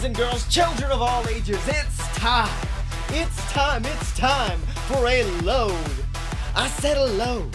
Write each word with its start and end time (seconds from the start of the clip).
boys 0.00 0.06
and 0.06 0.16
girls, 0.16 0.48
children 0.48 0.90
of 0.90 1.02
all 1.02 1.26
ages, 1.28 1.60
it's 1.66 1.98
time. 2.16 2.66
It's 3.10 3.52
time, 3.52 3.84
it's 3.84 4.16
time 4.16 4.58
for 4.86 5.06
a 5.06 5.24
load. 5.42 5.92
I 6.54 6.68
said 6.68 6.96
a 6.96 7.04
load. 7.04 7.54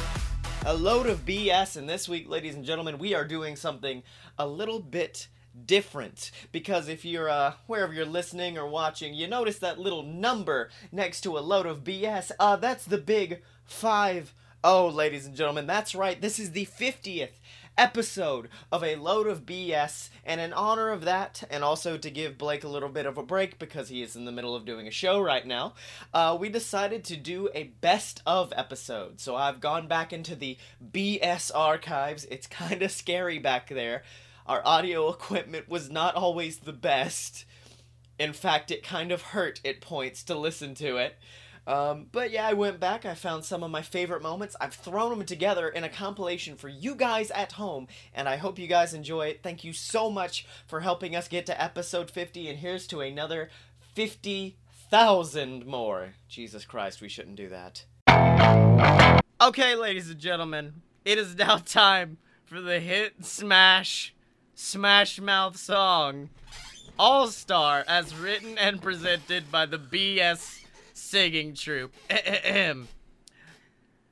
A 0.66 0.74
load 0.74 1.08
of 1.08 1.26
BS, 1.26 1.76
and 1.76 1.90
this 1.90 2.08
week, 2.08 2.30
ladies 2.30 2.56
and 2.56 2.64
gentlemen, 2.66 3.00
we 3.00 3.16
are 3.16 3.26
doing 3.26 3.56
something 3.56 4.04
a 4.38 4.48
little 4.48 4.80
bit 4.80 5.28
different 5.66 6.32
because 6.52 6.88
if 6.88 7.04
you're 7.06 7.30
uh, 7.30 7.54
wherever 7.66 7.94
you're 7.94 8.06
listening 8.06 8.58
or 8.58 8.68
watching 8.68 9.14
you 9.14 9.26
notice 9.26 9.58
that 9.60 9.80
little 9.80 10.04
number 10.04 10.70
next 10.92 11.22
to 11.22 11.38
a 11.38 11.40
load 11.40 11.66
of 11.66 11.82
bs 11.82 12.30
uh, 12.42 12.58
that's 12.58 12.84
the 12.84 12.98
big 12.98 13.42
5 13.64 14.34
oh 14.66 14.90
ladies 14.90 15.26
and 15.26 15.34
gentlemen 15.34 15.66
that's 15.66 15.96
right 15.96 16.20
this 16.20 16.40
is 16.40 16.52
the 16.52 16.66
50th 16.66 17.40
episode 17.78 18.50
of 18.72 18.84
a 18.84 18.96
load 18.96 19.28
of 19.28 19.46
bs 19.46 20.10
and 20.24 20.40
in 20.40 20.54
honor 20.54 20.90
of 20.90 21.04
that 21.04 21.44
and 21.50 21.64
also 21.64 21.98
to 21.98 22.10
give 22.10 22.38
blake 22.38 22.64
a 22.64 22.70
little 22.70 22.90
bit 22.90 23.06
of 23.06 23.18
a 23.18 23.24
break 23.24 23.60
because 23.60 23.90
he 23.90 24.02
is 24.02 24.16
in 24.16 24.26
the 24.26 24.32
middle 24.32 24.56
of 24.56 24.66
doing 24.66 24.88
a 24.88 24.92
show 24.92 25.20
right 25.20 25.46
now 25.46 25.74
uh, 26.14 26.36
we 26.40 26.50
decided 26.50 27.04
to 27.04 27.16
do 27.16 27.50
a 27.54 27.64
best 27.82 28.22
of 28.26 28.54
episode 28.56 29.20
so 29.20 29.36
i've 29.36 29.60
gone 29.60 29.88
back 29.88 30.14
into 30.14 30.36
the 30.36 30.58
bs 30.92 31.52
archives 31.54 32.26
it's 32.26 32.48
kind 32.48 32.82
of 32.82 32.92
scary 32.92 33.40
back 33.40 33.70
there 33.70 34.04
our 34.46 34.62
audio 34.64 35.10
equipment 35.10 35.68
was 35.68 35.90
not 35.90 36.16
always 36.16 36.60
the 36.60 36.74
best. 36.74 37.46
In 38.20 38.32
fact, 38.32 38.72
it 38.72 38.84
kind 38.84 39.12
of 39.12 39.22
hurt 39.22 39.60
at 39.66 39.82
points 39.82 40.24
to 40.26 40.36
listen 40.36 40.76
to 40.76 40.98
it. 40.98 41.18
Um, 41.68 42.08
but 42.12 42.32
yeah, 42.32 42.48
I 42.48 42.54
went 42.54 42.80
back, 42.80 43.06
I 43.06 43.16
found 43.16 43.44
some 43.44 43.64
of 43.64 43.72
my 43.72 43.82
favorite 43.82 44.22
moments. 44.22 44.56
I've 44.62 44.74
thrown 44.74 45.18
them 45.18 45.26
together 45.26 45.68
in 45.68 45.84
a 45.84 45.90
compilation 45.90 46.56
for 46.56 46.70
you 46.70 46.96
guys 46.96 47.32
at 47.32 47.54
home, 47.54 47.88
and 48.14 48.30
I 48.30 48.36
hope 48.36 48.60
you 48.60 48.68
guys 48.68 48.94
enjoy 48.94 49.28
it. 49.28 49.42
Thank 49.42 49.64
you 49.64 49.74
so 49.74 50.12
much 50.12 50.46
for 50.68 50.82
helping 50.82 51.16
us 51.16 51.28
get 51.28 51.46
to 51.48 51.62
episode 51.62 52.12
50, 52.12 52.50
and 52.50 52.60
here's 52.60 52.86
to 52.88 53.02
another 53.02 53.50
50,000 53.94 55.66
more. 55.66 56.14
Jesus 56.28 56.66
Christ, 56.66 57.02
we 57.02 57.10
shouldn't 57.10 57.36
do 57.36 57.50
that. 57.50 57.86
Okay, 59.42 59.76
ladies 59.76 60.10
and 60.10 60.20
gentlemen, 60.20 60.82
it 61.04 61.18
is 61.18 61.36
now 61.36 61.58
time 61.58 62.18
for 62.46 62.62
the 62.62 62.80
hit 62.80 63.26
smash 63.26 64.14
Smash 64.58 65.20
Mouth 65.20 65.58
song 65.58 66.30
All 66.98 67.28
Star 67.28 67.84
as 67.90 68.16
written 68.16 68.58
and 68.58 68.82
presented 68.82 69.52
by 69.52 69.66
the 69.66 69.78
BS 69.78 70.65
Singing 71.06 71.54
Troupe. 71.54 71.94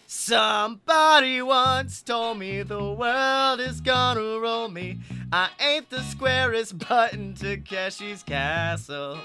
Somebody 0.05 1.41
once 1.41 2.03
told 2.03 2.37
me 2.37 2.61
the 2.61 2.93
world 2.93 3.59
is 3.59 3.81
gonna 3.81 4.39
roll 4.39 4.69
me. 4.69 4.99
I 5.31 5.49
ain't 5.59 5.89
the 5.89 6.03
squarest 6.03 6.77
button 6.77 7.33
to 7.35 7.57
Keshi's 7.57 8.21
castle. 8.21 9.17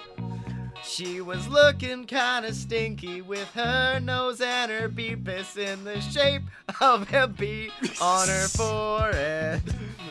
She 0.84 1.21
was 1.21 1.47
looking 1.48 2.05
kinda 2.05 2.53
stinky 2.55 3.21
with 3.21 3.51
her 3.55 4.01
nose 4.01 4.41
and 4.41 4.71
her 4.71 4.89
beepus 4.89 5.57
in 5.57 5.84
the 5.84 6.01
shape 6.01 6.43
of 6.81 7.12
a 7.12 7.29
bee 7.29 7.71
on 8.01 8.29
her 8.29 8.48
forehead. 8.48 9.62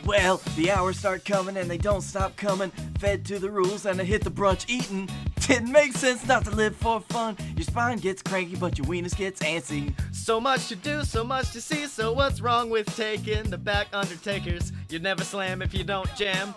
Well, 0.04 0.40
the 0.56 0.70
hours 0.70 0.98
start 0.98 1.24
coming 1.24 1.56
and 1.56 1.70
they 1.70 1.78
don't 1.78 2.00
stop 2.02 2.36
coming. 2.36 2.70
Fed 2.98 3.24
to 3.26 3.38
the 3.38 3.50
rules 3.50 3.86
and 3.86 4.00
I 4.00 4.04
hit 4.04 4.24
the 4.24 4.30
brunch 4.30 4.64
eating. 4.68 5.08
Didn't 5.40 5.72
make 5.72 5.92
sense 5.94 6.26
not 6.26 6.44
to 6.44 6.50
live 6.50 6.76
for 6.76 7.00
fun. 7.00 7.36
Your 7.56 7.64
spine 7.64 7.98
gets 7.98 8.22
cranky, 8.22 8.56
but 8.56 8.78
your 8.78 8.86
weenus 8.86 9.16
gets 9.16 9.40
antsy. 9.40 9.92
So 10.12 10.40
much 10.40 10.68
to 10.68 10.76
do, 10.76 11.04
so 11.04 11.24
much 11.24 11.52
to 11.52 11.60
see. 11.60 11.86
So 11.86 12.12
what's 12.12 12.40
wrong 12.40 12.70
with 12.70 12.94
taking 12.96 13.50
the 13.50 13.58
back 13.58 13.88
undertakers? 13.92 14.72
You'd 14.88 15.02
never 15.02 15.24
slam 15.24 15.62
if 15.62 15.74
you 15.74 15.84
don't 15.84 16.14
jam. 16.16 16.54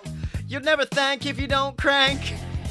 You'd 0.48 0.66
never 0.66 0.86
thank 0.86 1.26
if 1.26 1.40
you 1.40 1.48
don't 1.48 1.78
crank. 1.78 2.20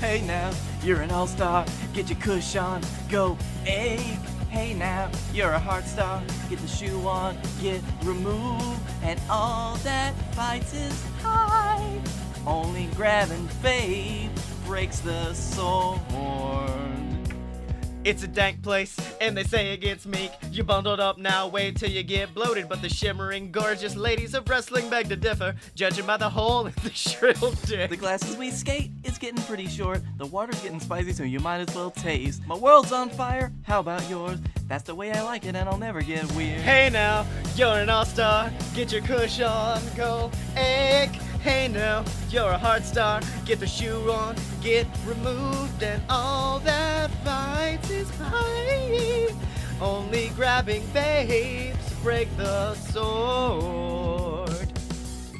Hey 0.00 0.22
now, 0.26 0.50
you're 0.82 1.00
an 1.00 1.10
all-star. 1.10 1.64
Get 1.92 2.08
your 2.10 2.18
cushion, 2.18 2.82
go 3.08 3.36
egg. 3.66 4.00
Hey 4.50 4.74
now, 4.74 5.08
you're 5.32 5.52
a 5.52 5.58
heart 5.58 5.84
star. 5.84 6.22
Get 6.48 6.58
the 6.58 6.68
shoe 6.68 7.06
on, 7.06 7.36
get 7.60 7.80
removed, 8.02 8.80
and 9.02 9.20
all 9.30 9.76
that 9.84 10.12
fights 10.34 10.74
is 10.74 11.04
high. 11.22 12.00
Only 12.46 12.86
grabbing 12.96 13.48
babe 13.62 14.30
breaks 14.66 15.00
the 15.00 15.32
sword. 15.34 16.89
It's 18.02 18.22
a 18.22 18.28
dank 18.28 18.62
place, 18.62 18.96
and 19.20 19.36
they 19.36 19.44
say 19.44 19.74
it 19.74 19.82
gets 19.82 20.06
meek. 20.06 20.30
You 20.50 20.64
bundled 20.64 21.00
up 21.00 21.18
now, 21.18 21.48
wait 21.48 21.76
till 21.76 21.90
you 21.90 22.02
get 22.02 22.32
bloated. 22.32 22.66
But 22.66 22.80
the 22.80 22.88
shimmering, 22.88 23.52
gorgeous 23.52 23.94
ladies 23.94 24.32
of 24.34 24.48
wrestling 24.48 24.88
beg 24.88 25.10
to 25.10 25.16
differ, 25.16 25.54
judging 25.74 26.06
by 26.06 26.16
the 26.16 26.30
hole 26.30 26.66
in 26.66 26.72
the 26.82 26.90
shrill 26.94 27.52
dick. 27.66 27.90
The 27.90 27.98
glasses 27.98 28.38
we 28.38 28.50
skate 28.50 28.90
is 29.04 29.18
getting 29.18 29.42
pretty 29.44 29.66
short. 29.66 30.00
The 30.16 30.24
water's 30.24 30.60
getting 30.62 30.80
spicy, 30.80 31.12
so 31.12 31.24
you 31.24 31.40
might 31.40 31.68
as 31.68 31.74
well 31.76 31.90
taste. 31.90 32.40
My 32.46 32.56
world's 32.56 32.90
on 32.90 33.10
fire, 33.10 33.52
how 33.64 33.80
about 33.80 34.08
yours? 34.08 34.38
That's 34.66 34.84
the 34.84 34.94
way 34.94 35.12
I 35.12 35.20
like 35.20 35.44
it, 35.44 35.54
and 35.54 35.68
I'll 35.68 35.76
never 35.76 36.00
get 36.00 36.24
weird. 36.32 36.60
Hey 36.60 36.88
now, 36.90 37.26
you're 37.54 37.80
an 37.80 37.90
all-star. 37.90 38.50
Get 38.74 38.92
your 38.92 39.02
cushion, 39.02 39.82
go 39.94 40.30
egg. 40.56 41.10
Hey 41.42 41.68
now, 41.68 42.04
you're 42.28 42.50
a 42.50 42.58
hard 42.58 42.84
star. 42.84 43.22
Get 43.46 43.60
the 43.60 43.66
shoe 43.66 44.12
on, 44.12 44.36
get 44.60 44.86
removed, 45.06 45.82
and 45.82 46.02
all 46.10 46.58
that 46.60 47.10
fights 47.24 47.88
is 47.88 48.10
fine. 48.10 49.34
Only 49.80 50.28
grabbing 50.36 50.86
babes 50.92 51.94
break 52.02 52.28
the 52.36 52.74
sword. 52.74 54.50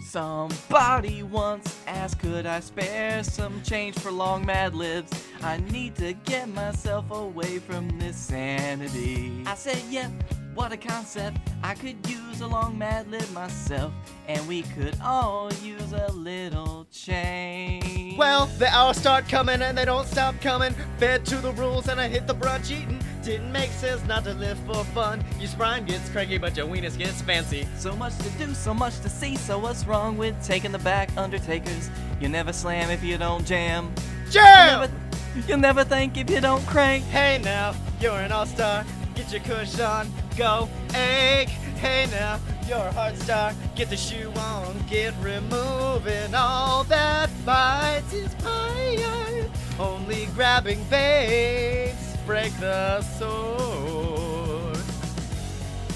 Somebody 0.03 1.23
once 1.23 1.79
asked, 1.87 2.19
could 2.21 2.47
I 2.47 2.61
spare 2.61 3.23
some 3.23 3.63
change 3.63 3.99
for 3.99 4.11
long 4.11 4.47
mad 4.47 4.75
libs? 4.75 5.13
I 5.43 5.59
need 5.71 5.97
to 5.97 6.15
get 6.25 6.49
myself 6.49 7.11
away 7.11 7.59
from 7.59 7.99
this 7.99 8.17
sanity. 8.17 9.45
I 9.47 9.55
said, 9.55 9.83
yep, 9.91 10.11
what 10.55 10.73
a 10.73 10.77
concept. 10.77 11.39
I 11.63 11.75
could 11.75 11.97
use 12.09 12.41
a 12.41 12.47
long 12.47 12.77
mad 12.79 13.11
lib 13.11 13.31
myself, 13.33 13.93
and 14.27 14.47
we 14.49 14.63
could 14.63 14.97
all 15.03 15.53
use 15.63 15.93
a 15.93 16.11
little 16.13 16.87
change. 16.91 18.17
Well, 18.17 18.47
the 18.59 18.69
hours 18.69 18.97
start 18.99 19.29
coming 19.29 19.63
and 19.63 19.77
they 19.77 19.85
don't 19.85 20.07
stop 20.07 20.41
coming. 20.41 20.75
Fed 20.99 21.25
to 21.27 21.37
the 21.37 21.53
rules 21.53 21.89
and 21.89 22.01
I 22.01 22.09
hit 22.09 22.27
the 22.27 22.35
brunch 22.35 22.71
eating. 22.71 23.01
Didn't 23.23 23.53
make 23.53 23.71
sense 23.71 24.05
not 24.07 24.25
to 24.25 24.35
live 24.35 24.59
for 24.67 24.85
fun. 24.87 25.25
Your 25.39 25.49
spine 25.49 25.85
gets 25.85 26.09
cranky, 26.09 26.39
but 26.39 26.57
your 26.57 26.67
weenus 26.67 26.99
gets 26.99 27.23
fancy. 27.23 27.67
So 27.77 27.95
much 27.95 28.17
to 28.19 28.31
do, 28.31 28.53
so 28.55 28.75
much 28.75 29.01
to 29.01 29.09
see. 29.09 29.37
So 29.37 29.59
what's 29.59 29.87
wrong 29.87 30.17
with 30.17 30.43
taking 30.45 30.73
the 30.73 30.79
back 30.79 31.17
undertakers? 31.17 31.91
You 32.21 32.29
never 32.29 32.53
slam 32.53 32.91
if 32.91 33.03
you 33.03 33.17
don't 33.19 33.47
jam. 33.47 33.93
Jam! 34.31 34.81
You'll 34.81 34.81
never, 34.81 35.49
you'll 35.49 35.59
never 35.59 35.85
think 35.85 36.17
if 36.17 36.31
you 36.31 36.41
don't 36.41 36.67
crank. 36.67 37.05
Hey 37.05 37.41
now, 37.43 37.75
you're 38.01 38.19
an 38.19 38.33
all-star. 38.33 38.85
Get 39.15 39.33
your 39.33 39.43
cushion, 39.43 40.11
go 40.37 40.69
egg. 40.95 41.49
Hey 41.49 42.07
now, 42.11 42.39
you're 42.69 42.79
a 42.79 42.93
hard 42.93 43.17
star. 43.19 43.53
Get 43.75 43.89
the 43.91 43.97
shoe 43.97 44.31
on, 44.37 44.77
get 44.89 45.15
removing 45.23 46.35
all 46.35 46.85
that 46.85 47.31
fights 47.45 48.13
is 48.13 48.33
fire. 48.35 49.51
Only 49.79 50.27
grabbing 50.35 50.85
babes 50.91 52.17
break 52.27 52.53
the 52.61 53.01
sword. 53.03 54.77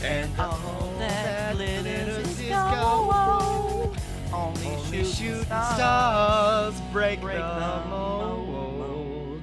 And 0.02 0.30
all 0.38 0.92
that 0.98 1.54
glitters 1.54 2.40
is 2.40 2.48
gold. 2.48 3.96
Only, 4.32 4.66
Only 4.66 5.04
shooting 5.04 5.44
stars. 5.44 5.74
stars 5.74 6.74
break, 6.92 7.20
break 7.20 7.38
the 7.38 7.82
the 7.82 7.88
mold. 7.88 9.42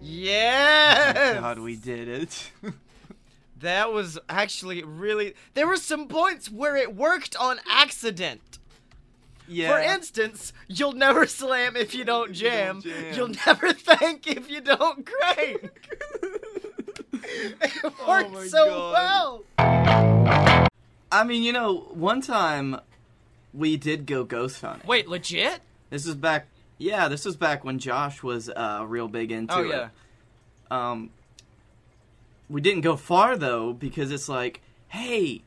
Yes! 0.00 1.40
God, 1.40 1.58
we 1.58 1.76
did 1.76 2.08
it. 2.08 2.52
That 3.60 3.92
was 3.92 4.18
actually 4.28 4.82
really. 4.82 5.34
There 5.54 5.66
were 5.66 5.76
some 5.78 6.08
points 6.08 6.50
where 6.50 6.76
it 6.76 6.94
worked 6.94 7.34
on 7.36 7.58
accident. 7.70 8.58
yeah. 9.48 9.70
For 9.72 9.78
instance, 9.80 10.52
you'll 10.68 10.92
never 10.92 11.26
slam 11.26 11.76
if 11.76 11.94
you 11.94 12.04
don't 12.04 12.30
If 12.32 12.36
you 12.42 12.48
jam. 12.50 12.80
don't 12.80 12.84
jam. 12.84 13.14
You'll 13.14 13.32
never 13.46 13.72
thank 13.72 14.26
if 14.26 14.50
you 14.50 14.60
don't 14.60 15.06
crank. 15.06 15.70
it 17.12 17.82
worked 18.06 18.30
Oh 18.34 18.44
so 18.46 18.66
God. 18.68 19.42
well. 19.58 20.66
I 21.12 21.24
mean, 21.24 21.42
you 21.42 21.52
know, 21.52 21.86
one 21.92 22.20
time 22.20 22.76
we 23.54 23.76
did 23.76 24.06
go 24.06 24.24
ghost 24.24 24.60
hunting. 24.60 24.86
Wait, 24.86 25.08
legit? 25.08 25.60
This 25.90 26.04
was 26.06 26.14
back. 26.16 26.46
Yeah, 26.78 27.08
this 27.08 27.24
was 27.24 27.36
back 27.36 27.64
when 27.64 27.78
Josh 27.78 28.22
was 28.22 28.50
uh, 28.50 28.84
real 28.86 29.08
big 29.08 29.32
into 29.32 29.54
Oh 29.54 29.62
it. 29.62 29.68
yeah. 29.68 29.88
Um, 30.70 31.10
we 32.48 32.60
didn't 32.60 32.82
go 32.82 32.96
far 32.96 33.36
though 33.36 33.72
because 33.72 34.10
it's 34.10 34.28
like, 34.28 34.60
hey, 34.88 35.42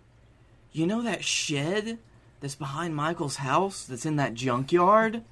you 0.71 0.85
know 0.85 1.01
that 1.01 1.23
shed 1.23 1.97
that's 2.39 2.55
behind 2.55 2.95
Michael's 2.95 3.37
house 3.37 3.85
that's 3.85 4.05
in 4.05 4.15
that 4.17 4.33
junkyard? 4.33 5.23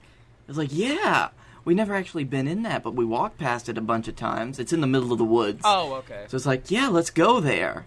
It's 0.48 0.58
like, 0.58 0.72
yeah. 0.72 1.30
We 1.66 1.76
never 1.76 1.96
actually 1.96 2.24
been 2.24 2.48
in 2.48 2.64
that, 2.64 2.82
but 2.82 2.96
we 2.96 3.04
walked 3.04 3.38
past 3.38 3.68
it 3.68 3.78
a 3.78 3.82
bunch 3.82 4.08
of 4.08 4.16
times. 4.16 4.58
It's 4.58 4.72
in 4.72 4.80
the 4.80 4.88
middle 4.88 5.12
of 5.12 5.18
the 5.18 5.26
woods. 5.26 5.62
Oh, 5.66 5.96
okay. 5.96 6.24
So 6.30 6.38
it's 6.38 6.46
like, 6.46 6.72
yeah, 6.72 6.88
let's 6.88 7.10
go 7.10 7.42
there. 7.42 7.86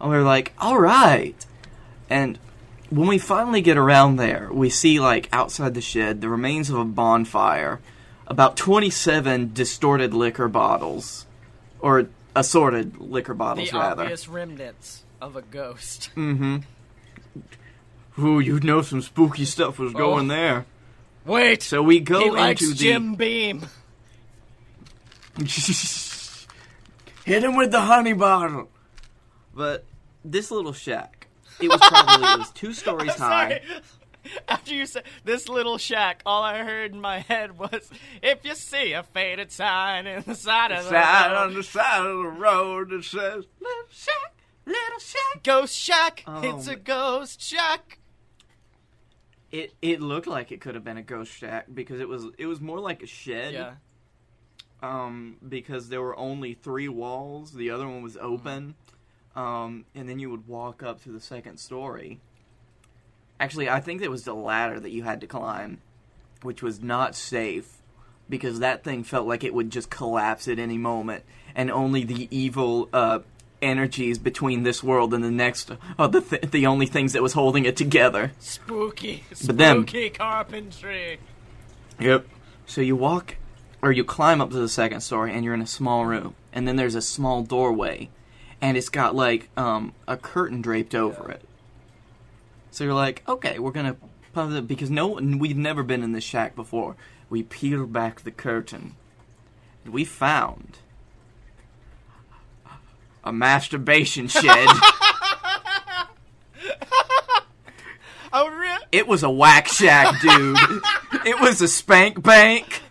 And 0.00 0.10
we 0.10 0.16
are 0.16 0.24
like, 0.24 0.52
all 0.58 0.78
right. 0.78 1.36
And 2.08 2.40
when 2.90 3.06
we 3.06 3.18
finally 3.18 3.60
get 3.60 3.76
around 3.76 4.16
there, 4.16 4.48
we 4.52 4.68
see 4.68 4.98
like 4.98 5.28
outside 5.32 5.74
the 5.74 5.80
shed 5.80 6.20
the 6.20 6.28
remains 6.28 6.70
of 6.70 6.76
a 6.76 6.84
bonfire 6.84 7.80
about 8.26 8.56
27 8.56 9.52
distorted 9.52 10.12
liquor 10.12 10.48
bottles, 10.48 11.26
or 11.78 12.08
assorted 12.36 12.98
liquor 12.98 13.34
bottles 13.34 13.70
The 13.70 13.78
rather. 13.78 14.02
obvious 14.02 14.28
remnants 14.28 15.02
of 15.20 15.36
a 15.36 15.42
ghost. 15.42 16.10
Mm-hmm. 16.16 16.58
Ooh, 18.24 18.40
you'd 18.40 18.64
know 18.64 18.82
some 18.82 19.00
spooky 19.02 19.44
stuff 19.44 19.78
was 19.78 19.92
going 19.92 20.30
Oh. 20.30 20.34
there. 20.34 20.66
Wait, 21.24 21.62
So 21.62 21.82
we 21.82 22.00
go 22.00 22.18
he 22.20 22.26
into 22.26 22.36
likes 22.38 22.68
the 22.68 22.74
Jim 22.74 23.14
Beam. 23.14 23.62
Hit 27.24 27.44
him 27.44 27.56
with 27.56 27.70
the 27.70 27.80
honey 27.80 28.12
bottle. 28.12 28.68
But 29.54 29.84
this 30.24 30.50
little 30.50 30.72
shack, 30.72 31.28
it 31.60 31.68
was 31.68 31.80
probably 31.80 32.26
it 32.28 32.38
was 32.38 32.50
two 32.50 32.72
stories 32.80 33.14
high. 33.14 33.60
After 34.48 34.74
you 34.74 34.86
said 34.86 35.04
this 35.24 35.48
little 35.48 35.78
shack, 35.78 36.22
all 36.26 36.42
I 36.42 36.58
heard 36.62 36.92
in 36.92 37.00
my 37.00 37.20
head 37.20 37.58
was, 37.58 37.90
"If 38.22 38.44
you 38.44 38.54
see 38.54 38.92
a 38.92 39.02
faded 39.02 39.50
sign 39.52 40.06
in 40.06 40.22
the 40.26 40.34
side 40.34 40.72
of 40.72 40.84
the 40.84 40.90
Side 40.90 41.30
road, 41.32 41.36
on 41.36 41.54
the 41.54 41.62
side 41.62 42.00
of 42.06 42.16
the 42.18 42.28
road 42.28 42.90
that 42.90 43.04
says 43.04 43.44
little 43.60 43.84
shack, 43.90 44.34
little 44.66 44.98
shack, 45.00 45.42
ghost 45.42 45.76
shack. 45.76 46.24
Oh, 46.26 46.40
it's 46.42 46.66
a 46.68 46.76
ghost 46.76 47.40
shack." 47.40 47.98
it. 49.50 49.74
It 49.82 50.00
looked 50.00 50.26
like 50.26 50.52
it 50.52 50.60
could 50.60 50.74
have 50.74 50.84
been 50.84 50.98
a 50.98 51.02
ghost 51.02 51.32
shack 51.32 51.66
because 51.72 52.00
it 52.00 52.08
was 52.08 52.26
it 52.38 52.46
was 52.46 52.60
more 52.60 52.80
like 52.80 53.02
a 53.02 53.06
shed. 53.06 53.52
Yeah, 53.54 53.74
Um, 54.82 55.36
because 55.46 55.88
there 55.88 56.00
were 56.02 56.16
only 56.18 56.54
three 56.54 56.88
walls. 56.88 57.52
The 57.52 57.70
other 57.70 57.86
one 57.88 58.02
was 58.02 58.16
open. 58.16 58.74
Um, 59.36 59.84
and 59.94 60.08
then 60.08 60.18
you 60.18 60.28
would 60.30 60.48
walk 60.48 60.82
up 60.82 61.02
to 61.04 61.10
the 61.12 61.20
second 61.20 61.58
story. 61.58 62.20
Actually, 63.40 63.68
I 63.70 63.80
think 63.80 64.02
it 64.02 64.10
was 64.10 64.22
the 64.24 64.34
ladder 64.34 64.78
that 64.78 64.90
you 64.90 65.02
had 65.02 65.22
to 65.22 65.26
climb, 65.26 65.80
which 66.42 66.62
was 66.62 66.80
not 66.82 67.16
safe 67.16 67.78
because 68.28 68.60
that 68.60 68.84
thing 68.84 69.02
felt 69.02 69.26
like 69.26 69.42
it 69.42 69.52
would 69.54 69.70
just 69.70 69.90
collapse 69.90 70.46
at 70.46 70.58
any 70.60 70.78
moment, 70.78 71.24
and 71.54 71.70
only 71.70 72.04
the 72.04 72.28
evil 72.30 72.88
uh, 72.92 73.18
energies 73.62 74.18
between 74.18 74.62
this 74.62 74.82
world 74.84 75.12
and 75.14 75.24
the 75.24 75.30
next 75.30 75.72
are 75.98 76.06
the 76.08 76.20
th- 76.20 76.42
the 76.52 76.66
only 76.66 76.86
things 76.86 77.12
that 77.14 77.22
was 77.22 77.32
holding 77.32 77.64
it 77.64 77.76
together. 77.76 78.30
spooky, 78.38 79.24
But 79.46 79.56
them- 79.58 79.82
spooky 79.88 80.10
carpentry. 80.10 81.18
Yep. 81.98 82.26
So 82.66 82.82
you 82.82 82.94
walk, 82.94 83.36
or 83.82 83.90
you 83.90 84.04
climb 84.04 84.40
up 84.40 84.50
to 84.50 84.56
the 84.58 84.68
second 84.68 85.00
story, 85.00 85.32
and 85.32 85.44
you're 85.44 85.54
in 85.54 85.60
a 85.62 85.66
small 85.66 86.04
room, 86.06 86.34
and 86.52 86.68
then 86.68 86.76
there's 86.76 86.94
a 86.94 87.02
small 87.02 87.42
doorway, 87.42 88.10
and 88.60 88.76
it's 88.76 88.90
got 88.90 89.14
like 89.16 89.48
um, 89.56 89.92
a 90.06 90.16
curtain 90.16 90.60
draped 90.62 90.94
over 90.94 91.30
it. 91.32 91.42
So 92.70 92.84
you're 92.84 92.94
like, 92.94 93.22
okay, 93.28 93.58
we're 93.58 93.72
gonna 93.72 93.96
pause 94.32 94.54
it 94.54 94.66
because 94.66 94.90
no, 94.90 95.08
we've 95.08 95.56
never 95.56 95.82
been 95.82 96.02
in 96.02 96.12
this 96.12 96.24
shack 96.24 96.54
before. 96.54 96.96
We 97.28 97.42
peel 97.42 97.86
back 97.86 98.22
the 98.22 98.30
curtain, 98.30 98.96
and 99.84 99.92
we 99.92 100.04
found 100.04 100.78
a 103.24 103.32
masturbation 103.32 104.28
shed. 104.28 104.68
I 108.32 108.44
would 108.44 108.52
re- 108.52 108.78
it 108.92 109.08
was 109.08 109.22
a 109.22 109.30
whack 109.30 109.66
shack, 109.66 110.20
dude. 110.20 110.56
it 111.26 111.40
was 111.40 111.60
a 111.60 111.68
spank 111.68 112.22
bank. 112.22 112.82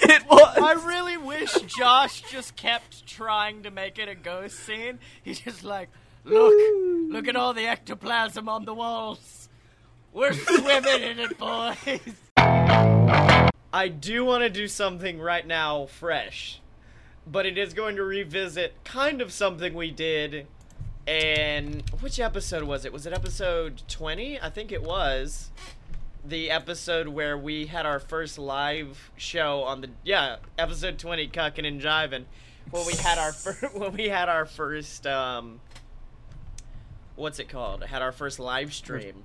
It 0.00 0.26
was. 0.28 0.58
I 0.58 0.72
really 0.86 1.16
wish 1.16 1.54
Josh 1.62 2.22
just 2.30 2.56
kept 2.56 3.06
trying 3.06 3.62
to 3.62 3.70
make 3.70 3.98
it 3.98 4.08
a 4.08 4.14
ghost 4.14 4.58
scene. 4.60 4.98
He's 5.22 5.40
just 5.40 5.64
like, 5.64 5.88
look, 6.26 7.12
look 7.12 7.28
at 7.28 7.36
all 7.36 7.54
the 7.54 7.66
ectoplasm 7.66 8.48
on 8.48 8.64
the 8.64 8.74
walls. 8.74 9.48
We're 10.12 10.32
swimming 10.32 11.02
in 11.02 11.18
it, 11.18 11.38
boys. 11.38 12.00
I 13.72 13.88
do 13.88 14.24
want 14.24 14.42
to 14.42 14.50
do 14.50 14.68
something 14.68 15.20
right 15.20 15.46
now 15.46 15.86
fresh, 15.86 16.60
but 17.26 17.44
it 17.44 17.58
is 17.58 17.74
going 17.74 17.96
to 17.96 18.02
revisit 18.02 18.72
kind 18.84 19.20
of 19.20 19.32
something 19.32 19.74
we 19.74 19.90
did. 19.90 20.46
And 21.06 21.88
which 22.00 22.18
episode 22.18 22.64
was 22.64 22.84
it? 22.84 22.92
Was 22.92 23.06
it 23.06 23.12
episode 23.12 23.82
20? 23.88 24.40
I 24.40 24.50
think 24.50 24.72
it 24.72 24.82
was. 24.82 25.50
The 26.24 26.50
episode 26.50 27.08
where 27.08 27.38
we 27.38 27.66
had 27.66 27.86
our 27.86 28.00
first 28.00 28.38
live 28.38 29.12
show 29.16 29.62
on 29.62 29.82
the 29.82 29.90
yeah 30.02 30.36
episode 30.58 30.98
20 30.98 31.28
cucking 31.28 31.64
and 31.64 31.80
jiving 31.80 32.24
when 32.72 32.84
we 32.84 32.94
had 32.94 33.16
our 33.18 33.32
fir- 33.32 33.68
when 33.74 33.92
we 33.92 34.08
had 34.08 34.28
our 34.28 34.44
first 34.44 35.06
um 35.06 35.60
what's 37.16 37.38
it 37.38 37.48
called 37.48 37.82
had 37.84 38.02
our 38.02 38.12
first 38.12 38.38
live 38.38 38.72
stream 38.72 39.24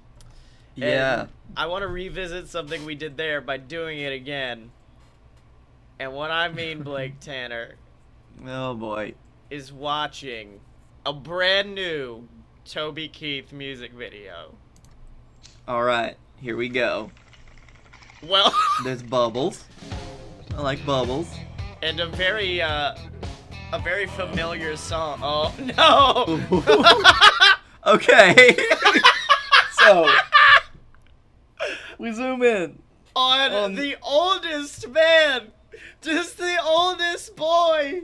Yeah. 0.76 1.22
and 1.22 1.30
I 1.56 1.68
want 1.68 1.84
to 1.84 1.88
revisit 1.88 2.48
something 2.48 2.86
we 2.86 2.96
did 2.96 3.18
there 3.18 3.42
by 3.42 3.58
doing 3.58 4.00
it 4.00 4.14
again. 4.14 4.72
And 6.00 6.14
what 6.14 6.32
I 6.32 6.48
mean, 6.50 6.82
Blake 6.84 7.20
Tanner, 7.20 7.76
Oh 8.48 8.74
boy. 8.74 9.14
is 9.50 9.72
watching 9.72 10.60
a 11.06 11.14
brand 11.14 11.76
new 11.76 12.28
Toby 12.66 13.08
Keith 13.10 13.52
music 13.52 13.92
video. 13.94 14.56
All 15.68 15.84
right, 15.84 16.16
here 16.40 16.56
we 16.58 16.70
go. 16.70 17.12
Well, 18.24 18.54
There's 18.84 19.04
bubbles. 19.04 19.64
I 20.56 20.62
like 20.62 20.86
bubbles. 20.86 21.30
and 21.82 22.00
a 22.00 22.08
very, 22.08 22.62
uh, 22.62 22.96
a 23.74 23.80
very 23.80 24.06
familiar 24.08 24.76
song. 24.76 25.20
Oh, 25.24 25.54
no! 25.78 27.61
Okay. 27.86 28.58
so 29.80 30.10
we 31.98 32.12
zoom 32.12 32.44
in. 32.44 32.80
On 33.16 33.54
Um, 33.54 33.76
the 33.76 33.98
oldest 34.02 34.88
man! 34.90 35.52
Just 36.02 36.38
the 36.38 36.58
oldest 36.64 37.36
boy! 37.36 38.04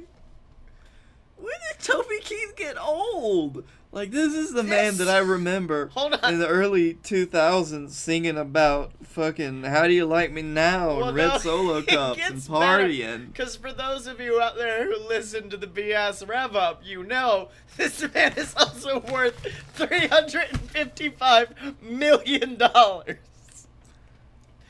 When 1.38 1.54
did 1.72 1.80
Toby 1.84 2.20
Keith 2.22 2.56
get 2.56 2.78
old? 2.78 3.64
Like 3.92 4.12
this 4.12 4.34
is 4.34 4.54
the 4.54 4.64
man 4.64 4.98
that 4.98 5.08
I 5.08 5.20
remember 5.20 5.88
Hold 5.96 6.16
on. 6.16 6.34
in 6.34 6.40
the 6.40 6.48
early 6.48 6.96
2000s 6.96 7.92
singing 7.92 8.38
about 8.38 8.92
fucking 9.02 9.64
"How 9.64 9.88
Do 9.88 9.94
You 9.94 10.06
Like 10.06 10.32
Me 10.32 10.42
Now" 10.42 10.98
Well, 10.98 11.08
and 11.08 11.18
Red 11.18 11.28
no, 11.30 11.38
Solo 11.40 11.82
cups 11.82 12.20
and 12.20 12.38
partying. 12.42 13.28
Because 13.32 13.56
for 13.56 13.72
those 13.74 14.06
of 14.06 14.20
you 14.20 14.40
out 14.42 14.58
there 14.58 14.86
who 14.86 15.08
listen 15.08 15.50
to 15.50 15.58
the 15.58 15.68
BS 15.68 16.28
Rev 16.28 16.56
Up, 16.56 16.82
you 16.86 17.04
know 17.04 17.50
this 17.78 18.02
man 18.14 18.34
is 18.38 18.54
also 18.56 19.00
worth 19.00 19.42
$355 19.78 21.82
million. 21.82 22.58
This 22.58 23.18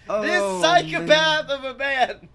Oh, 0.09 0.61
psychopath 0.61 1.47
man. 1.47 1.57
of 1.57 1.63
a 1.65 1.73
man. 1.77 2.29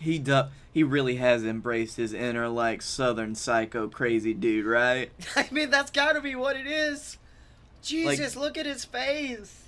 He 0.00 0.18
do- 0.18 0.44
he 0.74 0.82
really 0.82 1.16
has 1.16 1.44
embraced 1.44 1.96
his 1.96 2.12
inner 2.12 2.48
like 2.48 2.82
southern 2.82 3.34
psycho 3.36 3.88
crazy 3.88 4.34
dude, 4.34 4.66
right? 4.66 5.10
I 5.36 5.48
mean, 5.50 5.70
that's 5.70 5.90
gotta 5.92 6.20
be 6.20 6.34
what 6.34 6.56
it 6.56 6.66
is. 6.66 7.16
Jesus, 7.82 8.34
look 8.34 8.58
at 8.58 8.66
his 8.66 8.84
face. 8.84 9.60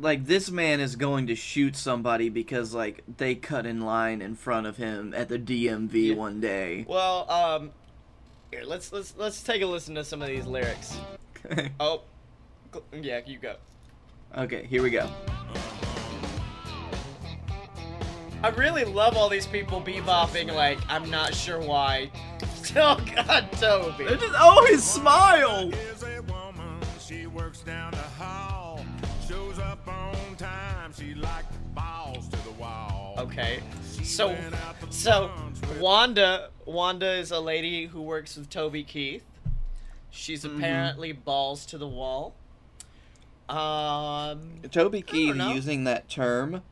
like 0.00 0.26
this 0.26 0.50
man 0.50 0.80
is 0.80 0.96
going 0.96 1.26
to 1.26 1.34
shoot 1.36 1.76
somebody 1.76 2.28
because 2.30 2.72
like 2.72 3.04
they 3.18 3.34
cut 3.34 3.66
in 3.66 3.80
line 3.82 4.22
in 4.22 4.34
front 4.36 4.66
of 4.66 4.76
him 4.78 5.12
at 5.14 5.28
the 5.28 5.38
DMV 5.38 5.92
Yeah. 6.08 6.14
one 6.14 6.40
day. 6.40 6.84
Well, 6.88 7.30
um, 7.30 7.70
here, 8.50 8.62
let's 8.64 8.90
let's 8.92 9.14
let's 9.18 9.42
take 9.42 9.60
a 9.62 9.66
listen 9.66 9.94
to 9.96 10.04
some 10.04 10.22
of 10.22 10.28
these 10.28 10.46
lyrics. 10.46 10.96
Okay. 11.46 11.70
Oh, 11.80 12.00
yeah, 12.92 13.20
you 13.26 13.38
go. 13.38 13.54
okay, 14.36 14.66
here 14.66 14.82
we 14.82 14.90
go. 14.90 15.08
I 18.44 18.48
really 18.48 18.84
love 18.84 19.16
all 19.16 19.30
these 19.30 19.46
people 19.46 19.80
bebopping 19.80 20.52
like 20.52 20.78
I'm 20.90 21.08
not 21.08 21.34
sure 21.34 21.58
why. 21.58 22.10
Oh 22.76 22.98
God, 23.14 23.52
Toby. 23.52 24.04
It 24.04 24.18
just 24.18 24.34
oh 24.36 24.66
his 24.68 24.82
smile. 24.82 25.70
is 25.72 26.02
a 26.02 26.20
woman. 26.22 26.80
She 26.98 27.26
works 27.26 27.60
down 27.60 27.92
the 27.92 27.98
hall. 27.98 28.84
Shows 29.28 29.58
up 29.60 29.86
on 29.86 30.34
time. 30.36 30.92
She 30.92 31.14
like 31.14 31.44
balls 31.74 32.26
to 32.30 32.36
the 32.42 32.50
wall. 32.52 33.14
Okay. 33.18 33.60
So, 34.02 34.36
so 34.90 35.30
Wanda, 35.78 36.50
Wanda 36.64 37.12
is 37.12 37.30
a 37.30 37.38
lady 37.38 37.86
who 37.86 38.02
works 38.02 38.36
with 38.36 38.50
Toby 38.50 38.82
Keith. 38.82 39.24
She's 40.10 40.44
apparently 40.44 41.12
balls 41.12 41.64
to 41.66 41.78
the 41.78 41.88
wall. 41.88 42.34
Um, 43.48 44.62
Toby 44.72 45.02
Keith 45.02 45.36
using 45.36 45.84
that 45.84 46.08
term. 46.08 46.62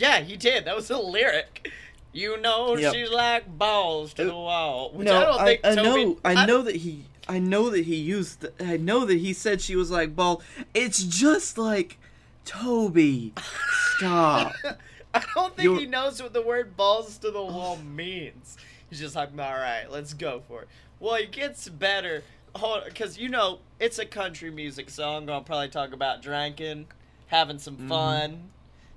Yeah, 0.00 0.20
he 0.20 0.36
did. 0.36 0.64
That 0.64 0.76
was 0.76 0.90
a 0.90 0.98
lyric. 0.98 1.70
You 2.12 2.40
know, 2.40 2.76
Yep. 2.76 2.94
she's 2.94 3.10
like 3.10 3.56
balls 3.58 4.14
to 4.14 4.24
the 4.24 4.34
wall. 4.34 4.90
Which 4.92 5.06
no, 5.06 5.16
I 5.16 5.24
don't 5.24 5.40
I, 5.40 5.44
think 5.44 5.60
I 5.64 5.74
Toby. 5.76 6.04
know, 6.06 6.18
I 6.24 6.46
know 6.46 6.62
that 6.62 6.76
he, 6.76 7.04
I 7.28 7.38
know 7.38 7.70
that 7.70 7.84
he 7.84 7.94
used, 7.96 8.40
the, 8.40 8.52
I 8.64 8.76
know 8.78 9.04
that 9.04 9.18
he 9.18 9.32
said 9.32 9.60
she 9.60 9.76
was 9.76 9.90
like 9.92 10.16
ball. 10.16 10.42
It's 10.74 11.02
just 11.04 11.56
like, 11.58 11.98
Toby, 12.44 13.32
stop. 13.96 14.52
I 15.14 15.22
don't 15.34 15.54
think 15.54 15.64
You're- 15.64 15.78
he 15.80 15.86
knows 15.86 16.20
what 16.22 16.32
the 16.32 16.42
word 16.42 16.76
balls 16.76 17.18
to 17.18 17.30
the 17.30 17.42
wall 17.42 17.76
means. 17.76 18.56
He's 18.88 18.98
just 18.98 19.14
like, 19.14 19.30
all 19.38 19.54
right, 19.54 19.84
let's 19.88 20.14
go 20.14 20.42
for 20.48 20.62
it. 20.62 20.68
Well, 20.98 21.14
it 21.14 21.30
gets 21.30 21.68
better. 21.68 22.24
Hold, 22.56 22.84
because 22.86 23.18
you 23.18 23.28
know 23.28 23.60
it's 23.78 24.00
a 24.00 24.04
country 24.06 24.50
music 24.50 24.90
song. 24.90 25.18
I'm 25.22 25.26
Gonna 25.26 25.44
probably 25.44 25.68
talk 25.68 25.92
about 25.92 26.22
drinking, 26.22 26.88
having 27.28 27.60
some 27.60 27.76
Mm-hmm. 27.76 27.88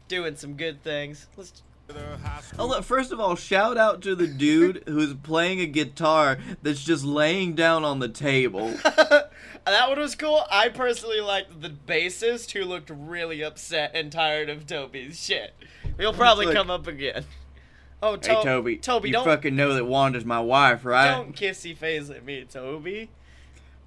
Doing 0.07 0.35
some 0.35 0.55
good 0.55 0.83
things. 0.83 1.27
Let's 1.37 1.63
the 1.87 2.17
high 2.17 2.41
school. 2.41 2.61
Oh, 2.65 2.67
look, 2.67 2.83
first 2.83 3.11
of 3.11 3.19
all, 3.19 3.35
shout 3.35 3.77
out 3.77 4.01
to 4.03 4.15
the 4.15 4.27
dude 4.27 4.83
who's 4.87 5.13
playing 5.13 5.59
a 5.59 5.65
guitar 5.65 6.37
that's 6.61 6.83
just 6.83 7.03
laying 7.03 7.55
down 7.55 7.83
on 7.83 7.99
the 7.99 8.09
table. 8.09 8.69
that 8.83 9.29
one 9.65 9.99
was 9.99 10.15
cool. 10.15 10.43
I 10.49 10.69
personally 10.69 11.21
liked 11.21 11.61
the 11.61 11.69
bassist 11.69 12.51
who 12.51 12.63
looked 12.63 12.89
really 12.89 13.43
upset 13.43 13.91
and 13.93 14.11
tired 14.11 14.49
of 14.49 14.65
Toby's 14.65 15.23
shit. 15.23 15.53
He'll 15.97 16.13
probably 16.13 16.47
like- 16.47 16.55
come 16.55 16.69
up 16.69 16.87
again. 16.87 17.25
Oh, 18.01 18.17
hey, 18.21 18.43
Toby. 18.43 18.77
Toby, 18.77 19.09
you 19.09 19.13
don't 19.13 19.23
fucking 19.23 19.55
know 19.55 19.75
that 19.75 19.85
Wanda's 19.85 20.25
my 20.25 20.41
wife, 20.41 20.83
right? 20.83 21.09
don't 21.09 21.33
kissy 21.33 21.75
face 21.75 22.09
at 22.09 22.25
me, 22.25 22.43
Toby. 22.43 23.09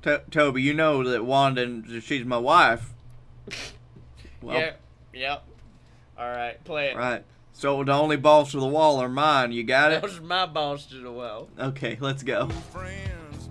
To- 0.02 0.22
Toby, 0.30 0.62
you 0.62 0.72
know 0.72 1.02
that 1.04 1.26
Wanda, 1.26 2.00
she's 2.00 2.24
my 2.24 2.38
wife. 2.38 2.92
Well, 4.42 4.58
yeah. 4.58 4.72
Yep. 5.14 5.44
All 6.18 6.28
right, 6.30 6.62
play 6.64 6.90
it. 6.90 6.96
right. 6.96 7.24
So 7.52 7.82
the 7.84 7.92
only 7.92 8.16
balls 8.16 8.50
to 8.52 8.60
the 8.60 8.66
wall 8.66 9.00
are 9.00 9.08
mine. 9.08 9.52
You 9.52 9.64
got 9.64 9.92
it? 9.92 10.02
Those 10.02 10.18
are 10.18 10.22
my 10.22 10.44
balls 10.46 10.84
to 10.86 10.96
the 10.96 11.10
wall. 11.10 11.48
Okay, 11.58 11.96
let's 12.00 12.22
go. 12.22 12.48
friends. 12.48 13.48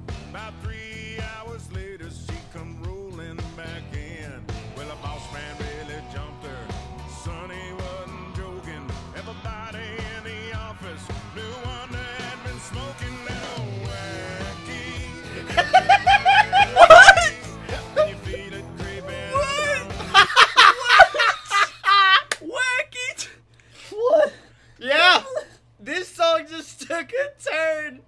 Song 26.26 26.46
just 26.48 26.82
took 26.82 27.12
a 27.12 27.50
turn. 27.50 28.02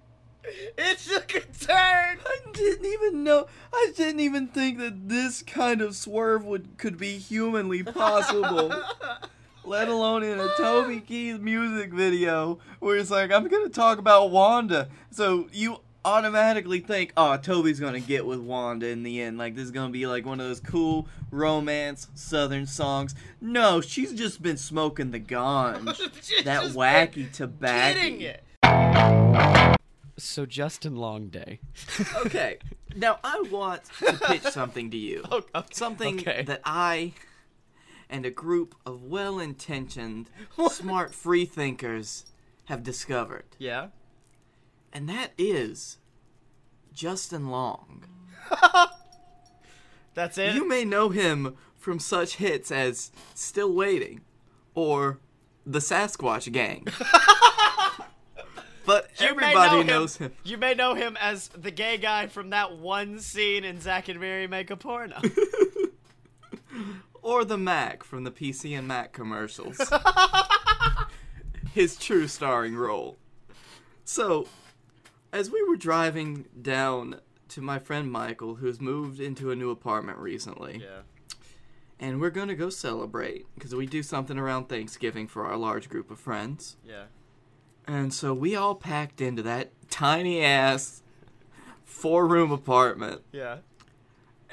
It 0.76 0.98
took 0.98 1.34
a 1.34 1.40
turn. 1.40 2.18
I 2.24 2.38
didn't 2.52 2.86
even 2.86 3.22
know. 3.24 3.46
I 3.72 3.92
didn't 3.96 4.20
even 4.20 4.48
think 4.48 4.78
that 4.78 5.08
this 5.08 5.42
kind 5.42 5.82
of 5.82 5.94
swerve 5.94 6.44
would 6.44 6.78
could 6.78 6.96
be 6.96 7.18
humanly 7.18 7.82
possible. 7.82 8.72
Let 9.64 9.88
alone 9.88 10.22
in 10.22 10.40
a 10.40 10.48
Toby 10.56 11.00
Keith 11.00 11.40
music 11.40 11.92
video 11.92 12.58
where 12.78 12.96
it's 12.96 13.10
like, 13.10 13.30
I'm 13.30 13.46
gonna 13.48 13.68
talk 13.68 13.98
about 13.98 14.30
Wanda. 14.30 14.88
So 15.10 15.48
you 15.52 15.80
automatically 16.04 16.80
think, 16.80 17.12
oh, 17.16 17.36
Toby's 17.36 17.80
gonna 17.80 18.00
get 18.00 18.24
with 18.26 18.38
Wanda 18.40 18.88
in 18.88 19.02
the 19.02 19.20
end. 19.20 19.38
Like 19.38 19.54
this 19.54 19.64
is 19.64 19.70
gonna 19.70 19.90
be 19.92 20.06
like 20.06 20.24
one 20.24 20.40
of 20.40 20.46
those 20.46 20.60
cool 20.60 21.08
romance 21.30 22.08
southern 22.14 22.66
songs. 22.66 23.14
No, 23.40 23.80
she's 23.80 24.12
just 24.12 24.42
been 24.42 24.56
smoking 24.56 25.10
the 25.10 25.20
ganj. 25.34 26.44
That 26.44 26.64
wacky 26.72 27.30
tobacco. 27.32 27.94
Getting 27.98 28.20
it. 28.22 28.44
So 30.16 30.46
Justin 30.46 30.96
Long 30.96 31.28
Day. 31.28 31.60
Okay, 32.26 32.58
now 32.96 33.18
I 33.22 33.42
want 33.50 33.82
to 34.00 34.12
pitch 34.26 34.42
something 34.42 34.90
to 34.90 34.96
you. 34.96 35.24
Okay. 35.30 35.62
Something 35.72 36.18
Okay. 36.20 36.42
that 36.46 36.60
I 36.64 37.12
and 38.10 38.24
a 38.26 38.30
group 38.30 38.74
of 38.86 39.02
well 39.04 39.38
intentioned, 39.38 40.30
smart 40.70 41.14
free 41.14 41.44
thinkers 41.44 42.24
have 42.66 42.82
discovered. 42.82 43.44
Yeah. 43.58 43.88
And 44.92 45.08
that 45.08 45.32
is 45.38 45.98
Justin 46.92 47.50
Long. 47.50 48.04
That's 50.14 50.36
it. 50.38 50.54
You 50.54 50.66
may 50.66 50.84
know 50.84 51.10
him 51.10 51.56
from 51.76 52.00
such 52.00 52.36
hits 52.36 52.72
as 52.72 53.12
Still 53.34 53.72
Waiting 53.72 54.22
or 54.74 55.20
The 55.64 55.78
Sasquatch 55.78 56.50
Gang. 56.50 56.86
but 58.86 59.10
You 59.20 59.28
everybody 59.28 59.70
know 59.70 59.80
him- 59.80 59.86
knows 59.86 60.16
him. 60.16 60.32
You 60.42 60.56
may 60.58 60.74
know 60.74 60.94
him 60.94 61.16
as 61.20 61.48
the 61.48 61.70
gay 61.70 61.98
guy 61.98 62.26
from 62.26 62.50
that 62.50 62.78
one 62.78 63.20
scene 63.20 63.64
in 63.64 63.80
Zack 63.80 64.08
and 64.08 64.18
Miri 64.18 64.48
Make 64.48 64.70
a 64.70 64.76
Porno. 64.76 65.20
or 67.22 67.44
the 67.44 67.58
Mac 67.58 68.02
from 68.02 68.24
the 68.24 68.30
PC 68.30 68.76
and 68.76 68.88
Mac 68.88 69.12
commercials. 69.12 69.78
His 71.72 71.96
true 71.96 72.26
starring 72.26 72.74
role. 72.76 73.18
So, 74.04 74.48
as 75.32 75.50
we 75.50 75.62
were 75.62 75.76
driving 75.76 76.46
down 76.60 77.20
to 77.48 77.60
my 77.60 77.78
friend 77.78 78.10
Michael, 78.10 78.56
who's 78.56 78.80
moved 78.80 79.20
into 79.20 79.50
a 79.50 79.56
new 79.56 79.70
apartment 79.70 80.18
recently, 80.18 80.82
yeah. 80.82 81.00
and 81.98 82.20
we're 82.20 82.30
gonna 82.30 82.54
go 82.54 82.70
celebrate 82.70 83.46
because 83.54 83.74
we 83.74 83.86
do 83.86 84.02
something 84.02 84.38
around 84.38 84.68
Thanksgiving 84.68 85.26
for 85.26 85.46
our 85.46 85.56
large 85.56 85.88
group 85.88 86.10
of 86.10 86.18
friends. 86.18 86.76
Yeah. 86.84 87.04
And 87.86 88.12
so 88.12 88.34
we 88.34 88.54
all 88.54 88.74
packed 88.74 89.20
into 89.20 89.42
that 89.42 89.72
tiny 89.88 90.42
ass 90.42 91.02
four 91.84 92.26
room 92.26 92.52
apartment. 92.52 93.22
Yeah. 93.32 93.58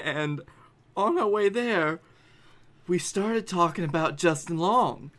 And 0.02 0.42
on 0.96 1.18
our 1.18 1.28
way 1.28 1.50
there, 1.50 2.00
we 2.88 2.98
started 2.98 3.46
talking 3.48 3.84
about 3.84 4.18
Justin 4.18 4.58
Long. 4.58 5.12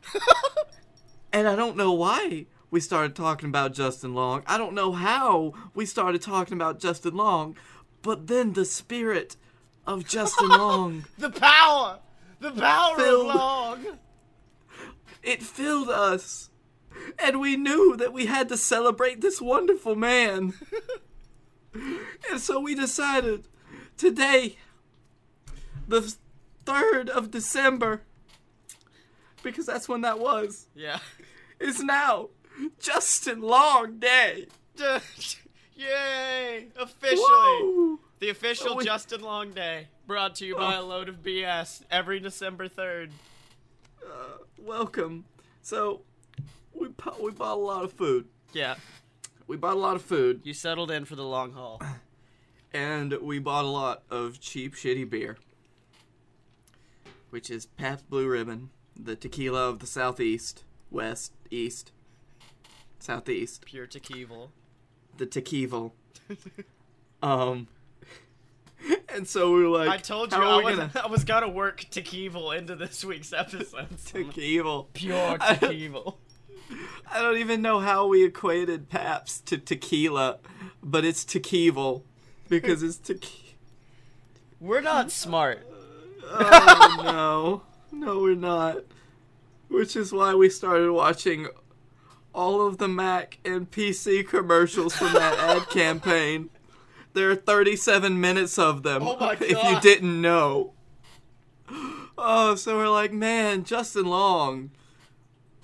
and 1.32 1.46
I 1.46 1.56
don't 1.56 1.76
know 1.76 1.92
why 1.92 2.46
we 2.70 2.80
started 2.80 3.14
talking 3.14 3.48
about 3.48 3.72
Justin 3.74 4.14
Long. 4.14 4.42
I 4.46 4.58
don't 4.58 4.74
know 4.74 4.92
how 4.92 5.54
we 5.74 5.86
started 5.86 6.22
talking 6.22 6.54
about 6.54 6.78
Justin 6.80 7.14
Long. 7.16 7.56
But 8.02 8.26
then 8.26 8.52
the 8.52 8.64
spirit 8.64 9.36
of 9.86 10.06
Justin 10.06 10.48
Long, 10.50 11.04
The 11.18 11.30
power. 11.30 11.98
The 12.40 12.50
power 12.52 12.96
Filled- 12.96 13.30
of 13.30 13.34
Long. 13.36 13.86
it 15.22 15.42
filled 15.42 15.88
us. 15.88 16.50
And 17.18 17.40
we 17.40 17.56
knew 17.56 17.96
that 17.96 18.12
we 18.12 18.26
had 18.26 18.48
to 18.48 18.56
celebrate 18.56 19.20
this 19.20 19.40
wonderful 19.40 19.94
man. 19.96 20.54
and 21.74 22.40
so 22.40 22.58
we 22.60 22.74
decided 22.74 23.48
today, 23.96 24.56
the 25.86 26.14
3rd 26.64 27.08
of 27.10 27.30
December, 27.30 28.02
because 29.42 29.66
that's 29.66 29.88
when 29.88 30.00
that 30.02 30.18
was, 30.18 30.68
Yeah. 30.74 30.98
is 31.60 31.82
now 31.82 32.30
Justin 32.80 33.40
Long 33.40 33.98
Day. 33.98 34.46
Yay! 35.76 36.68
Officially. 36.78 37.62
Woo! 37.62 38.00
The 38.20 38.30
official 38.30 38.70
Oh, 38.70 38.76
we- 38.76 38.84
Justin 38.84 39.20
Long 39.22 39.50
Day. 39.52 39.88
Brought 40.06 40.36
to 40.36 40.46
you 40.46 40.54
by 40.56 40.74
a 40.76 40.82
load 40.82 41.08
of 41.08 41.16
BS 41.22 41.82
every 41.90 42.20
December 42.20 42.68
3rd. 42.68 43.10
Uh, 44.04 44.38
welcome. 44.58 45.24
So, 45.62 46.02
we, 46.72 46.88
bu- 46.88 47.20
we 47.20 47.32
bought 47.32 47.54
a 47.56 47.60
lot 47.60 47.82
of 47.84 47.92
food. 47.92 48.26
Yeah. 48.52 48.76
We 49.48 49.56
bought 49.56 49.74
a 49.74 49.80
lot 49.80 49.96
of 49.96 50.02
food, 50.02 50.42
You 50.44 50.54
settled 50.54 50.90
in 50.92 51.04
for 51.04 51.16
the 51.16 51.24
long 51.24 51.52
haul. 51.52 51.82
and 52.72 53.12
we 53.20 53.38
bought 53.40 53.64
a 53.64 53.68
lot 53.68 54.02
of 54.10 54.40
cheap, 54.40 54.74
shitty 54.76 55.10
beer. 55.10 55.36
Which 57.30 57.50
is 57.50 57.66
Pabst 57.66 58.08
Blue 58.08 58.28
Ribbon, 58.28 58.70
the 58.98 59.16
tequila 59.16 59.68
of 59.68 59.80
the 59.80 59.86
southeast, 59.86 60.62
west, 60.90 61.32
east, 61.50 61.90
southeast, 63.06 63.64
Pure 63.64 63.86
tequila. 63.86 64.48
the 65.16 65.26
tequila. 65.26 65.90
um, 67.22 67.68
and 69.14 69.28
so 69.28 69.52
we 69.52 69.62
were 69.62 69.78
like, 69.78 69.88
I 69.88 69.96
told 69.98 70.32
you 70.32 70.38
I 70.38 70.62
was, 70.62 70.76
gonna 70.76 70.90
I 71.04 71.06
was 71.06 71.24
gonna 71.24 71.48
work 71.48 71.86
tequila 71.88 72.56
into 72.56 72.74
this 72.74 73.04
week's 73.04 73.32
episode. 73.32 73.86
tequila? 74.06 74.84
Pure 74.92 75.38
tequila. 75.38 76.14
I 77.08 77.22
don't 77.22 77.38
even 77.38 77.62
know 77.62 77.78
how 77.78 78.08
we 78.08 78.24
equated 78.24 78.88
Pabst 78.88 79.46
to 79.46 79.58
tequila, 79.58 80.40
but 80.82 81.04
it's 81.04 81.24
tequila 81.24 82.00
because 82.48 82.82
it's 82.82 82.98
tequila. 82.98 83.54
We're 84.58 84.80
not 84.80 85.12
smart. 85.12 85.64
Oh 86.24 87.62
no, 87.92 87.96
no, 87.96 88.20
we're 88.20 88.34
not. 88.34 88.78
Which 89.68 89.94
is 89.94 90.12
why 90.12 90.34
we 90.34 90.50
started 90.50 90.90
watching 90.90 91.46
all 92.36 92.66
of 92.66 92.76
the 92.76 92.86
Mac 92.86 93.38
and 93.44 93.68
PC 93.68 94.28
commercials 94.28 94.94
from 94.94 95.14
that 95.14 95.38
ad 95.38 95.68
campaign. 95.70 96.50
There 97.14 97.30
are 97.30 97.34
37 97.34 98.20
minutes 98.20 98.58
of 98.58 98.82
them. 98.82 99.02
Oh 99.02 99.16
my 99.18 99.32
If 99.40 99.62
you 99.62 99.80
didn't 99.80 100.20
know. 100.20 100.74
Oh, 102.18 102.54
so 102.54 102.76
we're 102.76 102.90
like, 102.90 103.12
man, 103.12 103.64
Justin 103.64 104.06
Long 104.06 104.70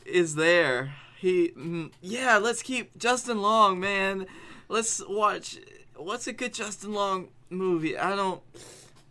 is 0.06 0.34
there. 0.34 0.94
He, 1.18 1.50
mm, 1.50 1.92
yeah, 2.00 2.38
let's 2.38 2.62
keep 2.62 2.96
Justin 2.98 3.40
Long, 3.42 3.78
man. 3.78 4.26
Let's 4.68 5.02
watch. 5.06 5.58
What's 5.94 6.26
a 6.26 6.32
good 6.32 6.54
Justin 6.54 6.94
Long 6.94 7.28
movie? 7.50 7.96
I 7.96 8.16
don't. 8.16 8.42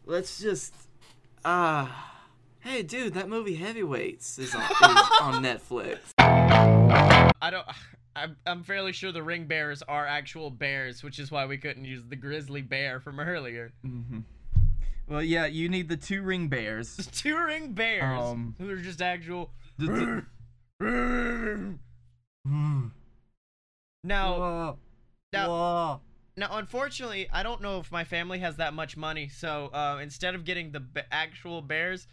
Let's 0.06 0.39
just. 0.39 0.74
Ah. 1.46 2.11
Hey, 2.62 2.84
dude, 2.84 3.13
that 3.15 3.30
movie 3.30 3.56
Heavyweights 3.56 4.38
is 4.39 4.53
on, 4.56 4.62
is 4.62 5.10
on 5.22 5.44
Netflix. 5.44 6.00
I 6.20 7.50
don't. 7.50 7.65
I'm, 8.15 8.36
I'm 8.46 8.63
fairly 8.63 8.91
sure 8.91 9.12
the 9.13 9.24
ring 9.24 9.46
bears 9.46 9.82
are 9.84 10.06
actual 10.06 10.50
bears, 10.50 11.01
which 11.01 11.18
is 11.18 11.32
why 11.32 11.46
we 11.46 11.58
couldn't 11.58 11.86
use 11.86 12.03
the 12.10 12.18
grizzly 12.18 12.62
bear 12.62 13.00
from 13.00 13.20
earlier. 13.22 13.72
Well, 15.08 15.24
yeah, 15.24 15.46
you 15.46 15.70
need 15.70 15.88
the 15.88 15.96
two 15.98 16.22
ring 16.22 16.48
bears. 16.50 16.98
The 16.98 17.03
Two 17.12 17.38
ring 17.38 17.72
bears 17.74 18.20
Um, 18.22 18.56
who 18.60 18.70
are 18.70 18.75
just 18.77 19.01
actual. 19.01 19.51
The- 19.77 20.25
Now, 24.03 24.77
now, 25.32 26.01
now, 26.36 26.48
unfortunately, 26.58 27.27
I 27.32 27.44
don't 27.44 27.62
know 27.62 27.80
if 27.80 27.91
my 27.91 28.03
family 28.03 28.39
has 28.39 28.58
that 28.58 28.74
much 28.74 28.98
money. 28.98 29.30
So 29.30 29.68
uh, 29.68 30.00
instead 30.01 30.34
of 30.36 30.44
getting 30.44 30.72
the 30.72 30.80
b- 30.80 31.01
actual 31.12 31.62
bears, 31.62 32.08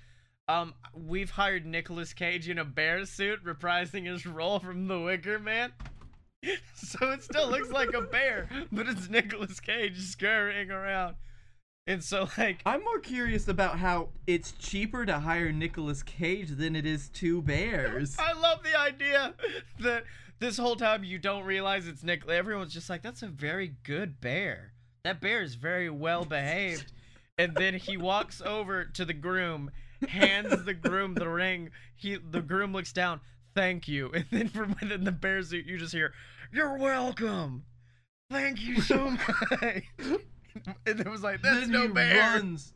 um, 0.48 0.74
we've 0.94 1.30
hired 1.30 1.66
Nicolas 1.66 2.12
Cage 2.12 2.48
in 2.48 2.58
a 2.58 2.64
bear 2.64 3.04
suit, 3.04 3.44
reprising 3.44 4.06
his 4.06 4.26
role 4.26 4.58
from 4.58 4.88
The 4.88 4.98
Wicker 4.98 5.38
Man. 5.38 5.72
so 6.74 7.10
it 7.10 7.22
still 7.22 7.48
looks 7.50 7.70
like 7.70 7.92
a 7.94 8.02
bear, 8.02 8.48
but 8.72 8.88
it's 8.88 9.08
Nicolas 9.08 9.60
Cage 9.60 9.98
scurrying 9.98 10.70
around. 10.70 11.16
And 11.86 12.04
so, 12.04 12.28
like, 12.36 12.60
I'm 12.66 12.84
more 12.84 13.00
curious 13.00 13.48
about 13.48 13.78
how 13.78 14.10
it's 14.26 14.52
cheaper 14.52 15.06
to 15.06 15.20
hire 15.20 15.52
Nicolas 15.52 16.02
Cage 16.02 16.50
than 16.50 16.76
it 16.76 16.84
is 16.84 17.08
two 17.08 17.40
bears. 17.40 18.16
I 18.18 18.34
love 18.34 18.62
the 18.62 18.78
idea 18.78 19.34
that 19.80 20.04
this 20.38 20.58
whole 20.58 20.76
time 20.76 21.02
you 21.02 21.18
don't 21.18 21.44
realize 21.44 21.88
it's 21.88 22.02
Nick. 22.02 22.28
Everyone's 22.28 22.74
just 22.74 22.90
like, 22.90 23.02
that's 23.02 23.22
a 23.22 23.26
very 23.26 23.74
good 23.84 24.20
bear. 24.20 24.72
That 25.04 25.20
bear 25.20 25.42
is 25.42 25.54
very 25.54 25.88
well 25.88 26.24
behaved. 26.24 26.92
And 27.38 27.54
then 27.54 27.74
he 27.74 27.96
walks 27.96 28.42
over 28.42 28.84
to 28.84 29.04
the 29.04 29.14
groom, 29.14 29.70
hands 30.08 30.64
the 30.64 30.74
groom 30.74 31.14
the 31.14 31.28
ring. 31.28 31.70
He 31.96 32.16
the 32.16 32.40
groom 32.42 32.72
looks 32.72 32.92
down, 32.92 33.20
thank 33.54 33.88
you. 33.88 34.10
And 34.14 34.26
then 34.30 34.48
from 34.48 34.76
within 34.80 35.04
the 35.04 35.12
bear 35.12 35.42
suit, 35.42 35.66
you 35.66 35.78
just 35.78 35.92
hear, 35.92 36.12
You're 36.52 36.76
welcome. 36.78 37.64
Thank 38.30 38.60
you 38.60 38.80
so 38.80 39.10
much. 39.60 39.82
and 40.86 41.00
it 41.00 41.08
was 41.08 41.22
like, 41.22 41.40
That's 41.42 41.60
then 41.60 41.70
no 41.70 41.82
he 41.82 41.88
bear. 41.88 42.18
runs. 42.34 42.74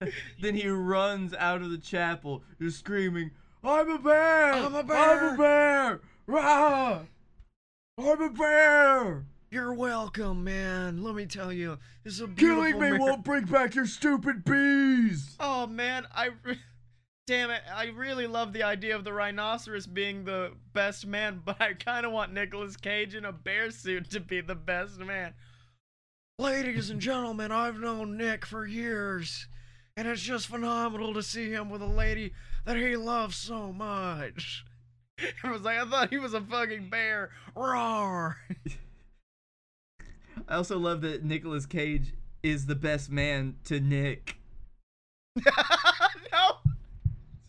then 0.40 0.54
he 0.54 0.68
runs 0.68 1.34
out 1.34 1.62
of 1.62 1.70
the 1.70 1.78
chapel, 1.78 2.42
just 2.60 2.78
screaming, 2.78 3.30
"I'm 3.64 3.90
a 3.90 3.98
bear! 3.98 4.52
I'm 4.52 4.74
a 4.74 4.82
bear! 4.84 4.96
I'm 4.98 5.18
bear!" 5.18 5.34
a 5.34 5.36
bear! 5.96 6.00
Rah! 6.26 7.00
I'm 7.98 8.22
a 8.22 8.30
bear! 8.30 9.24
You're 9.50 9.72
welcome, 9.72 10.44
man. 10.44 11.02
Let 11.02 11.14
me 11.14 11.24
tell 11.24 11.50
you, 11.50 11.78
this 12.04 12.14
is 12.14 12.20
a 12.20 12.26
beautiful 12.26 12.64
Killing 12.64 12.80
me 12.80 12.98
won't 12.98 13.24
bring 13.24 13.46
back 13.46 13.74
your 13.74 13.86
stupid 13.86 14.44
bees!" 14.44 15.36
Oh 15.40 15.66
man, 15.66 16.06
I 16.14 16.32
damn 17.26 17.50
it, 17.50 17.62
I 17.74 17.86
really 17.86 18.26
love 18.26 18.52
the 18.52 18.62
idea 18.62 18.94
of 18.94 19.04
the 19.04 19.12
rhinoceros 19.14 19.86
being 19.86 20.24
the 20.24 20.52
best 20.74 21.06
man, 21.06 21.40
but 21.46 21.62
I 21.62 21.72
kind 21.72 22.04
of 22.04 22.12
want 22.12 22.34
Nicolas 22.34 22.76
Cage 22.76 23.14
in 23.14 23.24
a 23.24 23.32
bear 23.32 23.70
suit 23.70 24.10
to 24.10 24.20
be 24.20 24.42
the 24.42 24.54
best 24.54 24.98
man. 24.98 25.32
Ladies 26.38 26.90
and 26.90 27.00
gentlemen, 27.00 27.50
I've 27.50 27.80
known 27.80 28.18
Nick 28.18 28.44
for 28.44 28.66
years, 28.66 29.48
and 29.96 30.06
it's 30.06 30.20
just 30.20 30.48
phenomenal 30.48 31.14
to 31.14 31.22
see 31.22 31.50
him 31.50 31.70
with 31.70 31.80
a 31.80 31.86
lady 31.86 32.34
that 32.66 32.76
he 32.76 32.96
loves 32.96 33.36
so 33.36 33.72
much. 33.72 34.66
I 35.42 35.50
was 35.50 35.62
like, 35.62 35.78
I 35.78 35.88
thought 35.88 36.10
he 36.10 36.18
was 36.18 36.34
a 36.34 36.42
fucking 36.42 36.90
bear. 36.90 37.30
Roar! 37.56 38.36
I 40.48 40.56
also 40.56 40.78
love 40.78 41.00
that 41.02 41.24
Nicolas 41.24 41.66
Cage 41.66 42.14
is 42.42 42.66
the 42.66 42.74
best 42.74 43.10
man 43.10 43.56
to 43.64 43.80
Nick. 43.80 44.36
no! 45.36 46.58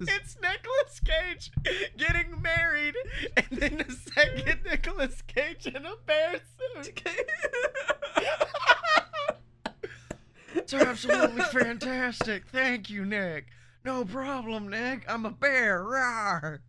It's 0.01 0.37
Nicolas 0.41 1.01
Cage 1.03 1.51
getting 1.97 2.41
married, 2.41 2.95
and 3.35 3.47
then 3.51 3.83
the 3.85 3.93
second 3.93 4.59
Nicolas 4.65 5.21
Cage 5.27 5.67
in 5.67 5.85
a 5.85 5.95
bear 6.05 6.39
suit. 6.75 7.03
It's 10.55 10.73
absolutely 10.73 11.43
fantastic. 11.43 12.47
Thank 12.47 12.89
you, 12.89 13.05
Nick. 13.05 13.47
No 13.85 14.03
problem, 14.03 14.67
Nick. 14.67 15.05
I'm 15.07 15.25
a 15.25 15.31
bear. 15.31 15.83
Rawr. 15.83 16.59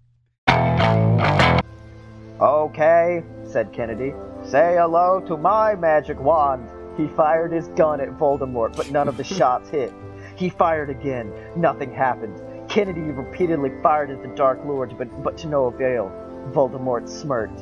Okay, 2.41 3.23
said 3.45 3.73
Kennedy. 3.73 4.13
Say 4.51 4.75
hello 4.77 5.21
to 5.29 5.37
my 5.37 5.77
magic 5.77 6.19
wand. 6.19 6.69
He 6.97 7.07
fired 7.17 7.53
his 7.53 7.69
gun 7.69 8.01
at 8.01 8.19
Voldemort, 8.19 8.77
but 8.77 8.91
none 8.91 9.07
of 9.07 9.17
the 9.17 9.23
shots 9.39 9.71
hit. 9.71 9.93
He 10.35 10.49
fired 10.49 10.91
again. 10.91 11.33
Nothing 11.55 11.93
happened. 11.93 12.41
Kennedy 12.69 13.01
repeatedly 13.01 13.71
fired 13.81 14.11
at 14.11 14.23
the 14.23 14.29
Dark 14.35 14.59
Lord, 14.65 14.99
but, 14.99 15.23
but 15.23 15.39
to 15.39 15.47
no 15.47 15.67
avail. 15.67 16.11
Voldemort 16.51 17.09
smirked. 17.09 17.61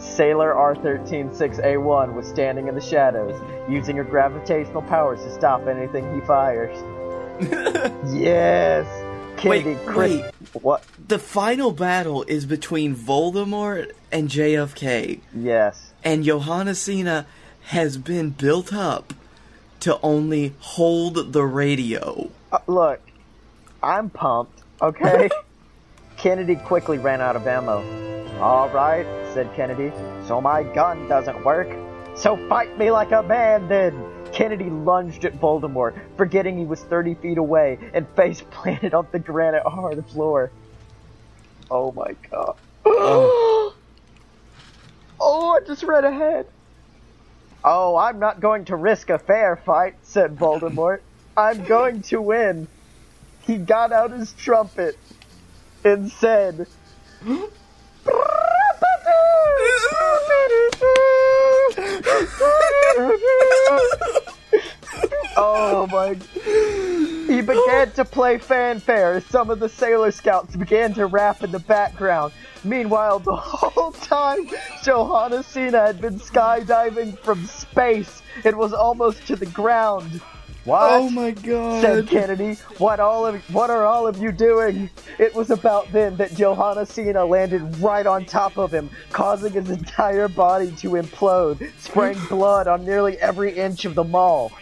Sailor 0.00 0.52
R136A1 0.54 2.14
was 2.14 2.26
standing 2.26 2.66
in 2.66 2.74
the 2.74 2.80
shadows, 2.80 3.40
using 3.70 3.96
her 3.96 4.02
gravitational 4.02 4.82
powers 4.82 5.20
to 5.22 5.32
stop 5.32 5.68
anything 5.68 6.12
he 6.16 6.20
fires. 6.26 6.76
yes! 8.12 8.86
Kennedy 9.40 9.74
Wait, 9.74 9.86
crit- 9.86 10.10
wait. 10.22 10.34
What? 10.62 10.84
The 11.06 11.18
final 11.20 11.70
battle 11.70 12.24
is 12.24 12.44
between 12.44 12.96
Voldemort 12.96 13.92
and 14.10 14.28
JFK, 14.28 15.20
Yes. 15.32 15.92
And 16.04 16.22
Johanna 16.22 16.74
Cena 16.74 17.26
has 17.62 17.96
been 17.96 18.30
built 18.30 18.74
up 18.74 19.14
to 19.80 19.98
only 20.02 20.54
hold 20.60 21.32
the 21.32 21.44
radio. 21.44 22.30
Uh, 22.52 22.58
look, 22.66 23.00
I'm 23.82 24.10
pumped, 24.10 24.62
okay? 24.82 25.30
Kennedy 26.18 26.56
quickly 26.56 26.98
ran 26.98 27.22
out 27.22 27.36
of 27.36 27.46
ammo. 27.46 27.82
All 28.38 28.68
right, 28.68 29.06
said 29.32 29.52
Kennedy. 29.54 29.92
So 30.26 30.40
my 30.40 30.62
gun 30.62 31.08
doesn't 31.08 31.42
work. 31.44 31.68
So 32.16 32.36
fight 32.48 32.78
me 32.78 32.90
like 32.90 33.12
a 33.12 33.22
man 33.22 33.68
then. 33.68 34.10
Kennedy 34.32 34.68
lunged 34.68 35.24
at 35.24 35.34
Voldemort, 35.40 35.98
forgetting 36.16 36.58
he 36.58 36.64
was 36.64 36.82
30 36.82 37.14
feet 37.14 37.38
away, 37.38 37.78
and 37.94 38.06
face 38.10 38.42
planted 38.50 38.92
on 38.92 39.06
the 39.12 39.18
granite 39.18 39.62
hard 39.62 40.04
floor. 40.06 40.50
Oh 41.70 41.92
my 41.92 42.14
god. 42.30 42.56
oh, 42.84 43.50
Oh, 45.20 45.56
I 45.56 45.66
just 45.66 45.82
read 45.82 46.04
ahead. 46.04 46.46
Oh, 47.64 47.96
I'm 47.96 48.18
not 48.18 48.40
going 48.40 48.66
to 48.66 48.76
risk 48.76 49.10
a 49.10 49.18
fair 49.18 49.56
fight, 49.56 49.94
said 50.02 50.36
Voldemort. 50.36 51.00
I'm 51.36 51.64
going 51.64 52.02
to 52.02 52.20
win. 52.20 52.68
He 53.42 53.56
got 53.56 53.92
out 53.92 54.12
his 54.12 54.32
trumpet 54.32 54.96
and 55.84 56.10
said, 56.10 56.66
Oh 65.36 65.88
my. 65.90 66.16
He 67.26 67.40
began 67.40 67.90
to 67.92 68.04
play 68.04 68.38
fanfare 68.38 69.14
as 69.14 69.24
some 69.26 69.50
of 69.50 69.58
the 69.58 69.68
Sailor 69.68 70.10
Scouts 70.10 70.56
began 70.56 70.92
to 70.94 71.06
rap 71.06 71.42
in 71.42 71.50
the 71.50 71.58
background. 71.58 72.32
Meanwhile, 72.64 73.20
the 73.20 73.36
whole 73.36 73.92
time, 73.92 74.48
Johanna 74.82 75.42
Cena 75.42 75.80
had 75.80 76.00
been 76.00 76.18
skydiving 76.18 77.18
from 77.18 77.46
space. 77.46 78.22
It 78.44 78.56
was 78.56 78.72
almost 78.72 79.26
to 79.26 79.36
the 79.36 79.46
ground. 79.46 80.20
What? 80.64 80.92
Oh 80.92 81.10
my 81.10 81.30
god. 81.32 81.82
said 81.82 82.08
Kennedy. 82.08 82.54
What 82.78 82.98
all 82.98 83.26
of 83.26 83.36
what 83.54 83.68
are 83.68 83.84
all 83.84 84.06
of 84.06 84.16
you 84.16 84.32
doing? 84.32 84.88
It 85.18 85.34
was 85.34 85.50
about 85.50 85.92
then 85.92 86.16
that 86.16 86.34
Johanna 86.34 86.86
Cena 86.86 87.24
landed 87.24 87.78
right 87.80 88.06
on 88.06 88.24
top 88.24 88.56
of 88.56 88.72
him, 88.72 88.88
causing 89.12 89.52
his 89.52 89.68
entire 89.68 90.26
body 90.26 90.72
to 90.76 90.90
implode, 90.90 91.70
spraying 91.78 92.18
blood 92.30 92.66
on 92.66 92.86
nearly 92.86 93.18
every 93.18 93.52
inch 93.52 93.84
of 93.84 93.94
the 93.94 94.04
mall. 94.04 94.52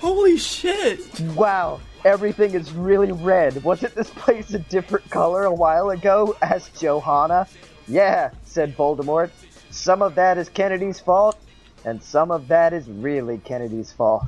Holy 0.00 0.36
shit! 0.38 1.20
Wow, 1.36 1.80
everything 2.04 2.54
is 2.54 2.72
really 2.72 3.12
red. 3.12 3.62
Wasn't 3.64 3.94
this 3.94 4.10
place 4.10 4.52
a 4.54 4.58
different 4.58 5.08
color 5.10 5.44
a 5.44 5.54
while 5.54 5.90
ago? 5.90 6.36
asked 6.42 6.80
Johanna. 6.80 7.46
Yeah, 7.86 8.30
said 8.44 8.76
Voldemort. 8.76 9.30
Some 9.70 10.02
of 10.02 10.14
that 10.16 10.38
is 10.38 10.48
Kennedy's 10.48 11.00
fault, 11.00 11.38
and 11.84 12.02
some 12.02 12.30
of 12.30 12.48
that 12.48 12.72
is 12.72 12.88
really 12.88 13.38
Kennedy's 13.38 13.92
fault. 13.92 14.26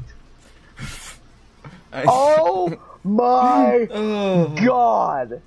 Oh, 1.92 2.72
oh 3.04 3.09
my 3.09 3.88
god! 4.64 5.42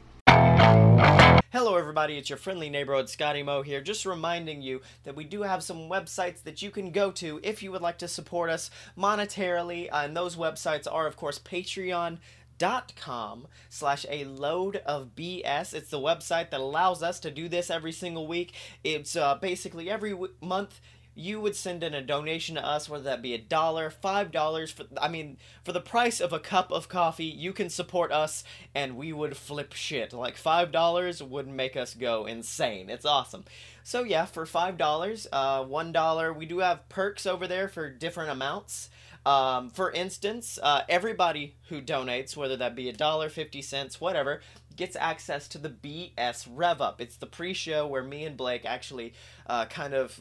Hello, 1.51 1.77
everybody. 1.77 2.17
It's 2.17 2.29
your 2.29 2.37
friendly 2.37 2.69
neighborhood 2.69 3.09
Scotty 3.09 3.43
Mo 3.43 3.61
here. 3.61 3.79
Just 3.79 4.05
reminding 4.05 4.61
you 4.61 4.81
that 5.03 5.15
we 5.15 5.23
do 5.23 5.43
have 5.43 5.61
some 5.63 5.89
websites 5.89 6.41
that 6.43 6.61
you 6.61 6.71
can 6.71 6.91
go 6.91 7.11
to 7.11 7.39
if 7.43 7.61
you 7.61 7.71
would 7.71 7.81
like 7.81 7.99
to 7.99 8.07
support 8.07 8.49
us 8.49 8.71
monetarily. 8.97 9.87
Uh, 9.91 10.01
and 10.05 10.17
those 10.17 10.35
websites 10.35 10.91
are, 10.91 11.05
of 11.05 11.15
course, 11.15 11.37
Patreon 11.39 12.17
dot 12.57 12.93
com 12.95 13.47
slash 13.67 14.05
a 14.09 14.25
load 14.25 14.77
of 14.85 15.15
bs 15.15 15.73
it's 15.73 15.89
the 15.89 15.99
website 15.99 16.51
that 16.51 16.59
allows 16.59 17.01
us 17.01 17.19
to 17.19 17.31
do 17.31 17.49
this 17.49 17.71
every 17.71 17.91
single 17.91 18.27
week 18.27 18.53
it's 18.83 19.15
uh, 19.15 19.33
basically 19.35 19.89
every 19.89 20.11
w- 20.11 20.31
month 20.39 20.79
you 21.15 21.39
would 21.39 21.55
send 21.55 21.83
in 21.83 21.93
a 21.93 22.01
donation 22.01 22.55
to 22.55 22.65
us, 22.65 22.89
whether 22.89 23.03
that 23.03 23.21
be 23.21 23.33
a 23.33 23.37
dollar, 23.37 23.89
five 23.89 24.31
dollars. 24.31 24.71
For 24.71 24.85
I 24.99 25.07
mean, 25.07 25.37
for 25.63 25.71
the 25.71 25.81
price 25.81 26.19
of 26.19 26.33
a 26.33 26.39
cup 26.39 26.71
of 26.71 26.89
coffee, 26.89 27.25
you 27.25 27.53
can 27.53 27.69
support 27.69 28.11
us, 28.11 28.43
and 28.73 28.97
we 28.97 29.13
would 29.13 29.37
flip 29.37 29.73
shit. 29.73 30.13
Like 30.13 30.37
five 30.37 30.71
dollars 30.71 31.21
would 31.21 31.47
make 31.47 31.75
us 31.75 31.93
go 31.93 32.25
insane. 32.25 32.89
It's 32.89 33.05
awesome. 33.05 33.45
So 33.83 34.03
yeah, 34.03 34.25
for 34.25 34.45
five 34.45 34.77
dollars, 34.77 35.27
uh, 35.31 35.63
one 35.63 35.91
dollar, 35.91 36.33
we 36.33 36.45
do 36.45 36.59
have 36.59 36.89
perks 36.89 37.25
over 37.25 37.47
there 37.47 37.67
for 37.67 37.89
different 37.89 38.31
amounts. 38.31 38.89
Um, 39.25 39.69
for 39.69 39.89
instance, 39.91 40.59
uh, 40.61 40.81
everybody 40.89 41.55
who 41.69 41.81
donates, 41.81 42.35
whether 42.35 42.57
that 42.57 42.75
be 42.75 42.89
a 42.89 42.93
dollar, 42.93 43.29
fifty 43.29 43.61
cents, 43.61 44.01
whatever, 44.01 44.41
gets 44.75 44.95
access 44.95 45.47
to 45.49 45.57
the 45.57 45.69
BS 45.69 46.47
Rev 46.49 46.81
Up. 46.81 46.99
It's 46.99 47.17
the 47.17 47.25
pre-show 47.25 47.87
where 47.87 48.03
me 48.03 48.25
and 48.25 48.35
Blake 48.35 48.65
actually 48.65 49.13
uh, 49.47 49.65
kind 49.65 49.93
of 49.93 50.19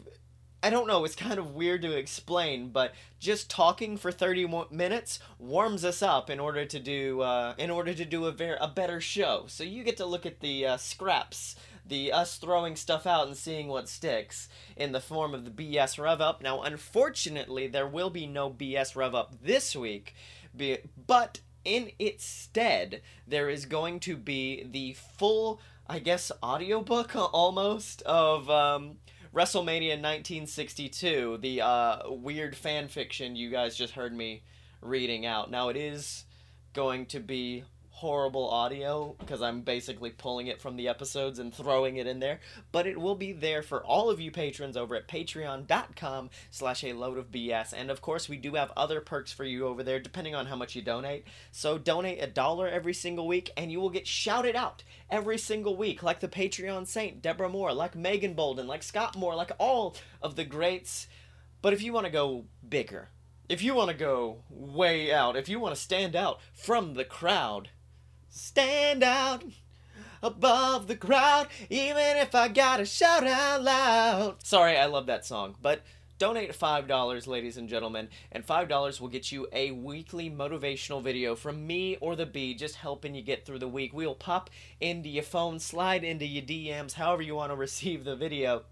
I 0.65 0.71
don't 0.71 0.87
know, 0.87 1.05
it's 1.05 1.17
kind 1.17 1.41
of 1.41 1.55
weird 1.55 1.83
to 1.83 1.97
explain, 1.97 2.69
but 2.69 2.95
just 3.19 3.51
talking 3.51 3.97
for 3.97 4.13
30 4.13 4.67
minutes 4.71 5.19
warms 5.37 5.85
us 5.85 6.03
up 6.03 6.31
in 6.31 6.39
order 6.39 6.65
to 6.65 6.79
do 6.79 7.21
uh, 7.21 7.55
in 7.59 7.69
order 7.69 7.93
to 7.93 8.05
do 8.05 8.27
a 8.27 8.33
ver- 8.33 8.59
a 8.61 8.69
better 8.69 9.01
show. 9.01 9.45
So 9.49 9.65
you 9.65 9.83
get 9.83 9.97
to 9.97 10.07
look 10.07 10.25
at 10.25 10.39
the 10.39 10.67
uh, 10.67 10.77
scraps, 10.77 11.57
the 11.85 12.13
us 12.13 12.37
throwing 12.37 12.77
stuff 12.77 13.09
out 13.09 13.27
and 13.27 13.37
seeing 13.37 13.67
what 13.67 13.89
sticks 13.89 14.49
in 14.77 14.93
the 14.93 15.01
form 15.01 15.35
of 15.35 15.45
the 15.45 15.51
BS 15.51 15.99
Rev 16.01 16.21
Up. 16.21 16.41
Now, 16.41 16.63
unfortunately, 16.63 17.67
there 17.67 17.89
will 17.89 18.11
be 18.11 18.29
no 18.29 18.49
BS 18.49 18.95
Rev 18.95 19.17
Up 19.17 19.35
this 19.43 19.75
week, 19.75 20.15
but 20.55 21.41
in 21.65 21.91
its 21.99 22.25
stead, 22.25 23.03
there 23.27 23.49
is 23.49 23.67
going 23.67 23.99
to 24.01 24.17
be 24.17 24.65
the 24.65 24.95
full, 24.95 25.61
I 25.89 25.99
guess, 25.99 26.31
audiobook 26.43 27.17
almost 27.17 28.03
of 28.03 28.49
um, 28.49 28.99
WrestleMania 29.35 29.97
1962, 29.97 31.39
the 31.41 31.63
uh, 31.63 32.11
weird 32.11 32.55
fan 32.55 32.89
fiction 32.89 33.35
you 33.35 33.49
guys 33.51 33.75
just 33.75 33.95
heard 33.95 34.13
me 34.15 34.43
reading 34.83 35.25
out. 35.25 35.51
Now, 35.51 35.71
it 35.71 35.77
is 35.77 36.27
going 36.75 37.07
to 37.07 37.21
be 37.21 37.65
horrible 38.03 38.51
audio 38.51 39.15
because 39.21 39.41
I'm 39.41 39.61
basically 39.61 40.11
pulling 40.11 40.49
it 40.49 40.61
from 40.61 40.75
the 40.75 40.89
episodes 40.89 41.39
and 41.39 41.55
throwing 41.55 41.99
it 41.99 42.09
in 42.09 42.19
there, 42.19 42.41
but 42.73 42.85
it 42.85 43.01
will 43.01 43.15
be 43.15 43.31
there 43.31 43.63
for 43.63 43.81
all 43.85 44.11
of 44.11 44.19
you 44.19 44.33
patrons 44.33 44.77
over 44.77 44.97
at 44.97 45.07
patreon.com 45.07 46.31
slash 46.51 46.83
a 46.83 46.95
load 46.95 47.17
of 47.17 47.31
BS. 47.31 47.73
And 47.73 47.93
of 47.93 48.01
course, 48.01 48.29
we 48.29 48.39
do 48.39 48.57
have 48.57 48.73
other 48.77 49.01
perks 49.01 49.31
for 49.33 49.45
you 49.45 49.69
over 49.69 49.85
there 49.85 50.01
depending 50.01 50.35
on 50.35 50.47
how 50.47 50.57
much 50.57 50.75
you 50.75 50.83
donate. 50.83 51.29
So 51.53 51.79
donate 51.79 52.21
a 52.21 52.27
dollar 52.27 52.67
every 52.67 52.93
single 52.93 53.29
week 53.29 53.53
and 53.57 53.71
you 53.71 53.81
will 53.81 53.89
get 53.89 54.09
shouted 54.09 54.57
out 54.57 54.83
every 55.09 55.39
single 55.39 55.77
week, 55.77 56.03
like 56.03 56.19
the 56.19 56.27
Patreon 56.27 56.89
saint, 56.89 57.23
Deborah 57.23 57.49
Moore, 57.49 57.73
like 57.73 57.95
Megan 57.95 58.35
Bolden, 58.35 58.67
like 58.67 58.83
Scott 58.83 59.15
Moore, 59.15 59.37
like 59.37 59.53
all 59.59 59.95
of 60.21 60.35
the 60.35 60.45
greats. 60.45 61.07
But 61.61 61.73
if 61.73 61.81
you 61.81 61.93
want 61.93 62.07
to 62.07 62.13
go 62.13 62.47
bigger, 62.69 63.11
if 63.49 63.63
you 63.63 63.77
want 63.77 63.91
to 63.91 63.97
go 63.97 64.43
way 64.51 65.13
out, 65.13 65.37
if 65.37 65.49
you 65.49 65.61
want 65.61 65.75
to 65.75 65.81
stand 65.81 66.17
out 66.17 66.41
from 66.53 66.95
the 66.95 67.05
crowd, 67.05 67.69
stand 68.33 69.03
out 69.03 69.45
above 70.23 70.87
the 70.87 70.97
crowd, 70.97 71.49
even 71.69 72.17
if 72.17 72.35
I 72.35 72.49
gotta 72.49 72.85
shout 72.85 73.27
out 73.27 73.63
loud. 73.63 74.37
Sorry, 74.45 74.77
I 74.77 74.87
love 74.87 75.07
that 75.07 75.27
song, 75.27 75.57
but 75.61 75.83
donate 76.19 76.57
$5, 76.59 77.27
ladies 77.27 77.57
and 77.57 77.69
gentlemen, 77.69 78.09
and 78.31 78.47
$5 78.47 79.01
will 79.01 79.09
get 79.09 79.33
you 79.33 79.49
a 79.53 79.73
weekly 79.73 80.31
motivational 80.31 81.03
video 81.03 81.35
from 81.35 81.67
me 81.67 81.97
or 82.01 82.17
the 82.17 82.27
bee, 82.27 82.55
just 82.55 82.77
helping 82.77 83.15
you 83.15 83.23
get 83.23 83.45
through 83.45 83.59
the 83.59 83.69
week. 83.69 83.93
We'll 83.93 84.15
pop 84.15 84.49
into 84.81 85.09
your 85.09 85.25
phone, 85.25 85.59
slide 85.59 86.05
into 86.05 86.25
your 86.25 86.45
DMs, 86.45 86.95
however 86.95 87.23
you 87.23 87.35
want 87.35 87.51
to 87.51 87.57
receive 87.57 88.05
the 88.05 88.17
video 88.17 88.63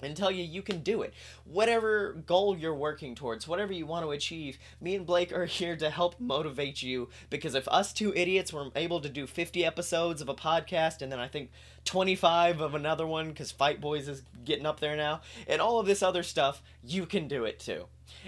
and 0.00 0.16
tell 0.16 0.30
you 0.30 0.44
you 0.44 0.62
can 0.62 0.80
do 0.80 1.02
it. 1.02 1.14
Whatever 1.44 2.12
goal 2.26 2.56
you're 2.56 2.74
working 2.74 3.14
towards, 3.14 3.48
whatever 3.48 3.72
you 3.72 3.86
want 3.86 4.04
to 4.04 4.12
achieve, 4.12 4.58
me 4.80 4.94
and 4.94 5.06
Blake 5.06 5.32
are 5.32 5.46
here 5.58 5.76
to 5.76 5.90
help 5.90 6.18
motivate 6.20 6.82
you 6.82 7.08
because 7.30 7.54
if 7.54 7.68
us 7.68 7.92
two 7.92 8.12
idiots 8.14 8.52
were 8.52 8.68
able 8.76 9.00
to 9.00 9.08
do 9.08 9.26
50 9.26 9.64
episodes 9.64 10.20
of 10.20 10.28
a 10.28 10.34
podcast 10.34 11.02
and 11.02 11.10
then 11.10 11.20
I 11.20 11.28
think 11.28 11.50
25 11.84 12.60
of 12.60 12.74
another 12.74 13.06
one 13.06 13.28
because 13.28 13.50
Fight 13.50 13.80
Boys 13.80 14.08
is 14.08 14.22
getting 14.44 14.66
up 14.66 14.78
there 14.80 14.96
now, 14.96 15.22
and 15.46 15.60
all 15.60 15.78
of 15.78 15.86
this 15.86 16.02
other 16.02 16.22
stuff, 16.22 16.62
you 16.84 17.06
can 17.06 17.28
do 17.28 17.44
it 17.44 17.58
too. 17.58 17.86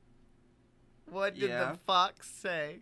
What 1.10 1.34
did 1.34 1.50
Yeah. 1.50 1.72
the 1.72 1.78
fox 1.86 2.28
say? 2.30 2.80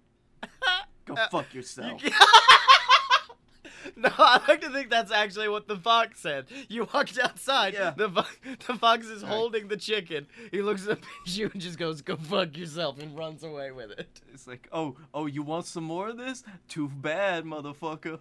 Go 1.04 1.14
Uh, 1.14 1.28
fuck 1.28 1.52
yourself. 1.54 2.00
no, 3.96 4.10
I 4.16 4.40
like 4.46 4.60
to 4.60 4.70
think 4.70 4.90
that's 4.90 5.10
actually 5.10 5.48
what 5.48 5.66
the 5.66 5.76
fox 5.76 6.20
said. 6.20 6.46
You 6.68 6.86
walked 6.94 7.18
outside. 7.18 7.74
Yeah. 7.74 7.90
The, 7.96 8.08
fo- 8.08 8.50
the 8.66 8.74
fox 8.78 9.06
is 9.06 9.22
Right. 9.22 9.28
holding 9.32 9.68
the 9.68 9.76
chicken. 9.76 10.26
He 10.52 10.62
looks 10.62 10.86
up 10.86 10.98
at 11.26 11.36
you 11.36 11.50
and 11.52 11.60
just 11.60 11.78
goes, 11.78 12.00
"Go 12.02 12.16
fuck 12.16 12.56
yourself," 12.56 13.00
and 13.00 13.16
runs 13.18 13.42
away 13.42 13.72
with 13.72 13.90
it. 13.90 14.20
It's 14.32 14.46
like, 14.46 14.68
oh, 14.72 14.96
oh, 15.12 15.26
you 15.26 15.42
want 15.42 15.66
some 15.66 15.84
more 15.84 16.08
of 16.08 16.16
this? 16.18 16.44
Too 16.68 16.88
bad, 16.88 17.44
motherfucker. 17.44 18.20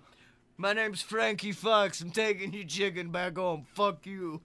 My 0.57 0.73
name's 0.73 1.01
Frankie 1.01 1.51
Fox. 1.53 2.01
I'm 2.01 2.11
taking 2.11 2.53
your 2.53 2.65
chicken 2.65 3.09
back 3.11 3.37
home. 3.37 3.65
Fuck 3.73 4.05
you. 4.05 4.41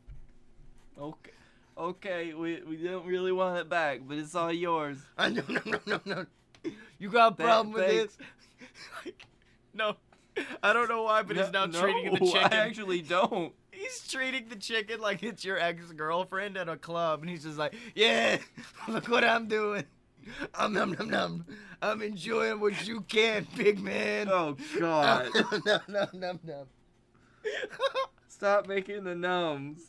Okay, 0.99 1.33
okay, 1.77 2.35
we 2.35 2.62
we 2.62 2.77
don't 2.77 3.07
really 3.07 3.33
want 3.33 3.59
it 3.59 3.69
back, 3.69 4.01
but 4.07 4.19
it's 4.19 4.35
all 4.35 4.53
yours. 4.53 4.99
I 5.19 5.29
no 5.31 5.43
no 5.49 5.61
no 5.65 5.81
no 5.87 6.01
no. 6.05 6.27
You 6.99 7.09
got 7.11 7.35
a 7.35 7.37
That- 7.37 7.45
problem 7.45 7.73
with 7.75 7.87
thanks. 7.87 8.17
this? 8.17 9.12
No, 9.75 9.97
I 10.62 10.73
don't 10.73 10.89
know 10.89 11.03
why, 11.03 11.23
but 11.23 11.37
he's 11.37 11.51
now 11.53 11.67
No, 11.67 11.83
treating 11.83 12.15
the 12.15 12.21
no, 12.25 12.27
chicken. 12.33 12.49
I 12.51 12.57
actually 12.57 13.03
don't. 13.03 13.53
He's 13.71 14.09
treating 14.09 14.49
the 14.49 14.57
chicken 14.57 15.01
like 15.01 15.23
it's 15.23 15.45
your 15.45 15.59
ex 15.59 15.93
girlfriend 15.93 16.57
at 16.57 16.67
a 16.71 16.79
club, 16.79 17.21
and 17.21 17.29
he's 17.29 17.43
just 17.45 17.59
like, 17.59 17.75
"Yeah, 17.95 18.39
look 18.89 19.07
what 19.09 19.23
I'm 19.23 19.49
doing. 19.49 19.85
I'm 20.55 20.73
num 20.73 20.93
num 20.99 21.11
num. 21.11 21.45
I'm 21.83 22.01
enjoying 22.01 22.59
what 22.59 22.87
you 22.89 23.03
can, 23.03 23.47
big 23.55 23.79
man. 23.79 24.29
Oh 24.31 24.57
God! 24.81 25.29
num 25.67 25.81
num 25.89 26.09
num 26.15 26.41
num." 26.43 26.67
Stop 28.29 28.67
making 28.67 29.05
the 29.05 29.15
numbs. 29.15 29.83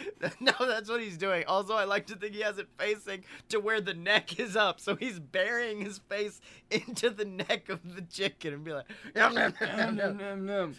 no, 0.40 0.52
that's 0.60 0.88
what 0.88 1.00
he's 1.00 1.16
doing. 1.16 1.44
Also, 1.46 1.74
I 1.74 1.84
like 1.84 2.06
to 2.06 2.16
think 2.16 2.34
he 2.34 2.40
has 2.42 2.58
it 2.58 2.68
facing 2.78 3.24
to 3.48 3.60
where 3.60 3.80
the 3.80 3.94
neck 3.94 4.38
is 4.38 4.56
up, 4.56 4.80
so 4.80 4.96
he's 4.96 5.18
burying 5.18 5.80
his 5.80 5.98
face 5.98 6.40
into 6.70 7.10
the 7.10 7.24
neck 7.24 7.68
of 7.68 7.94
the 7.94 8.02
chicken 8.02 8.54
and 8.54 8.64
be 8.64 8.72
like, 8.72 8.86
"Num 9.14 9.34
num 9.34 9.54
num 9.60 9.76
Num, 9.76 9.96
num 9.96 9.96
num, 9.96 10.16
num." 10.16 10.46
num, 10.46 10.46
num. 10.46 10.76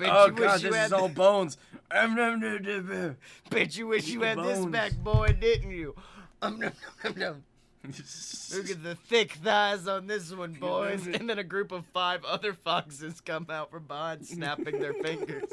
Oh 0.00 0.26
you 0.26 0.32
God, 0.32 0.60
you 0.62 0.70
this 0.70 0.76
had 0.76 0.86
is 0.86 0.92
all 0.92 1.06
th- 1.06 1.14
bones. 1.16 1.56
Um, 1.90 2.16
num, 2.16 2.40
num, 2.40 2.62
num, 2.62 2.88
num. 2.88 3.16
Bet 3.50 3.76
you 3.76 3.86
wish 3.86 4.08
you 4.08 4.22
had 4.22 4.38
this 4.38 4.64
back, 4.66 4.92
boy, 4.96 5.36
didn't 5.40 5.70
you? 5.70 5.94
Um. 6.42 6.60
Look 7.84 8.70
at 8.70 8.82
the 8.82 8.96
thick 9.08 9.32
thighs 9.32 9.86
on 9.86 10.06
this 10.06 10.32
one, 10.32 10.54
boys. 10.54 11.06
And 11.06 11.28
then 11.28 11.38
a 11.38 11.44
group 11.44 11.70
of 11.70 11.84
five 11.92 12.24
other 12.24 12.54
foxes 12.54 13.20
come 13.20 13.46
out 13.50 13.70
from 13.70 13.84
behind, 13.84 14.26
snapping 14.26 14.78
their 14.80 14.94
fingers. 14.94 15.50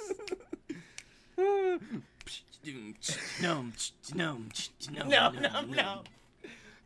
No, 2.63 3.63
no, 5.31 5.61
no. 5.61 6.01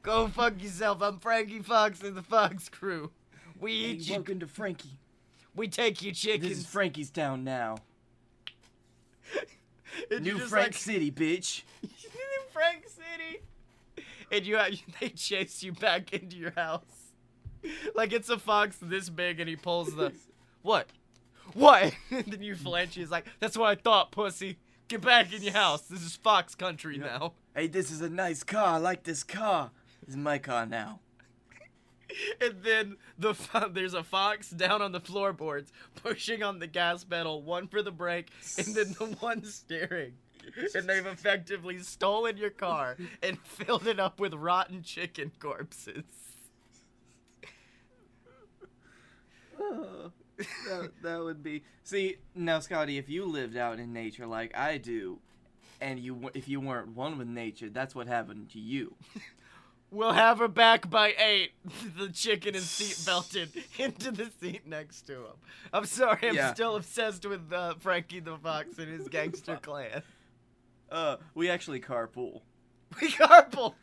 Go 0.01 0.27
fuck 0.27 0.61
yourself. 0.61 1.01
I'm 1.01 1.19
Frankie 1.19 1.59
Fox 1.59 2.01
and 2.01 2.15
the 2.15 2.21
Fox 2.21 2.69
Crew. 2.69 3.11
We 3.59 3.71
Hey, 3.71 3.89
eat 3.89 4.07
you. 4.07 4.13
welcome 4.13 4.39
to 4.39 4.47
Frankie. 4.47 4.97
We 5.53 5.67
take 5.67 6.01
your 6.01 6.13
This 6.13 6.59
is 6.59 6.65
Frankie's 6.65 7.09
town 7.09 7.43
now. 7.43 7.77
New 10.21 10.39
Frank 10.39 10.67
like, 10.67 10.73
City, 10.75 11.11
bitch. 11.11 11.63
New 11.83 11.89
Frank 12.51 12.85
City. 12.88 13.41
And 14.31 14.45
you, 14.45 14.57
uh, 14.57 14.69
they 14.99 15.09
chase 15.09 15.63
you 15.63 15.73
back 15.73 16.13
into 16.13 16.38
your 16.38 16.51
house. 16.51 17.11
Like 17.95 18.13
it's 18.13 18.29
a 18.29 18.38
fox 18.38 18.77
this 18.81 19.09
big, 19.09 19.39
and 19.39 19.49
he 19.49 19.55
pulls 19.55 19.95
the 19.95 20.13
what? 20.61 20.88
What? 21.53 21.93
and 22.11 22.25
then 22.25 22.43
you 22.43 22.55
flinch. 22.55 22.95
He's 22.95 23.09
like, 23.09 23.25
"That's 23.39 23.57
what 23.57 23.69
I 23.69 23.75
thought, 23.81 24.11
pussy. 24.11 24.57
Get 24.88 25.02
back 25.02 25.34
in 25.34 25.41
your 25.41 25.54
house. 25.54 25.82
This 25.82 26.04
is 26.04 26.15
Fox 26.15 26.54
country 26.54 26.98
now. 26.98 27.34
Hey, 27.56 27.67
this 27.67 27.89
is 27.89 28.02
a 28.02 28.10
nice 28.10 28.43
car. 28.43 28.76
I 28.76 28.78
like 28.78 29.04
this 29.04 29.24
car. 29.24 29.71
This 30.02 30.12
is 30.15 30.17
my 30.17 30.38
car 30.38 30.65
now. 30.65 31.00
And 32.39 32.62
then 32.62 32.98
the 33.17 33.34
fo- 33.34 33.67
there's 33.67 33.95
a 33.95 34.04
fox 34.04 34.52
down 34.52 34.82
on 34.82 34.91
the 34.91 35.00
floorboards 35.02 35.74
pushing 35.95 36.43
on 36.43 36.60
the 36.60 36.67
gas 36.67 37.04
pedal, 37.04 37.41
one 37.41 37.67
for 37.67 37.82
the 37.82 37.91
brake, 37.91 38.30
and 38.58 38.67
then 38.76 38.93
the 39.00 39.06
one 39.19 39.43
steering. 39.43 40.13
And 40.76 40.88
they've 40.88 41.06
effectively 41.06 41.80
stolen 41.80 42.38
your 42.38 42.52
car 42.52 42.95
and 43.24 43.39
filled 43.43 43.88
it 43.88 44.00
up 44.00 44.19
with 44.19 44.34
rotten 44.36 44.84
chicken 44.84 45.32
corpses. 45.39 46.04
Oh. 49.60 50.12
That, 50.38 50.91
that 51.04 51.24
would 51.24 51.41
be. 51.43 51.63
See 51.84 52.17
now, 52.34 52.60
Scotty, 52.60 52.98
if 52.98 53.10
you 53.10 53.26
lived 53.26 53.56
out 53.58 53.80
in 53.80 53.93
nature 53.93 54.26
like 54.28 54.56
I 54.58 54.78
do, 54.78 55.19
and 55.82 56.00
you 56.00 56.30
if 56.34 56.48
you 56.48 56.60
weren't 56.60 56.89
one 56.95 57.17
with 57.17 57.28
nature, 57.28 57.69
that's 57.69 57.95
what 57.95 58.08
happened 58.08 58.50
to 58.52 58.60
you. 58.60 58.95
We'll 59.91 60.13
have 60.13 60.39
her 60.39 60.48
back 60.50 60.89
by 60.89 61.13
eight. 61.17 61.52
The 61.98 62.10
chicken 62.10 62.54
is 62.56 62.69
seat 62.69 63.06
belted 63.06 63.50
into 63.80 64.12
the 64.12 64.30
seat 64.41 64.67
next 64.67 65.04
to 65.04 65.13
him. 65.13 65.34
I'm 65.71 65.86
sorry, 65.86 66.19
I'm 66.28 66.36
Yeah. 66.36 66.54
still 66.54 66.76
obsessed 66.76 67.26
with 67.26 67.54
uh, 67.54 67.76
Frankie 67.76 68.19
the 68.19 68.36
Fox 68.36 68.78
and 68.78 68.89
his 68.91 69.08
gangster 69.08 69.58
clan. 69.62 70.02
Uh, 70.91 71.17
we 71.34 71.50
actually 71.50 71.80
carpool. 71.80 72.41
We 73.00 73.10
carpool. 73.10 73.76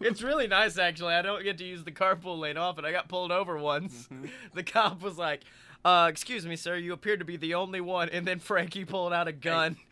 It's 0.00 0.22
really 0.22 0.46
nice, 0.46 0.78
actually. 0.78 1.14
I 1.14 1.22
don't 1.22 1.42
get 1.42 1.58
to 1.58 1.64
use 1.64 1.82
the 1.82 1.92
carpool 1.92 2.38
lane 2.38 2.56
often. 2.56 2.84
I 2.84 2.92
got 2.92 3.08
pulled 3.08 3.32
over 3.32 3.58
once. 3.58 4.08
The 4.54 4.62
cop 4.62 5.02
was 5.02 5.18
like, 5.18 5.42
uh, 5.84 6.08
"Excuse 6.10 6.46
me, 6.46 6.56
sir. 6.56 6.76
You 6.76 6.92
appear 6.92 7.16
to 7.16 7.24
be 7.24 7.36
the 7.36 7.54
only 7.54 7.80
one." 7.80 8.08
And 8.08 8.26
then 8.26 8.38
Frankie 8.38 8.84
pulled 8.84 9.12
out 9.12 9.28
a 9.28 9.32
gun. 9.32 9.76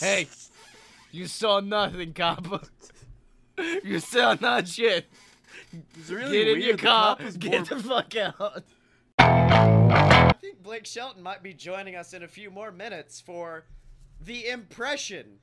Hey, 0.00 0.28
you 1.10 1.26
saw 1.26 1.58
nothing, 1.60 2.12
cop. 2.12 2.46
you 3.84 3.98
saw 3.98 4.36
not 4.40 4.68
shit. 4.68 5.06
Really 6.08 6.38
Get 6.38 6.48
in 6.48 6.54
weird. 6.58 6.62
your 6.64 6.76
car. 6.76 7.16
cop 7.16 7.22
was 7.24 7.36
Get 7.36 7.52
more- 7.70 7.78
the 7.78 7.88
fuck 7.88 8.14
out. 8.16 8.62
I 9.18 10.32
think 10.40 10.62
Blake 10.62 10.86
Shelton 10.86 11.22
might 11.22 11.42
be 11.42 11.52
joining 11.52 11.96
us 11.96 12.12
in 12.14 12.22
a 12.22 12.28
few 12.28 12.50
more 12.50 12.70
minutes 12.70 13.20
for 13.20 13.64
the 14.20 14.46
impression 14.48 15.40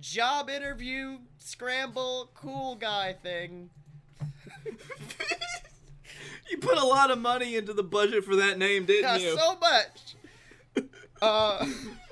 job 0.00 0.50
interview 0.50 1.18
scramble 1.38 2.30
cool 2.34 2.74
guy 2.76 3.14
thing. 3.14 3.70
You 6.50 6.58
put 6.58 6.78
a 6.78 6.84
lot 6.84 7.10
of 7.10 7.18
money 7.18 7.56
into 7.56 7.72
the 7.72 7.82
budget 7.82 8.24
for 8.24 8.36
that 8.36 8.58
name, 8.58 8.84
didn't 8.84 9.02
Yeah, 9.20 9.30
you? 9.30 9.36
so 9.38 9.56
much. 9.60 10.14
Uh, 11.22 11.64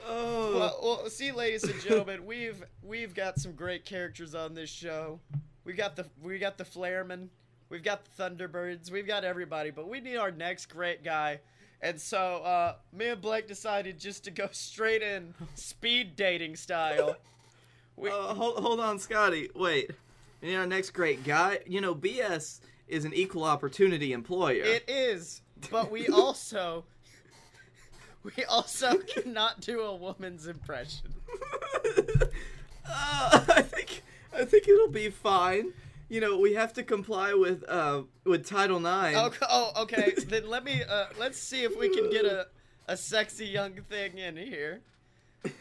oh. 0.09 0.55
well, 0.57 0.79
well, 0.83 1.11
see, 1.11 1.33
ladies 1.33 1.65
and 1.65 1.81
gentlemen, 1.81 2.25
we've 2.25 2.63
we've 2.81 3.13
got 3.13 3.41
some 3.41 3.51
great 3.53 3.85
characters 3.85 4.37
on 4.37 4.55
this 4.55 4.71
show. 4.71 5.19
We 5.65 5.73
got 5.73 5.97
the 5.97 6.07
we 6.23 6.39
got 6.39 6.57
the 6.57 6.65
Flaremen, 6.65 7.27
we've 7.71 7.83
got 7.83 8.05
the 8.05 8.23
Thunderbirds, 8.23 8.89
we've 8.93 9.09
got 9.09 9.25
everybody, 9.25 9.71
but 9.71 9.89
we 9.89 9.99
need 10.01 10.17
our 10.17 10.31
next 10.31 10.67
great 10.67 11.03
guy. 11.03 11.41
And 11.83 12.01
so, 12.01 12.37
uh, 12.45 12.75
me 12.93 13.09
and 13.09 13.21
Blake 13.21 13.49
decided 13.49 13.99
just 13.99 14.23
to 14.25 14.31
go 14.31 14.49
straight 14.53 15.03
in 15.03 15.35
speed 15.57 16.15
dating 16.15 16.55
style. 16.55 17.17
We, 17.97 18.11
Uh, 18.13 18.33
hold, 18.35 18.59
hold 18.59 18.79
on, 18.79 18.99
Scotty. 19.01 19.51
Wait. 19.57 19.91
You 20.41 20.53
know, 20.53 20.61
our 20.61 20.67
next 20.67 20.91
great 20.91 21.25
guy. 21.25 21.59
You 21.67 21.81
know, 21.81 21.95
BS 21.97 22.61
is 22.91 23.05
an 23.05 23.15
equal 23.15 23.45
opportunity 23.45 24.13
employer. 24.13 24.63
It 24.65 24.85
is, 24.89 25.43
but 25.71 25.91
we 25.91 26.09
also 26.13 26.85
we 28.23 28.45
also 28.45 28.99
cannot 28.99 29.61
do 29.61 29.81
a 29.81 29.95
woman's 29.95 30.47
impression. 30.47 31.15
Uh, 32.93 33.45
I 33.55 33.63
think 33.63 34.03
I 34.35 34.45
think 34.45 34.67
it'll 34.67 34.89
be 34.89 35.11
fine. 35.11 35.73
You 36.09 36.21
know, 36.21 36.39
we 36.39 36.55
have 36.55 36.73
to 36.73 36.83
comply 36.83 37.35
with 37.35 37.63
uh 37.69 38.03
with 38.25 38.45
Title 38.45 38.79
IX. 38.79 39.17
Oh, 39.17 39.31
oh 39.43 39.83
okay. 39.83 40.13
then 40.27 40.49
let 40.49 40.65
me 40.65 40.83
uh, 40.83 41.07
let's 41.19 41.39
see 41.39 41.63
if 41.63 41.79
we 41.79 41.89
can 41.89 42.11
get 42.11 42.25
a 42.25 42.49
a 42.89 42.97
sexy 42.97 43.47
young 43.47 43.75
thing 43.75 44.19
in 44.19 44.37
here. 44.37 44.81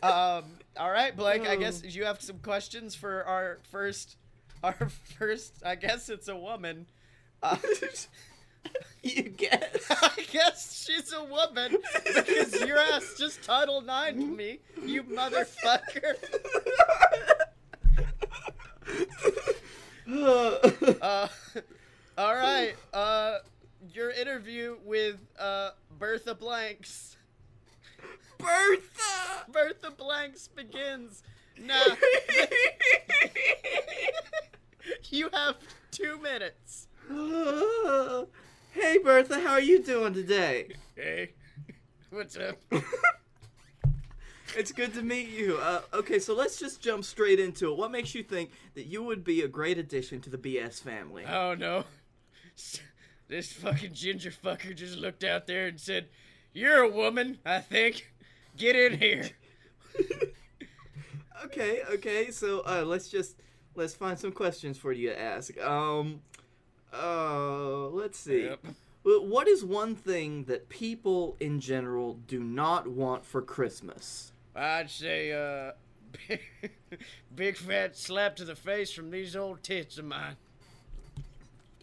Um. 0.01 0.45
All 0.77 0.91
right, 0.91 1.15
Blake. 1.15 1.47
I 1.47 1.55
guess 1.55 1.83
you 1.83 2.05
have 2.05 2.21
some 2.21 2.39
questions 2.39 2.95
for 2.95 3.23
our 3.25 3.59
first, 3.71 4.17
our 4.63 4.73
first. 5.17 5.53
I 5.63 5.75
guess 5.75 6.09
it's 6.09 6.27
a 6.27 6.35
woman. 6.35 6.87
Uh, 7.41 7.57
you 9.03 9.23
guess. 9.23 9.85
I 9.89 10.25
guess 10.31 10.85
she's 10.85 11.13
a 11.13 11.23
woman 11.23 11.77
because 12.05 12.59
your 12.61 12.77
ass 12.77 13.15
just 13.17 13.43
Title 13.43 13.81
Nine 13.81 14.15
to 14.15 14.25
me, 14.25 14.59
you 14.85 15.03
motherfucker. 15.03 16.15
Uh, 20.11 21.27
all 22.17 22.33
right. 22.33 22.73
Uh, 22.91 23.37
your 23.93 24.09
interview 24.09 24.77
with 24.83 25.17
uh 25.39 25.69
Bertha 25.99 26.33
Blanks. 26.33 27.15
Bertha. 28.39 29.45
Bertha 29.51 29.91
Blanks 29.91 30.47
begins 30.47 31.21
now. 31.61 31.83
you 35.11 35.29
have 35.31 35.57
two 35.91 36.19
minutes. 36.19 36.88
Uh, 37.09 38.25
hey 38.71 38.97
Bertha, 38.99 39.39
how 39.39 39.53
are 39.53 39.61
you 39.61 39.81
doing 39.81 40.13
today? 40.13 40.69
Hey, 40.95 41.31
what's 42.09 42.37
up? 42.37 42.57
It's 44.57 44.71
good 44.71 44.95
to 44.95 45.03
meet 45.03 45.29
you. 45.29 45.57
Uh, 45.57 45.81
okay, 45.93 46.17
so 46.17 46.33
let's 46.33 46.57
just 46.57 46.81
jump 46.81 47.05
straight 47.05 47.39
into 47.39 47.71
it. 47.71 47.77
What 47.77 47.91
makes 47.91 48.15
you 48.15 48.23
think 48.23 48.49
that 48.73 48.87
you 48.87 49.03
would 49.03 49.23
be 49.23 49.41
a 49.41 49.47
great 49.47 49.77
addition 49.77 50.21
to 50.21 50.29
the 50.31 50.39
BS 50.39 50.81
family? 50.81 51.23
Oh 51.23 51.53
no. 51.53 51.83
This 53.27 53.53
fucking 53.53 53.93
ginger 53.93 54.31
fucker 54.31 54.75
just 54.75 54.97
looked 54.97 55.23
out 55.23 55.45
there 55.45 55.67
and 55.67 55.79
said, 55.79 56.07
You're 56.51 56.81
a 56.81 56.89
woman, 56.89 57.37
I 57.45 57.59
think. 57.59 58.11
Get 58.57 58.75
in 58.75 58.97
here. 58.97 59.29
Okay, 61.45 61.81
okay. 61.91 62.31
So 62.31 62.61
uh, 62.61 62.83
let's 62.85 63.07
just 63.07 63.35
let's 63.75 63.93
find 63.93 64.17
some 64.17 64.31
questions 64.31 64.77
for 64.77 64.91
you 64.91 65.09
to 65.09 65.21
ask. 65.21 65.57
Um, 65.61 66.21
uh, 66.99 67.87
let's 67.89 68.19
see. 68.19 68.45
Yep. 68.45 68.59
What 69.03 69.47
is 69.47 69.63
one 69.63 69.95
thing 69.95 70.43
that 70.45 70.69
people 70.69 71.35
in 71.39 71.59
general 71.59 72.15
do 72.27 72.43
not 72.43 72.87
want 72.87 73.25
for 73.25 73.41
Christmas? 73.41 74.33
I'd 74.55 74.89
say, 74.89 75.31
uh, 75.31 75.71
big 77.35 77.55
fat 77.57 77.95
slap 77.95 78.35
to 78.37 78.45
the 78.45 78.55
face 78.55 78.91
from 78.91 79.09
these 79.09 79.35
old 79.35 79.63
tits 79.63 79.97
of 79.97 80.05
mine. 80.05 80.35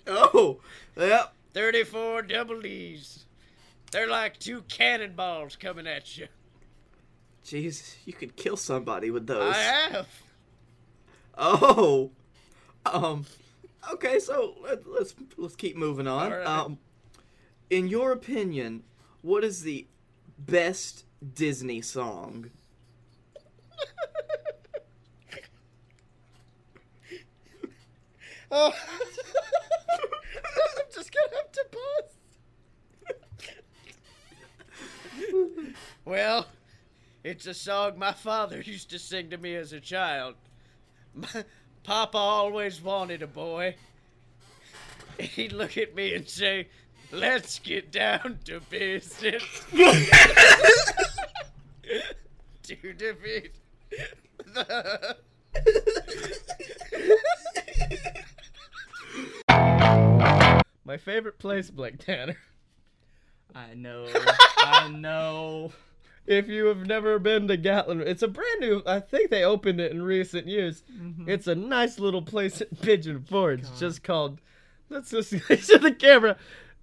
Oh, 0.07 0.59
yep. 0.97 1.33
34 1.55 2.23
double 2.23 2.61
D's. 2.61 3.25
They're 3.91 4.09
like 4.09 4.39
two 4.39 4.63
cannonballs 4.69 5.57
coming 5.57 5.87
at 5.87 6.17
you. 6.19 6.29
Jeez, 7.45 7.97
you 8.05 8.13
could 8.13 8.37
kill 8.37 8.57
somebody 8.57 9.11
with 9.11 9.27
those. 9.27 9.55
I 9.55 9.59
have. 9.59 10.09
Oh, 11.39 12.11
um, 12.85 13.27
okay. 13.93 14.19
So 14.19 14.57
let, 14.63 14.87
let's 14.87 15.15
let's 15.37 15.57
keep 15.57 15.77
moving 15.77 16.07
on. 16.07 16.33
Right. 16.33 16.47
Um, 16.47 16.79
in 17.71 17.89
your 17.89 18.13
opinion, 18.13 18.85
what 19.23 19.45
is 19.45 19.63
the 19.63 19.87
best 20.39 21.05
Disney 21.35 21.81
song? 21.81 22.51
Oh. 28.51 28.73
I'm 30.37 30.85
just 30.95 31.13
gonna 31.13 31.37
have 31.37 31.53
to 31.53 31.67
pause. 31.73 32.17
well, 36.05 36.47
it's 37.25 37.47
a 37.47 37.55
song 37.55 37.99
my 37.99 38.13
father 38.13 38.61
used 38.61 38.91
to 38.91 38.99
sing 38.99 39.31
to 39.31 39.39
me 39.39 39.57
as 39.57 39.73
a 39.73 39.81
child. 39.81 40.37
My, 41.13 41.45
Papa 41.87 42.19
always 42.19 42.83
wanted 42.83 43.23
a 43.23 43.29
boy. 43.29 43.77
He'd 45.21 45.53
look 45.53 45.79
at 45.79 45.95
me 45.95 46.15
and 46.15 46.29
say, 46.29 46.67
Let's 47.13 47.61
get 47.61 47.93
down 47.93 48.41
to 48.47 48.59
business. 48.59 49.45
to 52.65 52.93
defeat 52.93 53.55
the. 54.53 55.17
My 60.85 60.97
favorite 60.97 61.39
place, 61.39 61.71
Blake 61.71 62.05
Tanner. 62.05 62.37
I 63.55 63.75
know. 63.75 64.09
I 64.59 64.89
know. 64.89 65.73
If 66.27 66.49
you 66.49 66.67
have 66.67 66.87
never 66.87 67.19
been 67.19 67.47
to 67.49 67.57
Gatlin, 67.57 68.01
it's 68.01 68.23
a 68.23 68.29
brand 68.29 68.61
new. 68.61 68.83
I 68.87 69.01
think 69.01 69.31
they 69.31 69.45
opened 69.45 69.81
it 69.81 69.93
in 69.93 70.03
recent 70.03 70.47
years. 70.47 70.83
It's 71.27 71.47
a 71.47 71.55
nice 71.55 71.99
little 71.99 72.23
place 72.23 72.61
in 72.61 72.69
Pigeon 72.83 73.25
Forge, 73.29 73.65
just 73.79 74.03
called. 74.03 74.41
Let's 74.89 75.11
just 75.11 75.31
to 75.49 75.79
the 75.79 75.95
camera. 75.97 76.37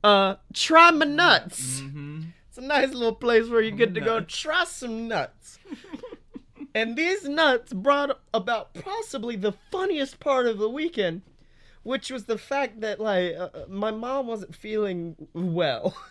Uh, 0.03 0.35
try 0.53 0.91
my 0.91 1.05
nuts. 1.05 1.81
Mm-hmm. 1.81 2.23
It's 2.49 2.57
a 2.57 2.61
nice 2.61 2.93
little 2.93 3.15
place 3.15 3.49
where 3.49 3.61
you 3.61 3.71
get 3.71 3.93
to 3.95 4.01
go 4.01 4.21
try 4.21 4.63
some 4.65 5.07
nuts. 5.07 5.59
And 6.75 6.95
these 6.95 7.27
nuts 7.27 7.71
brought 7.71 8.19
about 8.33 8.73
possibly 8.73 9.35
the 9.35 9.53
funniest 9.71 10.19
part 10.19 10.47
of 10.47 10.57
the 10.57 10.69
weekend, 10.69 11.21
which 11.83 12.09
was 12.09 12.25
the 12.25 12.37
fact 12.37 12.81
that 12.81 12.99
like 12.99 13.35
uh, 13.37 13.49
my 13.67 13.91
mom 13.91 14.27
wasn't 14.27 14.55
feeling 14.55 15.15
well. 15.33 15.95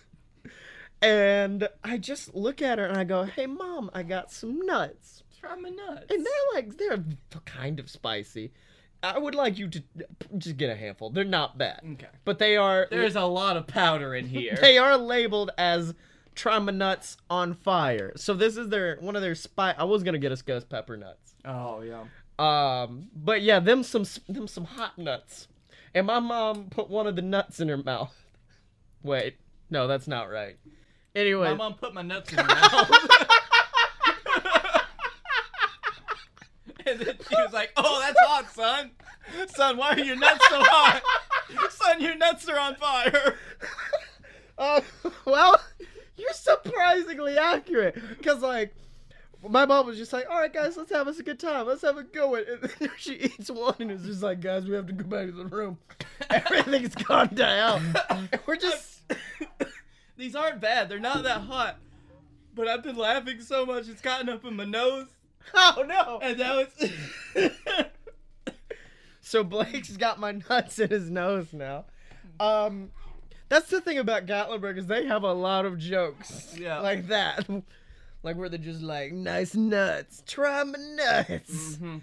And 1.02 1.68
I 1.82 1.98
just 1.98 2.34
look 2.34 2.62
at 2.62 2.78
her 2.78 2.86
and 2.86 2.96
I 2.96 3.04
go, 3.04 3.24
"Hey 3.24 3.46
mom, 3.46 3.90
I 3.92 4.02
got 4.02 4.30
some 4.32 4.60
nuts." 4.64 5.22
Try 5.40 5.56
my 5.56 5.70
nuts. 5.70 6.06
And 6.10 6.24
they're 6.24 6.54
like 6.54 6.76
they're 6.78 7.04
kind 7.44 7.80
of 7.80 7.90
spicy. 7.90 8.52
I 9.02 9.18
would 9.18 9.34
like 9.34 9.58
you 9.58 9.66
to 9.68 9.82
just 10.38 10.56
get 10.56 10.70
a 10.70 10.76
handful. 10.76 11.10
They're 11.10 11.24
not 11.24 11.58
bad. 11.58 11.80
Okay. 11.94 12.06
But 12.24 12.38
they 12.38 12.56
are 12.56 12.86
There's 12.88 13.16
a 13.16 13.24
lot 13.24 13.56
of 13.56 13.66
powder 13.66 14.14
in 14.14 14.26
here. 14.28 14.56
they 14.60 14.78
are 14.78 14.96
labeled 14.96 15.50
as 15.58 15.92
trauma 16.36 16.70
nuts 16.70 17.16
on 17.28 17.54
fire. 17.54 18.12
So 18.14 18.32
this 18.34 18.56
is 18.56 18.68
their 18.68 18.96
one 19.00 19.16
of 19.16 19.22
their 19.22 19.34
spy. 19.34 19.74
I 19.76 19.82
was 19.84 20.04
gonna 20.04 20.18
get 20.18 20.30
us 20.30 20.42
ghost 20.42 20.68
pepper 20.68 20.96
nuts. 20.96 21.34
oh 21.44 21.80
yeah. 21.82 22.04
Um, 22.38 23.08
but 23.14 23.42
yeah, 23.42 23.58
them 23.58 23.82
some 23.82 24.04
them 24.28 24.46
some 24.46 24.64
hot 24.64 24.96
nuts. 24.96 25.48
And 25.94 26.06
my 26.06 26.20
mom 26.20 26.70
put 26.70 26.88
one 26.88 27.06
of 27.08 27.16
the 27.16 27.22
nuts 27.22 27.58
in 27.60 27.68
her 27.68 27.76
mouth. 27.76 28.14
Wait, 29.02 29.36
no, 29.68 29.86
that's 29.88 30.06
not 30.06 30.30
right. 30.30 30.56
Anyway, 31.14 31.48
My 31.48 31.54
mom 31.54 31.74
put 31.74 31.92
my 31.94 32.02
nuts 32.02 32.32
in 32.32 32.38
her 32.38 32.44
mouth. 32.44 32.90
and 36.86 37.00
then 37.00 37.16
she 37.28 37.34
was 37.36 37.52
like, 37.52 37.70
"Oh, 37.76 38.00
that's 38.00 38.18
hot, 38.26 38.50
son. 38.52 38.90
Son, 39.54 39.76
why 39.76 39.90
are 39.90 39.98
your 39.98 40.16
nuts 40.16 40.48
so 40.48 40.60
hot? 40.62 41.02
Son, 41.70 42.00
your 42.00 42.16
nuts 42.16 42.48
are 42.48 42.58
on 42.58 42.76
fire." 42.76 43.36
uh, 44.58 44.80
well, 45.24 45.60
you're 46.16 46.32
surprisingly 46.32 47.36
accurate. 47.38 48.00
Cause 48.22 48.40
like. 48.40 48.74
My 49.48 49.66
mom 49.66 49.88
was 49.88 49.98
just 49.98 50.12
like, 50.12 50.26
"All 50.30 50.38
right, 50.38 50.52
guys, 50.52 50.76
let's 50.76 50.92
have 50.92 51.08
us 51.08 51.18
a 51.18 51.24
good 51.24 51.40
time. 51.40 51.66
Let's 51.66 51.82
have 51.82 51.96
a 51.96 52.04
good 52.04 52.30
one." 52.30 52.44
And 52.48 52.62
then 52.78 52.90
she 52.96 53.14
eats 53.14 53.50
one, 53.50 53.74
and 53.80 53.90
it's 53.90 54.04
just 54.04 54.22
like, 54.22 54.38
"Guys, 54.40 54.66
we 54.66 54.76
have 54.76 54.86
to 54.86 54.92
go 54.92 55.02
back 55.02 55.26
to 55.26 55.32
the 55.32 55.46
room. 55.46 55.78
Everything's 56.30 56.94
gone 56.94 57.30
down. 57.34 57.92
And 58.10 58.28
we're 58.46 58.54
just 58.54 59.00
These 60.16 60.34
aren't 60.36 60.60
bad. 60.60 60.88
They're 60.88 60.98
not 61.00 61.22
that 61.24 61.42
hot. 61.42 61.78
But 62.54 62.68
I've 62.68 62.82
been 62.82 62.96
laughing 62.96 63.40
so 63.40 63.64
much 63.64 63.88
it's 63.88 64.02
gotten 64.02 64.28
up 64.28 64.44
in 64.44 64.56
my 64.56 64.64
nose. 64.64 65.06
Oh 65.54 65.84
no! 65.86 66.20
And 66.22 66.38
now 66.38 66.60
it's 66.60 66.92
So 69.20 69.42
Blake's 69.44 69.96
got 69.96 70.18
my 70.20 70.32
nuts 70.48 70.78
in 70.78 70.90
his 70.90 71.10
nose 71.10 71.52
now. 71.52 71.84
Um, 72.40 72.90
that's 73.48 73.68
the 73.70 73.80
thing 73.80 73.98
about 73.98 74.26
Gatlinburg 74.26 74.78
is 74.78 74.86
they 74.86 75.06
have 75.06 75.22
a 75.22 75.32
lot 75.32 75.64
of 75.64 75.78
jokes 75.78 76.54
Yeah. 76.58 76.78
like 76.80 77.08
that, 77.08 77.48
like 78.22 78.36
where 78.36 78.48
they're 78.48 78.58
just 78.58 78.82
like 78.82 79.12
nice 79.12 79.54
nuts, 79.54 80.22
try 80.26 80.62
my 80.64 80.78
nuts. 80.78 81.76
Mm-hmm. 81.76 81.98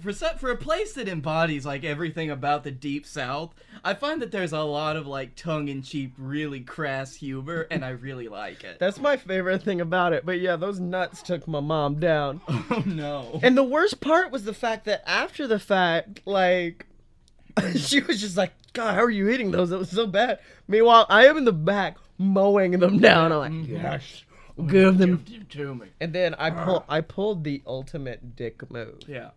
For 0.00 0.12
for 0.12 0.50
a 0.50 0.56
place 0.56 0.92
that 0.94 1.08
embodies 1.08 1.64
like 1.64 1.84
everything 1.84 2.30
about 2.30 2.64
the 2.64 2.70
deep 2.70 3.06
south 3.06 3.54
i 3.84 3.94
find 3.94 4.20
that 4.20 4.30
there's 4.30 4.52
a 4.52 4.60
lot 4.60 4.96
of 4.96 5.06
like 5.06 5.34
tongue-in-cheek 5.36 6.12
really 6.18 6.60
crass 6.60 7.14
humor 7.14 7.66
and 7.70 7.84
i 7.84 7.90
really 7.90 8.28
like 8.28 8.62
it 8.64 8.78
That's 8.78 8.98
my 9.00 9.16
favorite 9.16 9.62
thing 9.62 9.80
about 9.80 10.12
it. 10.12 10.24
But 10.24 10.40
yeah, 10.40 10.56
those 10.56 10.80
nuts 10.80 11.22
took 11.22 11.46
my 11.46 11.60
mom 11.60 11.98
down. 12.00 12.40
oh 12.48 12.82
no 12.86 13.40
And 13.42 13.56
the 13.56 13.62
worst 13.62 14.00
part 14.00 14.30
was 14.30 14.44
the 14.44 14.54
fact 14.54 14.84
that 14.86 15.02
after 15.08 15.46
the 15.46 15.58
fact, 15.58 16.20
like, 16.24 16.86
she 17.76 18.00
was 18.00 18.20
just 18.20 18.36
like, 18.36 18.52
God, 18.72 18.94
how 18.94 19.02
are 19.02 19.10
you 19.10 19.28
eating 19.30 19.50
those? 19.50 19.70
That 19.70 19.78
was 19.78 19.90
so 19.90 20.06
bad. 20.06 20.40
Meanwhile, 20.68 21.06
I 21.08 21.26
am 21.26 21.38
in 21.38 21.44
the 21.44 21.52
back 21.52 21.96
mowing 22.18 22.72
them 22.72 22.98
down. 22.98 23.32
I'm 23.32 23.38
like, 23.38 23.52
mm-hmm. 23.52 23.74
yes, 23.74 24.24
give 24.66 24.98
them. 24.98 25.22
Give 25.24 25.42
it 25.42 25.50
to 25.50 25.74
me 25.74 25.86
And 26.00 26.12
then 26.12 26.34
I 26.34 26.50
pull, 26.50 26.84
I 26.88 27.00
pulled 27.00 27.44
the 27.44 27.62
ultimate 27.66 28.36
dick 28.36 28.70
move, 28.70 29.00
yeah 29.06 29.30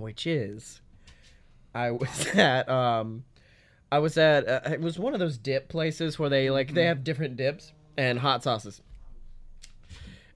which 0.00 0.26
is, 0.26 0.80
I 1.74 1.90
was 1.92 2.26
at, 2.34 2.68
um, 2.68 3.24
I 3.92 3.98
was 3.98 4.16
at, 4.18 4.48
uh, 4.48 4.60
it 4.70 4.80
was 4.80 4.98
one 4.98 5.14
of 5.14 5.20
those 5.20 5.38
dip 5.38 5.68
places 5.68 6.18
where 6.18 6.28
they 6.30 6.50
like 6.50 6.74
they 6.74 6.84
have 6.84 7.04
different 7.04 7.36
dips 7.36 7.72
and 7.96 8.18
hot 8.18 8.42
sauces. 8.42 8.80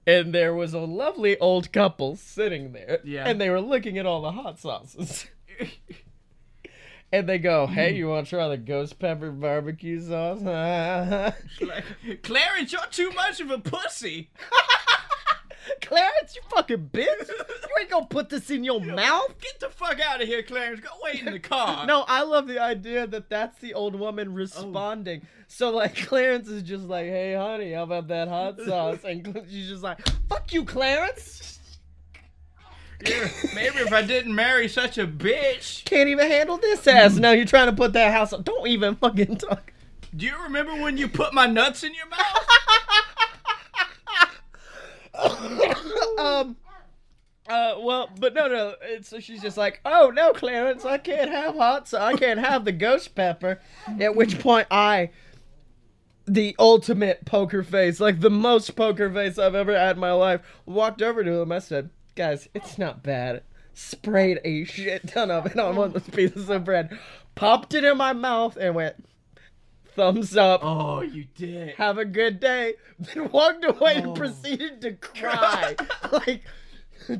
And 0.07 0.33
there 0.33 0.53
was 0.53 0.73
a 0.73 0.79
lovely 0.79 1.37
old 1.39 1.71
couple 1.71 2.15
sitting 2.15 2.73
there, 2.73 2.99
Yeah. 3.03 3.27
and 3.27 3.41
they 3.41 3.49
were 3.49 3.61
looking 3.61 3.97
at 3.97 4.05
all 4.05 4.21
the 4.21 4.31
hot 4.31 4.59
sauces. 4.59 5.25
and 7.11 7.27
they 7.29 7.39
go, 7.39 7.65
"Hey, 7.65 7.95
you 7.95 8.09
want 8.09 8.27
to 8.27 8.29
try 8.29 8.47
the 8.49 8.57
ghost 8.57 8.99
pepper 8.99 9.31
barbecue 9.31 9.99
sauce?" 10.01 10.41
clarence 12.23 12.71
you're 12.71 12.81
too 12.91 13.09
much 13.11 13.39
of 13.39 13.49
a 13.49 13.57
pussy 13.57 14.29
Clarence, 15.81 16.35
you 16.35 16.41
fucking 16.49 16.89
bitch! 16.93 17.27
You 17.29 17.69
ain't 17.79 17.89
gonna 17.89 18.05
put 18.05 18.29
this 18.29 18.49
in 18.49 18.63
your 18.63 18.79
mouth. 18.79 19.33
get 19.41 19.59
the 19.59 19.69
fuck 19.69 19.99
out 19.99 20.21
of 20.21 20.27
here 20.27 20.43
clarence 20.43 20.79
go 20.79 20.89
wait 21.03 21.21
in 21.21 21.31
the 21.33 21.39
car 21.53 21.85
No, 21.85 22.05
I 22.07 22.23
love 22.23 22.47
the 22.47 22.59
idea 22.59 23.07
that 23.07 23.29
that's 23.29 23.57
the 23.59 23.73
old 23.73 23.95
woman 23.95 24.29
Oh. 24.29 24.31
responding. 24.31 25.25
So 25.47 25.69
like 25.71 25.95
Clarence 26.07 26.47
is 26.47 26.63
just 26.63 26.85
like, 26.85 27.05
"Hey, 27.05 27.33
honey, 27.35 27.73
how 27.73 27.83
about 27.83 28.07
that 28.09 28.27
hot 28.27 28.59
sauce?" 28.61 28.99
And 29.03 29.45
she's 29.49 29.69
just 29.69 29.83
like, 29.83 29.99
"Fuck 30.29 30.53
you, 30.53 30.63
Clarence! 30.65 31.59
Yeah, 33.05 33.27
maybe 33.53 33.79
if 33.79 33.91
i 33.91 34.01
didn't 34.01 34.33
marry 34.33 34.69
such 34.69 34.97
a 34.97 35.05
bitch 35.05 35.83
Can't 35.83 36.07
even 36.09 36.27
handle 36.27 36.57
this 36.57 36.87
ass. 36.87 37.15
Now 37.17 37.31
you're 37.31 37.45
trying 37.45 37.67
to 37.67 37.73
put 37.73 37.91
that 37.93 38.13
house. 38.13 38.31
up. 38.33 38.43
Don't 38.45 38.67
even 38.67 38.95
fucking 38.95 39.37
talk." 39.37 39.71
do 40.15 40.25
you 40.25 40.33
remember 40.43 40.73
when 40.75 40.97
you 40.97 41.09
put 41.09 41.33
my 41.33 41.45
nuts 41.45 41.83
in 41.83 41.93
your 41.93 42.07
mouth 42.07 42.47
um. 46.19 46.57
Uh, 47.47 47.75
well, 47.79 48.09
but 48.19 48.33
no, 48.33 48.47
no. 48.47 48.73
It's, 48.81 49.09
so 49.09 49.19
she's 49.19 49.41
just 49.41 49.55
like, 49.55 49.79
"Oh 49.85 50.11
no, 50.13 50.33
Clarence, 50.33 50.83
I 50.83 50.97
can't 50.97 51.29
have 51.29 51.55
hot 51.55 51.87
sauce. 51.87 52.01
I 52.01 52.15
can't 52.15 52.39
have 52.39 52.65
the 52.65 52.71
ghost 52.71 53.13
pepper." 53.13 53.59
At 53.99 54.15
which 54.15 54.39
point, 54.39 54.67
I, 54.71 55.11
the 56.25 56.55
ultimate 56.57 57.23
poker 57.25 57.61
face, 57.63 57.99
like 57.99 58.19
the 58.19 58.31
most 58.31 58.75
poker 58.75 59.11
face 59.11 59.37
I've 59.37 59.53
ever 59.53 59.77
had 59.77 59.97
in 59.97 59.99
my 59.99 60.11
life, 60.11 60.41
walked 60.65 61.03
over 61.03 61.23
to 61.23 61.41
him. 61.41 61.51
I 61.51 61.59
said, 61.59 61.91
"Guys, 62.15 62.49
it's 62.55 62.77
not 62.79 63.03
bad." 63.03 63.43
Sprayed 63.75 64.39
a 64.45 64.63
shit 64.63 65.05
ton 65.07 65.29
of 65.29 65.45
it 65.45 65.59
on 65.59 65.75
one 65.75 65.87
of 65.87 65.93
those 65.93 66.15
pieces 66.15 66.49
of 66.49 66.63
bread, 66.63 66.97
popped 67.35 67.73
it 67.73 67.83
in 67.83 67.97
my 67.97 68.13
mouth, 68.13 68.57
and 68.57 68.73
went, 68.73 68.95
"Thumbs 69.95 70.35
up." 70.37 70.61
oh 70.63 71.01
you 71.01 71.25
did 71.35 71.75
have 71.75 71.97
a 71.97 72.05
good 72.05 72.39
day. 72.39 72.73
Then 72.99 73.31
walked 73.31 73.65
away 73.65 73.95
and 73.95 74.07
oh, 74.07 74.13
proceeded 74.13 74.81
to 74.81 74.93
cry. 74.93 75.75
like, 76.11 76.43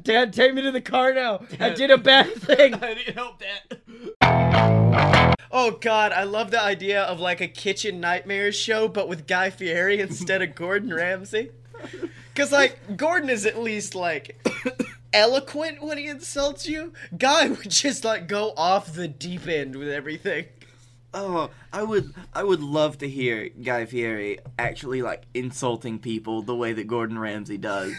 Dad, 0.02 0.34
take 0.34 0.54
me 0.54 0.62
to 0.62 0.72
the 0.72 0.82
car 0.82 1.14
now. 1.14 1.42
I 1.60 1.70
did 1.70 1.92
a 1.92 1.98
bad 1.98 2.34
thing. 2.36 2.74
i 2.76 2.94
didn't 2.94 3.16
help 3.16 3.40
Dad. 3.40 5.36
Oh 5.58 5.72
God, 5.72 6.12
I 6.12 6.24
love 6.24 6.52
the 6.52 6.62
idea 6.62 7.04
of 7.04 7.22
like 7.22 7.40
a 7.40 7.48
kitchen 7.48 8.02
nightmares 8.02 8.58
show, 8.58 8.90
but 8.90 9.08
with 9.08 9.26
Guy 9.26 9.50
Fieri 9.50 10.02
instead 10.02 10.42
of 10.42 10.54
Gordon 10.54 10.94
Ramsay. 10.94 11.52
Cause 12.36 12.52
like 12.52 12.98
Gordon 12.98 13.30
is 13.30 13.46
at 13.46 13.58
least 13.58 13.96
like 13.96 14.46
eloquent 15.14 15.82
when 15.82 15.98
he 15.98 16.08
insults 16.08 16.68
you. 16.68 16.92
Guy 17.18 17.48
would 17.48 17.70
just 17.70 18.04
like 18.04 18.28
go 18.28 18.54
off 18.58 18.94
the 18.94 19.08
deep 19.08 19.48
end 19.48 19.78
with 19.78 19.88
everything. 19.88 20.48
Oh, 21.18 21.50
I 21.72 21.82
would 21.82 22.14
I 22.34 22.44
would 22.44 22.62
love 22.62 22.98
to 22.98 23.08
hear 23.10 23.48
Guy 23.50 23.86
Fieri 23.86 24.40
actually 24.60 25.02
like 25.02 25.24
insulting 25.34 25.98
people 25.98 26.42
the 26.42 26.56
way 26.56 26.74
that 26.74 26.88
Gordon 26.88 27.18
Ramsay 27.18 27.58
does. 27.58 27.94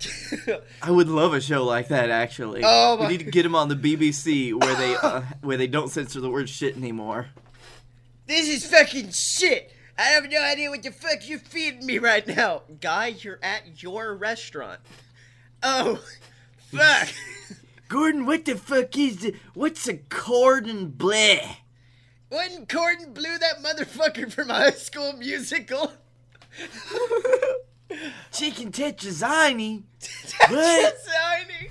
I 0.82 0.90
would 0.90 1.08
love 1.08 1.34
a 1.34 1.40
show 1.40 1.64
like 1.64 1.88
that 1.88 2.08
actually. 2.10 2.62
Oh 2.64 2.96
my- 2.96 3.06
we 3.06 3.12
need 3.16 3.24
to 3.24 3.30
get 3.30 3.44
him 3.44 3.56
on 3.56 3.68
the 3.68 3.74
BBC 3.74 4.54
where 4.54 4.74
they 4.76 4.94
uh, 4.96 5.22
where 5.42 5.56
they 5.56 5.66
don't 5.66 5.88
censor 5.90 6.20
the 6.20 6.30
word 6.30 6.48
shit 6.48 6.76
anymore. 6.76 7.26
This 8.26 8.48
is 8.48 8.64
fucking 8.70 9.10
shit. 9.10 9.72
I 9.98 10.02
have 10.02 10.28
no 10.30 10.40
idea 10.42 10.70
what 10.70 10.82
the 10.84 10.92
fuck 10.92 11.28
you're 11.28 11.38
feeding 11.38 11.84
me 11.86 11.98
right 11.98 12.26
now. 12.26 12.62
Guy, 12.80 13.16
you're 13.18 13.38
at 13.42 13.82
your 13.82 14.14
restaurant. 14.14 14.80
Oh, 15.62 16.00
fuck. 16.72 17.08
Gordon, 17.88 18.26
what 18.26 18.44
the 18.44 18.56
fuck 18.56 18.96
is 18.96 19.24
it? 19.24 19.36
What's 19.54 19.88
a 19.88 19.94
cordon 19.96 20.88
bleu? 20.90 21.38
Wasn't 22.30 22.68
Corden 22.68 23.14
blew 23.14 23.38
that 23.38 23.62
motherfucker 23.62 24.32
from 24.32 24.48
High 24.48 24.72
School 24.72 25.12
Musical? 25.14 25.92
Chicken 28.32 28.72
tetrazzini? 28.72 29.82
That's 30.00 30.50
What? 30.50 30.94
Tiny. 31.06 31.70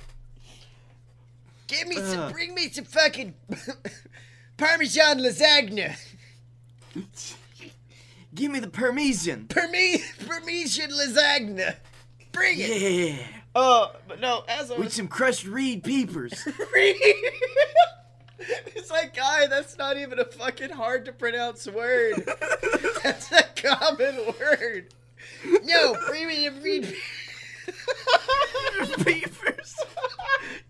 Give 1.68 1.88
me 1.88 1.96
some, 1.96 2.20
Uh. 2.20 2.32
bring 2.32 2.54
me 2.56 2.70
some 2.70 2.86
fucking 2.86 3.34
Parmesan 4.58 5.20
lasagna. 5.20 5.98
Give 8.36 8.52
me 8.52 8.60
the 8.60 8.68
Parmesan. 8.70 9.48
Parme- 9.48 10.02
Parmesan 10.28 10.90
lasagna. 10.92 11.76
Bring 12.32 12.60
it. 12.60 12.82
Yeah, 13.16 13.18
Oh, 13.58 13.92
but 14.08 14.20
no, 14.20 14.44
as 14.50 14.70
I 14.70 14.76
with 14.76 14.86
was 14.86 14.94
some 14.94 15.08
crushed 15.08 15.46
reed 15.46 15.84
peepers. 15.84 16.34
it's 18.40 18.92
like, 18.92 19.16
guy, 19.16 19.48
that's 19.48 19.78
not 19.78 19.98
even 19.98 20.20
a 20.20 20.26
fucking 20.26 20.72
hard 20.72 21.06
to 21.06 21.12
pronounce 21.12 21.68
word. 21.68 22.16
that's 23.04 23.32
a 23.32 23.44
common 23.56 24.34
word. 24.40 24.94
No, 25.64 25.96
premium 26.08 26.62
peepers. 26.62 26.94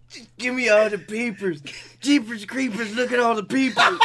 Just 0.09 0.38
give 0.38 0.55
me 0.55 0.70
all 0.70 0.89
the 0.89 0.97
peepers. 0.97 1.61
Jeepers 1.99 2.45
creepers, 2.45 2.95
look 2.95 3.11
at 3.11 3.20
all 3.20 3.36
the 3.36 3.43
peepers. 3.43 3.99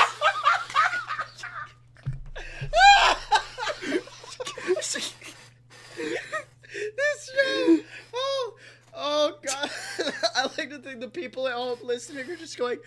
this 6.96 7.30
show. 7.30 7.78
Oh, 8.14 8.54
oh 8.94 9.38
God! 9.44 9.70
I 10.36 10.42
like 10.58 10.70
to 10.70 10.78
think 10.78 11.00
the 11.00 11.08
people 11.08 11.46
at 11.46 11.54
home 11.54 11.78
listening 11.82 12.28
are 12.30 12.36
just 12.36 12.58
going, 12.58 12.78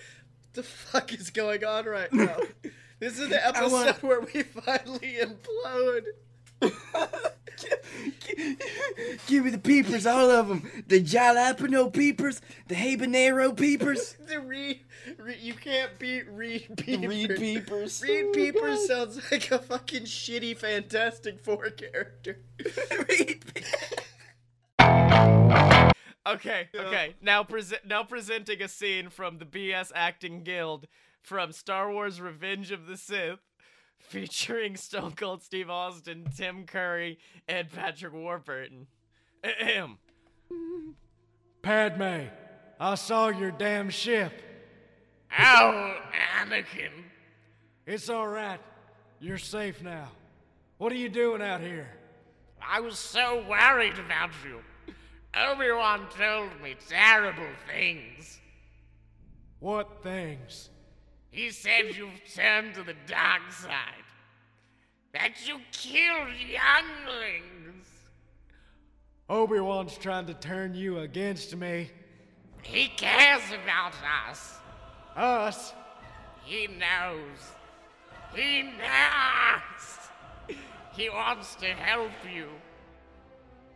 "The 0.54 0.64
fuck 0.64 1.14
is 1.14 1.30
going 1.30 1.64
on 1.64 1.86
right 1.86 2.12
now?" 2.14 2.38
This 2.99 3.20
is 3.20 3.30
the 3.30 3.45
episode 3.45 3.72
want- 3.72 4.04
where 4.04 4.22
we 4.22 4.43
finally 4.43 5.18
implode. 5.22 6.04
Give 9.28 9.43
me 9.45 9.51
the 9.51 9.58
peepers, 9.58 10.06
all 10.06 10.30
of 10.32 10.47
them. 10.47 10.70
The 10.88 11.01
jalapeno 11.04 11.91
peepers, 11.91 12.41
the 12.68 12.76
habanero 12.76 13.56
peepers. 13.56 14.16
The 14.28 14.39
Reed, 14.39 14.80
Reed 15.18 15.39
you 15.41 15.54
can't 15.54 15.99
beat 15.99 16.28
Reed 16.30 16.78
Peepers. 16.78 17.08
Reed 17.10 17.36
peepers. 17.38 18.01
Reed 18.01 18.26
oh 18.30 18.32
Peepers 18.34 18.88
sounds 18.88 19.20
like 19.32 19.51
a 19.51 19.60
fucking 19.60 20.04
shitty 20.04 20.58
Fantastic 20.58 21.39
Four 21.41 21.70
character. 21.72 22.39
Reed 23.10 23.43
peepers. 23.54 23.74
Okay, 26.26 26.69
okay. 26.74 27.15
Now 27.21 27.43
present 27.43 27.86
now 27.86 28.03
presenting 28.03 28.61
a 28.61 28.67
scene 28.67 29.09
from 29.09 29.39
the 29.39 29.45
BS 29.45 29.91
Acting 29.93 30.43
Guild 30.43 30.88
from 31.21 31.51
Star 31.51 31.91
Wars 31.91 32.21
Revenge 32.21 32.71
of 32.71 32.88
the 32.88 32.95
Sith 32.95 33.39
featuring 33.99 34.78
Stone 34.78 35.13
Cold 35.13 35.43
Steve 35.43 35.69
Austin, 35.69 36.26
Tim 36.36 36.65
Curry, 36.65 37.19
and 37.47 37.69
Patrick 37.69 38.13
Warburton. 38.13 38.88
Ahem. 39.43 39.97
Padme, 41.61 42.28
I 42.80 42.95
saw 42.95 43.30
your 43.30 43.51
damn 43.51 43.89
ship. 43.89 44.32
Ow, 45.38 45.95
Anakin. 46.41 46.91
It's 47.86 48.09
all 48.09 48.28
right. 48.28 48.59
You're 49.19 49.38
safe 49.38 49.82
now. 49.82 50.09
What 50.78 50.91
are 50.91 50.97
you 50.97 51.09
doing 51.09 51.41
out 51.41 51.61
here? 51.61 51.89
I 52.61 52.80
was 52.80 52.97
so 52.97 53.43
worried 53.49 53.97
about 53.99 54.32
you. 54.45 54.59
Obi-Wan 55.36 56.07
told 56.15 56.49
me 56.61 56.75
terrible 56.88 57.47
things. 57.71 58.39
What 59.59 60.03
things? 60.03 60.69
He 61.31 61.49
said 61.49 61.95
you've 61.95 62.21
turned 62.36 62.75
to 62.75 62.84
the 62.84 62.95
dark 63.07 63.51
side. 63.51 64.03
That 65.13 65.47
you 65.47 65.59
killed 65.71 66.36
younglings. 66.38 67.88
Obi-Wan's 69.29 69.97
trying 69.97 70.25
to 70.27 70.34
turn 70.36 70.75
you 70.75 70.99
against 70.99 71.55
me. 71.55 71.89
He 72.61 72.88
cares 72.89 73.41
about 73.63 73.93
us. 74.29 74.57
Us? 75.15 75.73
He 76.43 76.67
knows. 76.67 77.51
He 78.36 78.63
knows. 78.63 80.57
He 80.95 81.09
wants 81.09 81.55
to 81.55 81.67
help 81.67 82.11
you. 82.31 82.47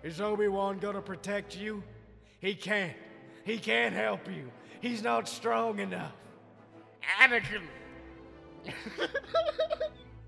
Is 0.07 0.21
Obi-Wan 0.21 0.77
gonna 0.77 1.01
protect 1.01 1.57
you? 1.57 1.83
He 2.39 2.55
can't. 2.55 2.93
He 3.43 3.57
can't 3.57 3.93
help 3.93 4.25
you. 4.29 4.49
He's 4.79 5.03
not 5.03 5.27
strong 5.27 5.79
enough. 5.79 6.13
Anakin. 7.21 7.63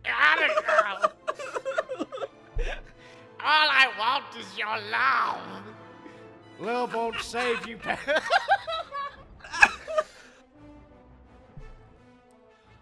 Anakin. 0.04 1.12
All 3.40 3.70
I 3.72 3.88
want 3.98 4.26
is 4.38 4.58
your 4.58 4.78
love. 4.92 5.64
Love 6.60 6.94
won't 6.94 7.22
save 7.22 7.66
you, 7.66 7.78
Padme. 7.78 8.20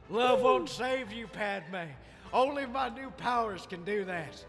Love 0.09 0.41
won't 0.41 0.67
save 0.67 1.13
you, 1.13 1.27
Padme. 1.27 1.91
Only 2.33 2.65
my 2.65 2.89
new 2.89 3.11
powers 3.11 3.67
can 3.69 3.83
do 3.83 4.03
that. 4.05 4.43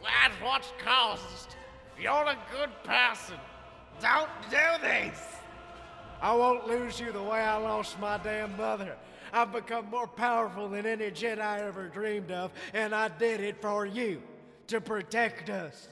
That's 0.00 0.40
what's 0.40 0.72
caused. 0.78 1.56
You're 2.00 2.12
a 2.12 2.36
good 2.52 2.70
person. 2.84 3.36
Don't 4.00 4.28
do 4.50 4.82
this. 4.82 5.18
I 6.20 6.34
won't 6.34 6.66
lose 6.66 6.98
you 6.98 7.12
the 7.12 7.22
way 7.22 7.40
I 7.40 7.56
lost 7.56 7.98
my 8.00 8.18
damn 8.18 8.56
mother. 8.56 8.96
I've 9.32 9.52
become 9.52 9.90
more 9.90 10.06
powerful 10.06 10.68
than 10.68 10.86
any 10.86 11.10
Jedi 11.10 11.60
ever 11.60 11.88
dreamed 11.88 12.30
of, 12.30 12.52
and 12.72 12.94
I 12.94 13.08
did 13.08 13.40
it 13.40 13.60
for 13.60 13.86
you, 13.86 14.22
to 14.68 14.80
protect 14.80 15.50
us. 15.50 15.88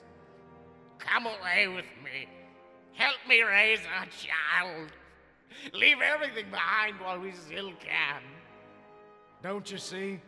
Come 0.98 1.26
away 1.26 1.68
with 1.68 1.84
me. 2.02 2.28
Help 2.94 3.16
me 3.28 3.42
raise 3.42 3.80
our 3.98 4.06
child. 4.06 4.90
Leave 5.74 5.98
everything 6.00 6.50
behind 6.50 6.98
while 7.00 7.20
we 7.20 7.32
still 7.32 7.72
can. 7.80 8.22
Don't 9.42 9.70
you 9.70 9.78
see? 9.78 10.20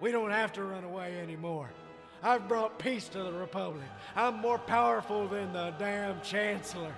We 0.00 0.12
don't 0.12 0.30
have 0.30 0.52
to 0.54 0.64
run 0.64 0.84
away 0.84 1.18
anymore. 1.18 1.70
I've 2.22 2.46
brought 2.48 2.78
peace 2.78 3.08
to 3.08 3.22
the 3.22 3.32
Republic. 3.32 3.86
I'm 4.14 4.36
more 4.36 4.58
powerful 4.58 5.26
than 5.26 5.52
the 5.52 5.72
damn 5.78 6.20
Chancellor. 6.20 6.94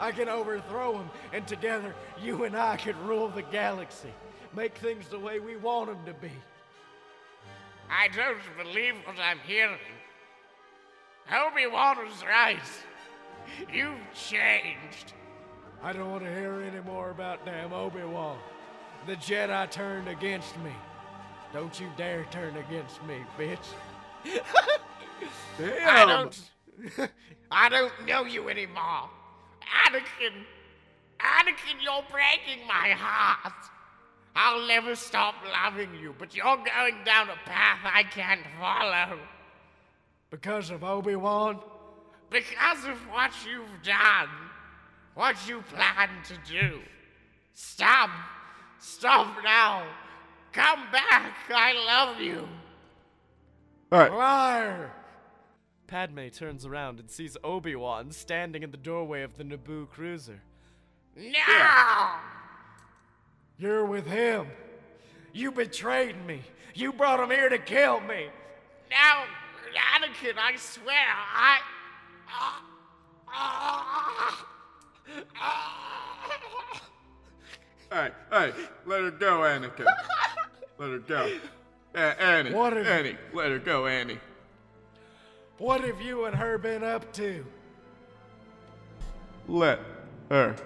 I 0.00 0.10
can 0.10 0.28
overthrow 0.28 0.98
him, 0.98 1.10
and 1.32 1.46
together, 1.46 1.94
you 2.20 2.44
and 2.44 2.56
I 2.56 2.76
could 2.76 2.98
rule 2.98 3.28
the 3.28 3.42
galaxy. 3.42 4.12
Make 4.54 4.76
things 4.76 5.06
the 5.08 5.18
way 5.18 5.38
we 5.38 5.56
want 5.56 5.90
them 5.90 6.04
to 6.06 6.14
be. 6.14 6.32
I 7.88 8.08
don't 8.08 8.38
believe 8.56 8.94
what 9.04 9.18
I'm 9.20 9.38
hearing. 9.46 9.78
Obi-Wan 11.32 11.98
was 12.04 12.24
right. 12.26 12.58
You've 13.72 13.98
changed. 14.14 15.12
I 15.82 15.92
don't 15.92 16.10
want 16.10 16.24
to 16.24 16.34
hear 16.34 16.62
any 16.62 16.80
more 16.80 17.10
about 17.10 17.44
damn 17.44 17.72
Obi-Wan. 17.72 18.38
The 19.06 19.16
Jedi 19.16 19.70
turned 19.70 20.08
against 20.08 20.58
me. 20.60 20.72
Don't 21.52 21.78
you 21.78 21.88
dare 21.96 22.26
turn 22.30 22.56
against 22.56 23.02
me, 23.04 23.18
bitch. 23.38 23.58
I 25.60 26.04
don't. 26.06 26.40
I 27.50 27.68
don't 27.68 28.06
know 28.06 28.24
you 28.24 28.48
anymore. 28.48 29.10
Anakin. 29.86 30.44
Anakin, 31.20 31.82
you're 31.82 32.04
breaking 32.10 32.66
my 32.66 32.90
heart. 32.90 33.52
I'll 34.36 34.66
never 34.66 34.96
stop 34.96 35.36
loving 35.44 35.94
you, 36.00 36.14
but 36.18 36.34
you're 36.34 36.44
going 36.44 37.04
down 37.04 37.28
a 37.28 37.48
path 37.48 37.78
I 37.84 38.02
can't 38.02 38.40
follow. 38.58 39.20
Because 40.30 40.70
of 40.70 40.82
Obi-Wan? 40.82 41.60
Because 42.30 42.84
of 42.84 42.98
what 43.08 43.30
you've 43.46 43.82
done. 43.84 44.28
What 45.14 45.36
you 45.48 45.62
plan 45.62 46.08
to 46.24 46.34
do. 46.50 46.80
Stop. 47.54 48.10
Stop 48.80 49.36
now. 49.44 49.86
Come 50.52 50.90
back. 50.90 51.34
I 51.48 51.72
love 51.86 52.20
you. 52.20 52.48
Liar! 53.98 54.90
Padme 55.86 56.28
turns 56.28 56.66
around 56.66 56.98
and 56.98 57.10
sees 57.10 57.36
Obi-Wan 57.44 58.10
standing 58.10 58.62
in 58.62 58.70
the 58.70 58.76
doorway 58.76 59.22
of 59.22 59.36
the 59.36 59.44
Naboo 59.44 59.88
cruiser. 59.88 60.40
No! 61.16 62.16
You're 63.56 63.84
with 63.84 64.06
him. 64.06 64.48
You 65.32 65.52
betrayed 65.52 66.16
me. 66.26 66.42
You 66.74 66.92
brought 66.92 67.20
him 67.20 67.30
here 67.30 67.48
to 67.48 67.58
kill 67.58 68.00
me. 68.00 68.26
Now, 68.90 69.24
Anakin, 69.96 70.38
I 70.38 70.56
swear, 70.56 70.96
I. 70.96 71.58
Ah, 73.36 74.46
Hey, 77.92 78.10
hey, 78.32 78.52
let 78.86 79.02
her 79.02 79.10
go, 79.12 79.40
Anakin. 79.40 79.86
let 80.78 80.90
her 80.90 80.98
go. 80.98 81.30
A- 81.94 82.20
Annie, 82.22 82.52
What 82.52 82.76
if- 82.76 82.86
Annie, 82.86 83.16
let 83.32 83.50
her 83.50 83.58
go, 83.58 83.86
Annie. 83.86 84.18
What 85.58 85.82
have 85.82 86.00
you 86.00 86.24
and 86.24 86.34
her 86.34 86.58
been 86.58 86.82
up 86.82 87.12
to? 87.14 87.46
Let 89.46 89.78
her 90.30 90.56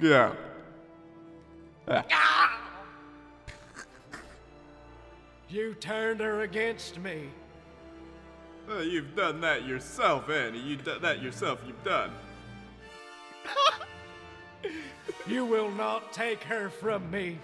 go. 0.00 0.34
You 5.48 5.74
turned 5.74 6.20
her 6.20 6.40
against 6.42 6.98
me. 6.98 7.28
Uh, 8.70 8.78
you've 8.78 9.14
done 9.14 9.40
that 9.42 9.66
yourself, 9.66 10.30
Annie. 10.30 10.60
You've 10.60 10.84
done 10.84 11.02
that 11.02 11.20
yourself. 11.22 11.60
You've 11.66 11.82
done. 11.84 12.12
You 15.26 15.44
will 15.44 15.70
not 15.70 16.12
take 16.12 16.42
her 16.44 16.68
from 16.68 17.08
me. 17.10 17.38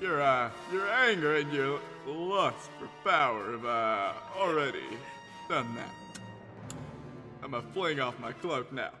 Your 0.00 0.22
uh, 0.22 0.50
your 0.72 0.88
anger 0.88 1.36
and 1.36 1.52
your 1.52 1.78
lust 2.06 2.70
for 2.78 2.88
power 3.08 3.52
have 3.52 3.64
uh, 3.66 4.12
already 4.38 4.84
done 5.48 5.74
that. 5.74 5.94
I'm 7.42 7.50
gonna 7.50 7.62
fling 7.74 8.00
off 8.00 8.18
my 8.18 8.32
cloak 8.32 8.72
now. 8.72 8.92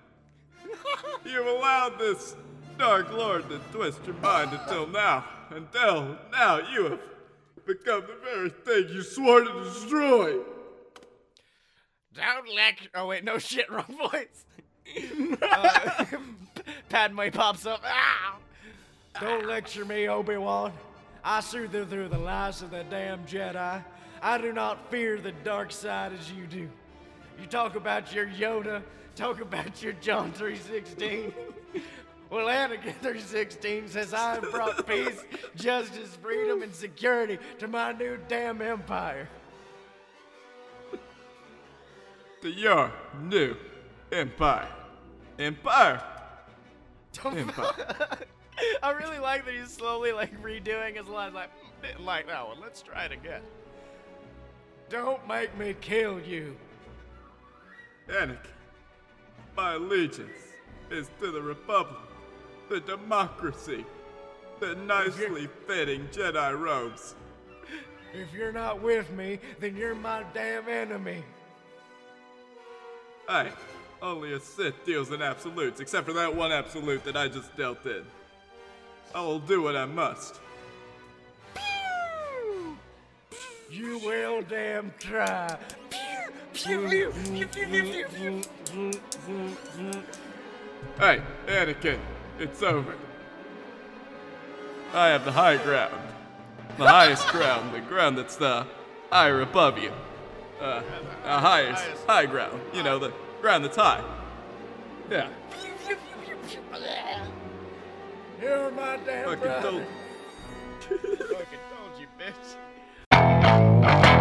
You've 1.24 1.46
allowed 1.46 1.98
this 1.98 2.36
Dark 2.78 3.10
Lord 3.12 3.48
to 3.48 3.58
twist 3.72 4.00
your 4.04 4.14
mind 4.16 4.52
until 4.52 4.86
now. 4.86 5.24
Until 5.50 6.18
now, 6.32 6.58
you 6.70 6.84
have 6.84 7.00
become 7.66 8.02
the 8.02 8.16
very 8.22 8.50
thing 8.50 8.94
you 8.94 9.02
swore 9.02 9.40
to 9.40 9.64
destroy. 9.64 10.38
Don't 12.14 12.54
lecture. 12.54 12.90
Oh 12.94 13.06
wait, 13.06 13.24
no 13.24 13.38
shit, 13.38 13.70
wrong 13.72 13.84
voice. 14.12 14.44
uh, 15.40 16.04
Padme 16.90 17.30
pops 17.32 17.64
up. 17.64 17.80
Ah! 17.84 18.36
Don't 19.18 19.46
lecture 19.46 19.84
me, 19.84 20.06
Obi 20.08 20.36
Wan. 20.36 20.72
I 21.24 21.40
see 21.40 21.66
through, 21.66 21.86
through 21.86 22.08
the 22.08 22.18
lies 22.18 22.62
of 22.62 22.70
the 22.70 22.84
damn 22.84 23.24
Jedi. 23.26 23.84
I 24.22 24.38
do 24.38 24.52
not 24.52 24.90
fear 24.90 25.18
the 25.18 25.32
dark 25.32 25.72
side 25.72 26.12
as 26.18 26.30
you 26.30 26.46
do. 26.46 26.68
You 27.40 27.46
talk 27.48 27.74
about 27.74 28.14
your 28.14 28.26
Yoda, 28.26 28.82
talk 29.16 29.40
about 29.40 29.82
your 29.82 29.94
John 29.94 30.32
316. 30.32 31.32
Well, 32.28 32.46
Anakin 32.46 32.94
316 33.00 33.88
says, 33.88 34.14
I 34.14 34.34
have 34.34 34.50
brought 34.50 34.86
peace, 34.88 35.24
justice, 35.56 36.16
freedom, 36.22 36.62
and 36.62 36.74
security 36.74 37.38
to 37.58 37.66
my 37.66 37.92
new 37.92 38.18
damn 38.28 38.62
empire. 38.62 39.28
To 42.42 42.48
your 42.48 42.92
new 43.22 43.56
empire. 44.12 44.68
Empire. 45.38 46.02
Empire. 47.24 48.16
I 48.82 48.90
really 48.92 49.18
like 49.18 49.44
that 49.44 49.54
he's 49.54 49.72
slowly 49.72 50.12
like 50.12 50.40
redoing 50.42 50.96
his 50.96 51.06
lines. 51.06 51.34
Like, 51.34 51.50
"Mm, 51.50 51.82
didn't 51.82 52.04
like 52.04 52.26
that 52.26 52.46
one. 52.46 52.60
Let's 52.60 52.82
try 52.82 53.04
it 53.04 53.12
again. 53.12 53.42
Don't 54.88 55.26
make 55.28 55.56
me 55.56 55.74
kill 55.80 56.20
you. 56.20 56.56
Anakin, 58.08 58.38
my 59.56 59.74
allegiance 59.74 60.30
is 60.90 61.08
to 61.20 61.30
the 61.30 61.40
Republic, 61.40 62.00
the 62.68 62.80
democracy, 62.80 63.84
the 64.58 64.74
nicely 64.74 65.48
fitting 65.66 66.08
Jedi 66.08 66.58
robes. 66.58 67.14
If 68.12 68.34
you're 68.34 68.52
not 68.52 68.82
with 68.82 69.08
me, 69.12 69.38
then 69.60 69.76
you're 69.76 69.94
my 69.94 70.24
damn 70.34 70.68
enemy. 70.68 71.22
Hey, 73.28 73.50
only 74.02 74.32
a 74.32 74.40
Sith 74.40 74.84
deals 74.84 75.12
in 75.12 75.22
absolutes, 75.22 75.78
except 75.80 76.04
for 76.04 76.12
that 76.14 76.34
one 76.34 76.50
absolute 76.50 77.04
that 77.04 77.16
I 77.16 77.28
just 77.28 77.56
dealt 77.56 77.86
in. 77.86 78.04
I 79.14 79.20
will 79.22 79.40
do 79.40 79.62
what 79.62 79.76
I 79.76 79.86
must. 79.86 80.40
You 83.70 83.98
will 83.98 84.42
damn 84.42 84.92
try. 84.98 85.56
Hey, 90.98 91.22
Anakin, 91.46 91.98
it's 92.38 92.62
over. 92.62 92.94
I 94.92 95.08
have 95.08 95.24
the 95.24 95.32
high 95.32 95.56
ground. 95.56 95.94
The 96.78 96.86
highest 96.86 97.28
ground, 97.28 97.74
the 97.74 97.80
ground 97.80 98.18
that's 98.18 98.36
the 98.36 98.66
higher 99.10 99.40
above 99.40 99.78
you. 99.78 99.92
Uh, 100.60 100.82
the 101.22 101.28
highest 101.28 101.84
high 102.06 102.26
ground. 102.26 102.60
You 102.72 102.82
know, 102.82 102.98
the 102.98 103.12
ground 103.40 103.64
that's 103.64 103.76
high. 103.76 104.02
Yeah. 105.10 105.28
You're 108.40 108.70
my 108.70 108.96
damn 109.04 109.24
Fucking 109.26 109.40
brother. 109.40 109.70
told 109.70 109.84
Fucking 110.80 111.58
told 111.76 112.00
you, 112.00 112.06
bitch. 112.18 112.56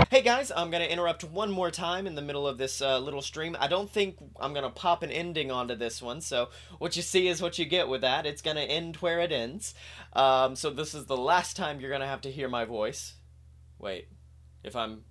Hey 0.09 0.21
guys, 0.21 0.51
I'm 0.53 0.69
gonna 0.69 0.85
interrupt 0.85 1.23
one 1.23 1.49
more 1.49 1.71
time 1.71 2.05
in 2.05 2.15
the 2.15 2.21
middle 2.21 2.45
of 2.45 2.57
this 2.57 2.81
uh, 2.81 2.99
little 2.99 3.21
stream. 3.21 3.55
I 3.57 3.67
don't 3.67 3.89
think 3.89 4.17
I'm 4.37 4.53
gonna 4.53 4.71
pop 4.71 5.03
an 5.03 5.11
ending 5.11 5.51
onto 5.51 5.75
this 5.75 6.01
one, 6.01 6.19
so 6.19 6.49
what 6.79 6.97
you 6.97 7.01
see 7.01 7.29
is 7.29 7.41
what 7.41 7.57
you 7.57 7.63
get 7.63 7.87
with 7.87 8.01
that. 8.01 8.25
It's 8.25 8.41
gonna 8.41 8.61
end 8.61 8.97
where 8.97 9.21
it 9.21 9.31
ends. 9.31 9.73
Um, 10.11 10.57
so 10.57 10.69
this 10.69 10.93
is 10.93 11.05
the 11.05 11.15
last 11.15 11.55
time 11.55 11.79
you're 11.79 11.91
gonna 11.91 12.05
have 12.05 12.21
to 12.21 12.31
hear 12.31 12.49
my 12.49 12.65
voice. 12.65 13.13
Wait, 13.77 14.09
if 14.65 14.75
I'm 14.75 15.03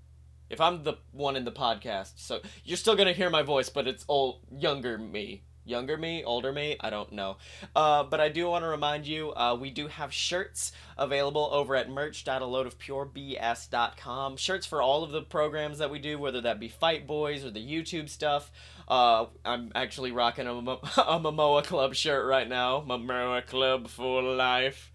if 0.50 0.60
I'm 0.60 0.82
the 0.82 0.98
one 1.12 1.34
in 1.34 1.46
the 1.46 1.52
podcast, 1.52 2.12
so 2.16 2.40
you're 2.62 2.76
still 2.76 2.96
gonna 2.96 3.14
hear 3.14 3.30
my 3.30 3.42
voice, 3.42 3.70
but 3.70 3.86
it's 3.88 4.04
old 4.06 4.42
younger 4.50 4.98
me. 4.98 5.44
Younger 5.68 5.98
me, 5.98 6.24
older 6.24 6.52
me, 6.52 6.76
I 6.80 6.88
don't 6.88 7.12
know. 7.12 7.36
Uh, 7.76 8.04
but 8.04 8.20
I 8.20 8.30
do 8.30 8.48
want 8.48 8.64
to 8.64 8.68
remind 8.68 9.06
you, 9.06 9.34
uh, 9.34 9.54
we 9.60 9.70
do 9.70 9.88
have 9.88 10.10
shirts 10.12 10.72
available 10.96 11.50
over 11.52 11.76
at 11.76 11.90
merch.aloadofpurebs.com. 11.90 14.36
Shirts 14.38 14.66
for 14.66 14.80
all 14.80 15.04
of 15.04 15.10
the 15.10 15.20
programs 15.20 15.76
that 15.78 15.90
we 15.90 15.98
do, 15.98 16.18
whether 16.18 16.40
that 16.40 16.58
be 16.58 16.68
Fight 16.68 17.06
Boys 17.06 17.44
or 17.44 17.50
the 17.50 17.60
YouTube 17.60 18.08
stuff. 18.08 18.50
Uh, 18.88 19.26
I'm 19.44 19.70
actually 19.74 20.10
rocking 20.10 20.46
a, 20.46 20.52
a 20.52 21.20
Momoa 21.20 21.62
Club 21.64 21.94
shirt 21.94 22.26
right 22.26 22.48
now. 22.48 22.80
Momoa 22.80 23.44
Club 23.46 23.88
for 23.88 24.22
life. 24.22 24.90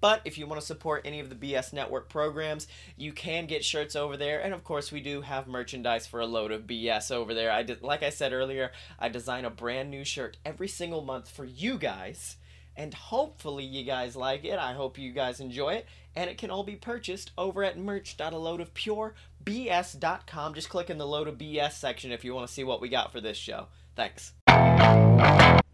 But 0.00 0.20
if 0.24 0.38
you 0.38 0.46
want 0.46 0.60
to 0.60 0.66
support 0.66 1.02
any 1.04 1.20
of 1.20 1.30
the 1.30 1.34
BS 1.34 1.72
Network 1.72 2.08
programs, 2.08 2.68
you 2.96 3.12
can 3.12 3.46
get 3.46 3.64
shirts 3.64 3.96
over 3.96 4.16
there. 4.16 4.40
And 4.42 4.54
of 4.54 4.62
course, 4.62 4.92
we 4.92 5.00
do 5.00 5.22
have 5.22 5.48
merchandise 5.48 6.06
for 6.06 6.20
a 6.20 6.26
load 6.26 6.52
of 6.52 6.66
BS 6.66 7.10
over 7.10 7.34
there. 7.34 7.50
I 7.50 7.62
did, 7.62 7.82
like 7.82 8.02
I 8.02 8.10
said 8.10 8.32
earlier, 8.32 8.72
I 8.98 9.08
design 9.08 9.44
a 9.44 9.50
brand 9.50 9.90
new 9.90 10.04
shirt 10.04 10.36
every 10.44 10.68
single 10.68 11.02
month 11.02 11.30
for 11.30 11.44
you 11.44 11.78
guys. 11.78 12.36
And 12.78 12.92
hopefully 12.92 13.64
you 13.64 13.84
guys 13.84 14.16
like 14.16 14.44
it. 14.44 14.58
I 14.58 14.74
hope 14.74 14.98
you 14.98 15.10
guys 15.12 15.40
enjoy 15.40 15.74
it. 15.74 15.86
And 16.14 16.28
it 16.28 16.36
can 16.36 16.50
all 16.50 16.62
be 16.62 16.76
purchased 16.76 17.30
over 17.38 17.64
at 17.64 17.78
merch.aloadofpurebs.com. 17.78 20.54
Just 20.54 20.68
click 20.68 20.90
in 20.90 20.98
the 20.98 21.06
load 21.06 21.26
of 21.28 21.38
BS 21.38 21.72
section 21.72 22.12
if 22.12 22.22
you 22.22 22.34
want 22.34 22.46
to 22.46 22.52
see 22.52 22.64
what 22.64 22.82
we 22.82 22.90
got 22.90 23.12
for 23.12 23.20
this 23.22 23.38
show. 23.38 23.68
Thanks. 23.94 24.34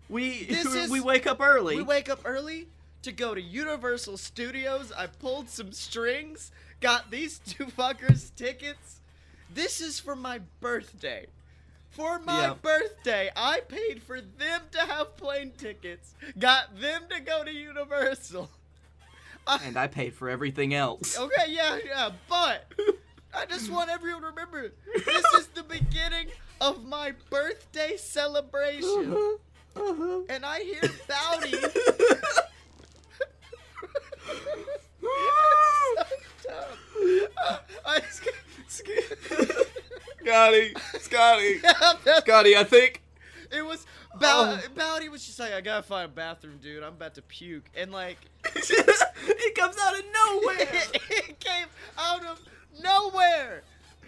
We 0.09 0.45
This 0.45 0.67
is- 0.75 0.91
we 0.91 1.01
wake 1.01 1.27
up 1.27 1.41
early. 1.41 1.75
We 1.77 1.83
wake 1.83 2.09
up 2.09 2.21
early 2.25 2.69
to 3.03 3.13
go 3.13 3.35
to 3.35 3.41
Universal 3.41 4.17
Studios. 4.17 4.93
I 4.97 5.07
pulled 5.07 5.49
some 5.49 5.73
strings, 5.73 6.51
got 6.81 7.11
these 7.11 7.39
two 7.47 7.67
fuckers 7.67 8.35
tickets. 8.35 9.01
This 9.53 9.81
is 9.81 10.01
for 10.01 10.17
my 10.17 10.41
birthday. 10.61 11.27
For 11.91 12.19
my 12.19 12.41
Yeah. 12.41 12.55
birthday, 12.55 13.31
I 13.37 13.61
paid 13.61 14.03
for 14.03 14.21
them 14.23 14.63
to 14.73 14.79
have 14.81 15.17
plane 15.19 15.53
tickets, 15.59 16.15
got 16.39 16.81
them 16.81 17.03
to 17.11 17.21
go 17.21 17.45
to 17.45 17.53
Universal. 17.53 18.49
and 19.63 19.77
I 19.77 19.89
paid 19.89 20.15
for 20.15 20.31
everything 20.31 20.73
else. 20.73 21.19
Okay, 21.19 21.47
yeah, 21.49 21.79
yeah, 21.85 22.11
but 22.31 22.73
I 23.35 23.45
just 23.45 23.71
want 23.71 23.91
everyone 23.91 24.23
to 24.23 24.29
remember 24.29 24.73
this 25.05 25.25
is 25.35 25.49
the 25.49 25.65
beginning 25.65 26.29
of 26.63 26.85
my 26.87 27.13
birthday 27.29 27.97
celebration. 27.99 29.13
Uh-huh, 29.13 29.91
uh-huh. 29.91 30.21
And 30.31 30.47
I 30.47 30.61
hear 30.61 30.81
Bowdy. 31.09 31.59
I, 35.05 36.05
Scotty, 40.25 40.73
Scotty, 40.99 41.59
Scotty, 42.21 42.57
I 42.57 42.65
think. 42.65 43.03
it 43.51 43.65
was 43.65 43.87
Bow- 44.21 44.59
oh. 44.63 44.69
Bowdy 44.75 45.09
was 45.09 45.25
just 45.25 45.39
like, 45.39 45.53
I 45.53 45.61
gotta 45.61 45.83
find 45.83 46.07
a 46.07 46.09
bathroom, 46.09 46.59
dude. 46.63 46.83
I'm 46.83 46.95
about 46.95 47.15
to 47.15 47.23
puke, 47.23 47.65
and 47.77 47.93
like, 47.93 48.19
it 48.45 49.55
comes 49.55 49.77
out 49.81 49.99
of 49.99 50.05
nowhere. 50.05 50.83
it 51.11 51.41
came 51.41 51.67
out 51.99 52.25
of 52.25 52.41
nowhere. 52.83 53.63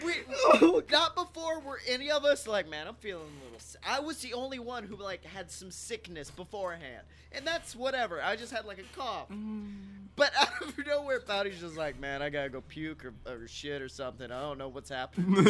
We 0.04 0.12
oh. 0.30 0.82
not 0.90 1.14
before 1.14 1.60
were 1.60 1.80
any 1.88 2.10
of 2.10 2.24
us 2.24 2.46
like, 2.46 2.68
man, 2.68 2.86
I'm 2.86 2.96
feeling 2.96 3.30
a 3.40 3.44
little. 3.44 3.60
si-" 3.60 3.78
I 3.86 4.00
was 4.00 4.18
the 4.18 4.34
only 4.34 4.58
one 4.58 4.84
who 4.84 4.96
like 4.96 5.24
had 5.24 5.50
some 5.50 5.70
sickness 5.70 6.30
beforehand, 6.30 7.02
and 7.32 7.46
that's 7.46 7.74
whatever. 7.74 8.22
I 8.22 8.36
just 8.36 8.52
had 8.52 8.64
like 8.66 8.78
a 8.78 8.96
cough. 8.98 9.28
Mm. 9.30 10.03
But 10.16 10.32
out 10.40 10.62
of 10.62 10.86
nowhere, 10.86 11.20
Bowdy's 11.20 11.60
just 11.60 11.76
like, 11.76 11.98
man, 11.98 12.22
I 12.22 12.30
gotta 12.30 12.48
go 12.48 12.60
puke 12.60 13.04
or, 13.04 13.14
or 13.26 13.48
shit 13.48 13.82
or 13.82 13.88
something. 13.88 14.30
I 14.30 14.40
don't 14.40 14.58
know 14.58 14.68
what's 14.68 14.90
happening. 14.90 15.34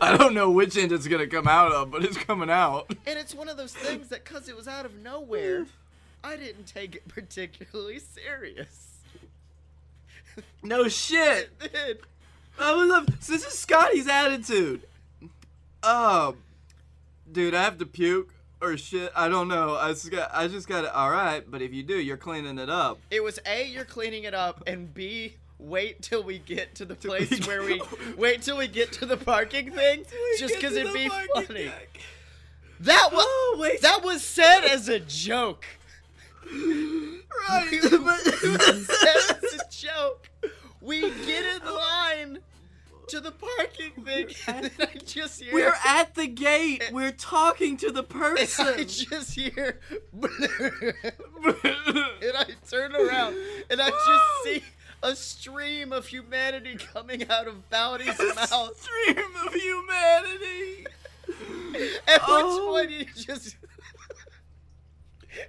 I 0.00 0.16
don't 0.16 0.34
know 0.34 0.50
which 0.50 0.76
end 0.76 0.92
it's 0.92 1.08
gonna 1.08 1.26
come 1.26 1.48
out 1.48 1.72
of, 1.72 1.90
but 1.90 2.04
it's 2.04 2.16
coming 2.16 2.50
out. 2.50 2.86
and 3.06 3.18
it's 3.18 3.34
one 3.34 3.48
of 3.48 3.56
those 3.56 3.74
things 3.74 4.08
that, 4.08 4.24
cause 4.24 4.48
it 4.48 4.56
was 4.56 4.68
out 4.68 4.86
of 4.86 4.94
nowhere, 4.96 5.66
I 6.24 6.36
didn't 6.36 6.66
take 6.66 6.94
it 6.94 7.08
particularly 7.08 7.98
serious. 7.98 8.88
No 10.62 10.88
shit. 10.88 11.50
It 11.60 11.72
did. 11.72 11.98
I 12.58 12.74
would 12.74 12.88
love. 12.88 13.08
So 13.20 13.32
this 13.32 13.44
is 13.44 13.58
Scotty's 13.58 14.08
attitude. 14.08 14.82
Um, 15.82 16.36
dude, 17.30 17.54
I 17.54 17.62
have 17.62 17.78
to 17.78 17.86
puke 17.86 18.32
or 18.62 18.76
shit. 18.76 19.12
I 19.16 19.28
don't 19.28 19.48
know. 19.48 19.76
I 19.76 19.88
just 19.90 20.10
got. 20.10 20.30
I 20.32 20.48
just 20.48 20.68
got. 20.68 20.86
All 20.86 21.10
right, 21.10 21.48
but 21.50 21.60
if 21.62 21.72
you 21.74 21.82
do, 21.82 21.98
you're 21.98 22.16
cleaning 22.16 22.58
it 22.58 22.70
up. 22.70 22.98
It 23.10 23.22
was 23.22 23.38
A, 23.46 23.66
you're 23.66 23.84
cleaning 23.84 24.24
it 24.24 24.34
up, 24.34 24.62
and 24.66 24.92
B, 24.94 25.36
wait 25.58 26.02
till 26.02 26.22
we 26.22 26.38
get 26.38 26.74
to 26.76 26.84
the 26.84 26.94
place 26.94 27.30
we 27.30 27.38
where 27.46 27.62
we 27.62 27.82
wait 28.16 28.42
till 28.42 28.56
we 28.56 28.68
get 28.68 28.92
to 28.94 29.06
the 29.06 29.16
parking 29.16 29.72
thing, 29.72 30.04
just 30.38 30.54
because 30.54 30.74
it'd 30.76 30.92
be 30.94 31.08
funny. 31.34 31.64
deck. 31.64 32.00
That 32.80 33.10
was 33.12 33.24
Oh, 33.26 33.70
that 33.82 34.02
was 34.02 34.24
said 34.24 34.64
as 34.64 34.88
a 34.88 34.98
joke. 35.00 35.64
Right, 36.44 37.68
It 37.72 37.90
but 37.90 38.00
was 38.02 38.86
said 38.86 39.36
as 39.42 39.54
a 39.60 39.70
joke. 39.70 40.28
We 40.80 41.00
get 41.24 41.62
in 41.62 41.72
line 41.72 42.38
to 43.12 43.20
the 43.20 43.30
parking 43.30 44.04
thing, 44.04 44.28
and 44.46 44.70
then 44.78 44.88
I 44.94 44.98
just 45.04 45.42
hear 45.42 45.52
we're 45.52 45.74
at 45.84 46.14
the 46.14 46.26
gate. 46.26 46.84
We're 46.92 47.12
talking 47.12 47.76
to 47.78 47.90
the 47.92 48.00
and 48.00 48.08
person. 48.08 48.66
I 48.68 48.84
just 48.84 49.34
hear, 49.34 49.80
and 50.22 50.94
I 52.34 52.46
turn 52.70 52.96
around, 52.96 53.36
and 53.68 53.82
I 53.82 53.90
just 53.90 54.24
see 54.44 54.62
a 55.02 55.14
stream 55.14 55.92
of 55.92 56.06
humanity 56.06 56.76
coming 56.76 57.28
out 57.28 57.46
of 57.46 57.68
Bowdy's 57.68 58.18
mouth. 58.18 58.80
Stream 58.80 59.26
of 59.46 59.52
humanity. 59.52 60.86
At 62.08 62.20
Oh. 62.26 62.74
which 62.76 62.88
point 62.88 63.08
he 63.14 63.22
just 63.22 63.56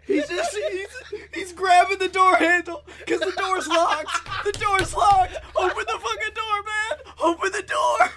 He's 0.05 0.27
just 0.29 0.55
he's, 0.55 0.87
he's 1.33 1.51
grabbing 1.53 1.99
the 1.99 2.07
door 2.07 2.35
handle 2.37 2.83
because 2.99 3.19
the 3.19 3.33
door's 3.37 3.67
locked. 3.67 4.09
The 4.45 4.53
door's 4.53 4.93
locked. 4.95 5.35
Open 5.55 5.83
the 5.85 5.99
fucking 5.99 6.33
door, 6.33 6.63
man. 6.65 6.99
Open 7.23 7.51
the 7.53 7.63
door. 7.63 8.09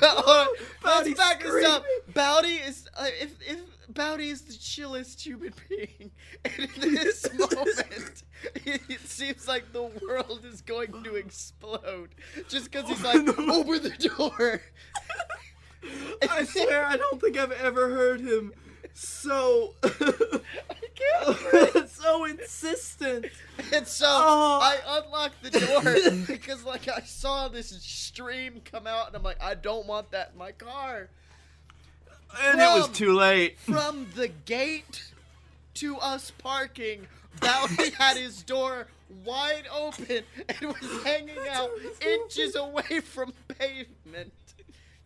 Hold 0.02 0.28
on, 0.28 0.46
let's 0.82 0.98
Bowdy's 0.98 1.16
back 1.16 1.42
this 1.42 1.66
up. 1.66 1.84
Bowdy 2.14 2.54
is 2.54 2.88
uh, 2.96 3.06
if 3.20 3.34
if 3.46 3.60
Bowdy 3.88 4.30
is 4.30 4.42
the 4.42 4.54
chillest 4.54 5.20
human 5.20 5.52
being, 5.68 6.10
and 6.44 6.58
in 6.82 6.94
this 6.94 7.28
moment, 7.38 8.22
it, 8.64 8.80
it 8.88 9.00
seems 9.00 9.46
like 9.46 9.72
the 9.72 9.82
world 9.82 10.40
is 10.50 10.62
going 10.62 11.04
to 11.04 11.16
explode 11.16 12.14
just 12.48 12.70
because 12.70 12.88
he's 12.88 13.04
like, 13.04 13.16
open 13.38 13.82
the 13.82 14.10
door. 14.16 14.62
I 16.30 16.44
swear, 16.44 16.86
I 16.86 16.96
don't 16.96 17.20
think 17.20 17.36
I've 17.36 17.52
ever 17.52 17.90
heard 17.90 18.20
him 18.20 18.52
so 18.94 19.74
so 21.88 22.24
insistent. 22.24 23.26
And 23.72 23.86
so 23.86 24.06
Oh. 24.08 24.60
I 24.62 25.02
unlocked 25.04 25.42
the 25.42 25.50
door 25.50 26.24
because 26.26 26.64
like 26.64 26.88
I 26.88 27.00
saw 27.00 27.48
this 27.48 27.70
stream 27.82 28.60
come 28.64 28.86
out, 28.86 29.08
and 29.08 29.16
I'm 29.16 29.22
like, 29.22 29.42
I 29.42 29.54
don't 29.54 29.86
want 29.86 30.10
that 30.12 30.30
in 30.32 30.38
my 30.38 30.52
car. 30.52 31.08
And 32.42 32.60
it 32.60 32.64
was 32.64 32.88
too 32.88 33.14
late. 33.14 33.58
From 33.60 34.06
the 34.14 34.28
gate 34.28 35.04
to 35.74 35.98
us 35.98 36.32
parking, 36.38 37.06
Bowdy 37.40 37.90
had 37.98 38.16
his 38.16 38.42
door 38.42 38.86
wide 39.24 39.64
open 39.70 40.22
and 40.48 40.60
was 40.62 41.02
hanging 41.04 41.36
out 41.50 41.70
inches 42.00 42.56
away 42.56 43.00
from 43.00 43.34
pavement. 43.58 44.32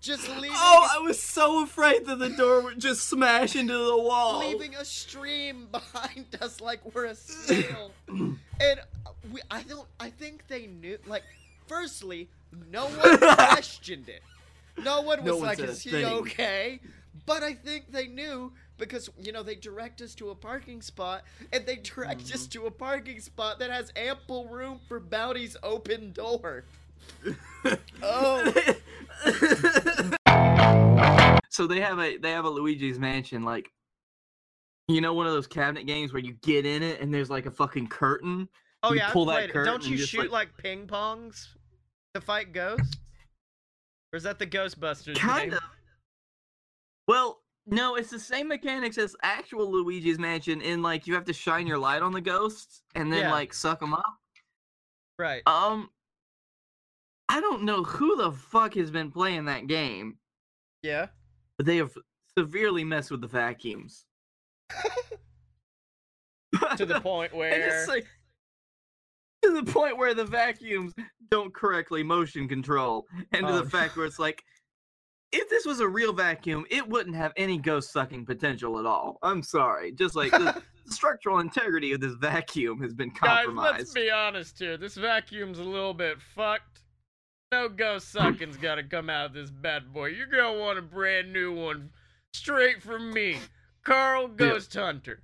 Just 0.07 0.29
leaving 0.29 0.51
Oh, 0.55 0.89
I 0.95 0.99
was 1.01 1.21
so 1.21 1.63
afraid 1.65 2.07
that 2.07 2.19
the 2.21 2.29
door 2.29 2.63
would 2.63 2.79
just 2.81 3.09
smash 3.09 3.57
into 3.57 3.73
the 3.77 3.97
wall. 3.97 4.39
leaving 4.39 4.75
a 4.77 4.85
stream 4.85 5.67
behind 5.73 6.27
us 6.41 6.61
like 6.61 6.81
we're 6.95 7.07
a 7.07 7.15
snail. 7.15 7.91
and 8.09 8.81
we, 9.33 9.41
I 9.51 9.63
don't. 9.65 9.89
I 9.99 10.11
think 10.11 10.47
they 10.47 10.67
knew. 10.67 10.99
Like, 11.07 11.25
firstly, 11.67 12.29
no 12.71 12.87
one 12.87 13.19
questioned 13.19 14.09
it. 14.09 14.23
No 14.79 15.01
one 15.01 15.25
was 15.25 15.27
No 15.27 15.39
like, 15.39 15.59
"Is 15.59 15.83
he 15.83 15.91
thing." 15.91 16.05
okay?" 16.07 16.81
But 17.25 17.43
I 17.43 17.55
think 17.55 17.91
they 17.91 18.07
knew 18.07 18.53
because 18.79 19.11
you 19.21 19.33
know 19.33 19.43
they 19.43 19.57
direct 19.57 20.01
us 20.03 20.15
to 20.17 20.31
a 20.31 20.35
parking 20.37 20.83
spot, 20.83 21.23
and 21.53 21.67
they 21.67 21.77
direct 21.77 22.21
Mm-hmm. 22.27 22.35
us 22.35 22.47
to 22.49 22.67
a 22.67 22.71
parking 22.71 23.19
spot 23.21 23.59
that 23.59 23.71
has 23.71 23.93
ample 23.97 24.47
room 24.47 24.79
for 24.87 25.01
Bowdy's 25.01 25.57
open 25.65 26.13
door. 26.13 26.63
oh, 28.03 28.53
So 31.51 31.67
they 31.67 31.81
have 31.81 31.99
a 31.99 32.19
they 32.19 32.33
have 32.33 32.45
a 32.45 32.51
Luigi's 32.51 32.99
Mansion 32.99 33.43
like 33.43 33.71
you 34.89 35.01
know 35.01 35.15
one 35.15 35.27
of 35.27 35.33
those 35.33 35.47
cabinet 35.47 35.87
games 35.87 36.13
where 36.13 36.21
you 36.23 36.35
get 36.43 36.67
in 36.67 36.83
it 36.83 37.01
and 37.01 37.13
there's 37.15 37.31
like 37.31 37.47
a 37.47 37.51
fucking 37.51 37.87
curtain. 37.87 38.47
oh 38.83 38.93
You 38.93 38.99
yeah. 38.99 39.11
Pull 39.11 39.25
that 39.27 39.51
curtain 39.51 39.73
Don't 39.73 39.89
you 39.89 39.97
shoot 39.97 40.31
like- 40.31 40.31
like 40.31 40.57
ping 40.59 40.87
pongs 40.87 41.47
to 42.15 42.21
fight 42.21 42.53
ghosts? 42.53 42.99
Or 44.13 44.19
is 44.19 44.23
that 44.25 44.39
the 44.39 44.47
Ghostbusters? 44.47 45.17
Kind 45.17 45.53
game? 45.53 45.55
of. 45.55 45.63
Well, 47.09 47.41
no, 47.67 47.95
it's 47.97 48.11
the 48.11 48.21
same 48.21 48.49
mechanics 48.49 48.99
as 48.99 49.17
actual 49.23 49.71
Luigi's 49.73 50.19
Mansion 50.19 50.61
in 50.61 50.83
like 50.83 51.07
you 51.07 51.15
have 51.15 51.25
to 51.25 51.33
shine 51.33 51.67
your 51.67 51.79
light 51.79 52.03
on 52.03 52.13
the 52.13 52.21
ghosts 52.21 52.83
and 52.95 53.11
then 53.11 53.21
Yeah. 53.21 53.33
like 53.33 53.55
suck 53.55 53.81
them 53.81 53.95
up. 53.95 54.05
Right. 55.19 55.43
Um 55.47 55.89
I 57.29 57.41
don't 57.41 57.63
know 57.63 57.83
who 57.83 58.17
the 58.17 58.33
fuck 58.33 58.75
has 58.75 58.91
been 58.91 59.11
playing 59.11 59.47
that 59.47 59.67
game, 59.67 60.19
Yeah. 60.83 61.07
but 61.57 61.67
they 61.67 61.77
have 61.79 61.97
severely 62.39 62.85
messed 62.85 63.11
with 63.11 63.21
the 63.21 63.27
vacuums. 63.29 64.05
To 66.77 66.87
the 66.87 67.01
point 67.01 67.35
where 67.37 67.51
it's 67.51 67.89
like 67.89 68.07
to 69.43 69.53
the 69.53 69.71
point 69.71 69.99
where 69.99 70.15
the 70.15 70.25
vacuums 70.25 70.95
don't 71.31 71.53
correctly 71.55 72.03
motion 72.03 72.49
control, 72.49 73.07
and 73.33 73.47
to 73.47 73.53
Oh, 73.55 73.63
the 73.63 73.69
fact 73.71 73.97
where 73.97 74.07
it's 74.07 74.19
like, 74.19 74.43
if 75.33 75.49
this 75.51 75.67
was 75.67 75.81
a 75.81 75.89
real 75.89 76.13
vacuum, 76.13 76.65
it 76.71 76.89
wouldn't 76.89 77.15
have 77.17 77.33
any 77.37 77.59
ghost 77.59 77.93
sucking 77.93 78.25
potential 78.27 78.79
at 78.79 78.87
all. 78.87 79.19
I'm 79.23 79.43
sorry, 79.43 79.93
just 79.93 80.17
like 80.17 80.31
the, 80.33 80.39
the 80.39 80.63
structural 80.93 81.41
integrity 81.41 81.93
of 81.93 82.01
this 82.01 82.15
vacuum 82.15 82.81
has 82.81 82.95
been 82.95 83.11
compromised 83.11 83.73
Guys, 83.73 83.79
let's 83.81 83.93
be 83.93 84.11
honest 84.11 84.59
here. 84.59 84.77
This 84.77 84.95
vacuum's 84.97 85.59
a 85.59 85.65
little 85.65 85.95
bit 85.95 86.21
fucked. 86.35 86.83
No 87.53 87.69
ghost 87.69 88.11
sucking's 88.11 88.57
gotta 88.57 88.83
come 88.83 89.09
out 89.09 89.27
of 89.27 89.33
this 89.35 89.51
bad 89.51 89.93
boy. 89.93 90.07
You're 90.07 90.27
gonna 90.27 90.59
want 90.59 90.81
a 90.81 90.83
brand 90.83 91.33
new 91.33 91.55
one 91.55 91.91
straight 92.33 92.83
from 92.83 93.13
me, 93.13 93.39
Carl 93.85 94.27
Ghost 94.27 94.75
Hunter. 94.75 95.23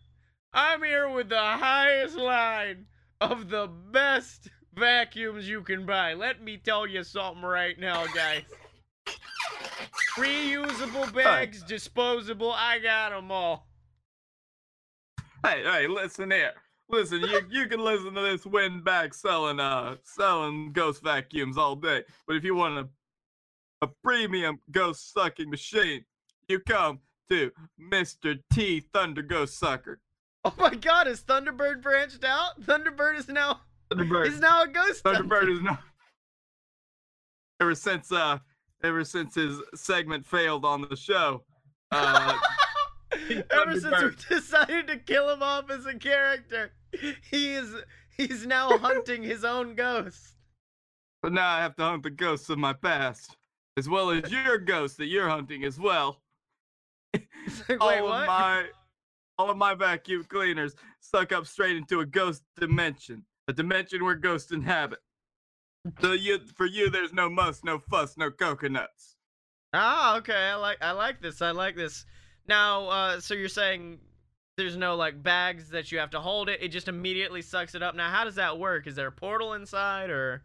I'm 0.53 0.85
here 0.85 1.09
with 1.09 1.31
the 1.31 1.41
highest 1.41 2.17
line 2.17 2.87
of 3.21 3.51
the 3.51 3.67
best 3.67 4.49
vacuums 4.73 5.49
you 5.49 5.63
can 5.63 5.85
buy. 5.85 6.15
Let 6.15 6.41
me 6.41 6.59
tell 6.59 6.87
you 6.87 7.03
something 7.03 7.43
right 7.43 7.77
now, 7.77 8.07
guys. 8.15 8.45
Reusable 10.17 11.13
bags, 11.13 11.65
disposable, 11.65 12.53
I 12.53 12.79
got 12.79 13.11
them 13.11 13.33
all. 13.33 13.67
Hey, 15.45 15.65
hey, 15.65 15.87
listen 15.89 16.31
here. 16.31 16.53
Listen, 16.93 17.23
you 17.23 17.41
you 17.51 17.67
can 17.69 17.81
listen 17.81 18.13
to 18.13 18.21
this 18.21 18.45
windbag 18.45 19.15
selling 19.15 19.59
uh 19.59 19.97
selling 20.05 20.73
ghost 20.73 21.03
vacuums 21.03 21.57
all 21.57 21.75
day. 21.75 22.05
But 22.27 22.37
if 22.37 22.45
you 22.45 22.55
want 22.55 22.79
a 22.79 22.89
a 23.81 23.89
premium 24.05 24.61
ghost 24.71 25.13
sucking 25.13 25.49
machine, 25.49 26.05
you 26.49 26.61
come 26.61 27.01
to 27.31 27.51
Mr. 27.81 28.39
T 28.53 28.81
Thunder 28.81 29.23
Ghost 29.23 29.59
Sucker. 29.59 30.01
Oh 30.45 30.55
my 30.59 30.75
god, 30.75 31.09
is 31.09 31.23
Thunderbird 31.23 31.83
branched 31.83 32.25
out? 32.25 32.61
Thunderbird 32.61 33.19
is 33.19 33.29
now 33.29 33.61
Thunderbird. 33.91 34.27
is 34.27 34.39
now 34.39 34.63
a 34.65 34.69
ghost. 34.69 35.03
Thunderbird 35.03 35.51
is 35.51 35.63
now 35.63 35.79
Ever 37.61 37.75
since 37.75 38.13
uh, 38.13 38.39
ever 38.85 39.05
since 39.05 39.35
his 39.35 39.63
segment 39.75 40.27
failed 40.27 40.65
on 40.65 40.87
the 40.89 40.97
show, 40.97 41.43
uh, 41.91 42.37
Ever 43.51 43.81
since 43.81 44.03
we 44.03 44.37
decided 44.37 44.89
to 44.89 44.99
kill 44.99 45.31
him 45.31 45.43
off 45.43 45.71
as 45.71 45.87
a 45.87 45.95
character, 45.95 46.73
he 47.31 47.55
is 47.55 47.75
he's 48.17 48.47
now 48.47 48.77
hunting 48.79 49.23
his 49.23 49.45
own 49.45 49.75
ghost. 49.75 50.35
but 51.23 51.33
now 51.33 51.49
I 51.49 51.61
have 51.61 51.77
to 51.77 51.83
hunt 51.83 52.03
the 52.03 52.11
ghosts 52.11 52.49
of 52.51 52.59
my 52.59 52.73
past, 52.73 53.37
as 53.77 53.89
well 53.89 54.11
as 54.11 54.31
your 54.31 54.59
ghost 54.59 54.99
that 54.99 55.07
you're 55.07 55.29
hunting 55.29 55.65
as 55.65 55.79
well. 55.79 56.21
Like, 57.69 57.81
all 57.81 57.89
wait, 57.89 57.99
of 57.99 58.05
what? 58.05 58.27
my 58.27 58.67
all 59.39 59.51
of 59.51 59.57
my 59.57 59.75
vacuum 59.75 60.25
cleaners 60.29 60.75
suck 61.01 61.33
up 61.33 61.47
straight 61.47 61.77
into 61.77 62.01
a 62.01 62.07
ghost 62.07 62.43
dimension, 62.59 63.25
a 63.49 63.53
dimension 63.53 64.05
where 64.05 64.15
ghosts 64.15 64.53
inhabit. 64.53 65.01
So 66.01 66.13
you, 66.13 66.39
for 66.57 66.67
you, 66.67 66.89
there's 66.91 67.13
no 67.13 67.29
muss, 67.29 67.65
no 67.65 67.81
fuss, 67.81 68.17
no 68.17 68.31
coconuts. 68.31 69.17
Ah, 69.75 70.17
okay. 70.19 70.51
I 70.51 70.55
like 70.55 70.79
I 70.81 70.93
like 70.93 71.21
this. 71.21 71.43
I 71.43 71.51
like 71.51 71.75
this. 71.77 72.07
Now, 72.47 72.87
uh, 72.89 73.21
so 73.21 73.35
you're 73.35 73.49
saying 73.49 73.99
there's 74.63 74.77
no 74.77 74.95
like 74.95 75.23
bags 75.23 75.71
that 75.71 75.91
you 75.91 75.99
have 75.99 76.11
to 76.11 76.21
hold 76.21 76.49
it. 76.49 76.63
It 76.63 76.69
just 76.69 76.87
immediately 76.87 77.43
sucks 77.43 77.75
it 77.75 77.83
up. 77.83 77.97
Now, 77.97 78.11
how 78.11 78.25
does 78.25 78.37
that 78.37 78.59
work? 78.59 78.87
Is 78.87 78.95
there 78.95 79.09
a 79.09 79.13
portal 79.13 79.55
inside 79.55 80.09
or? 80.09 80.45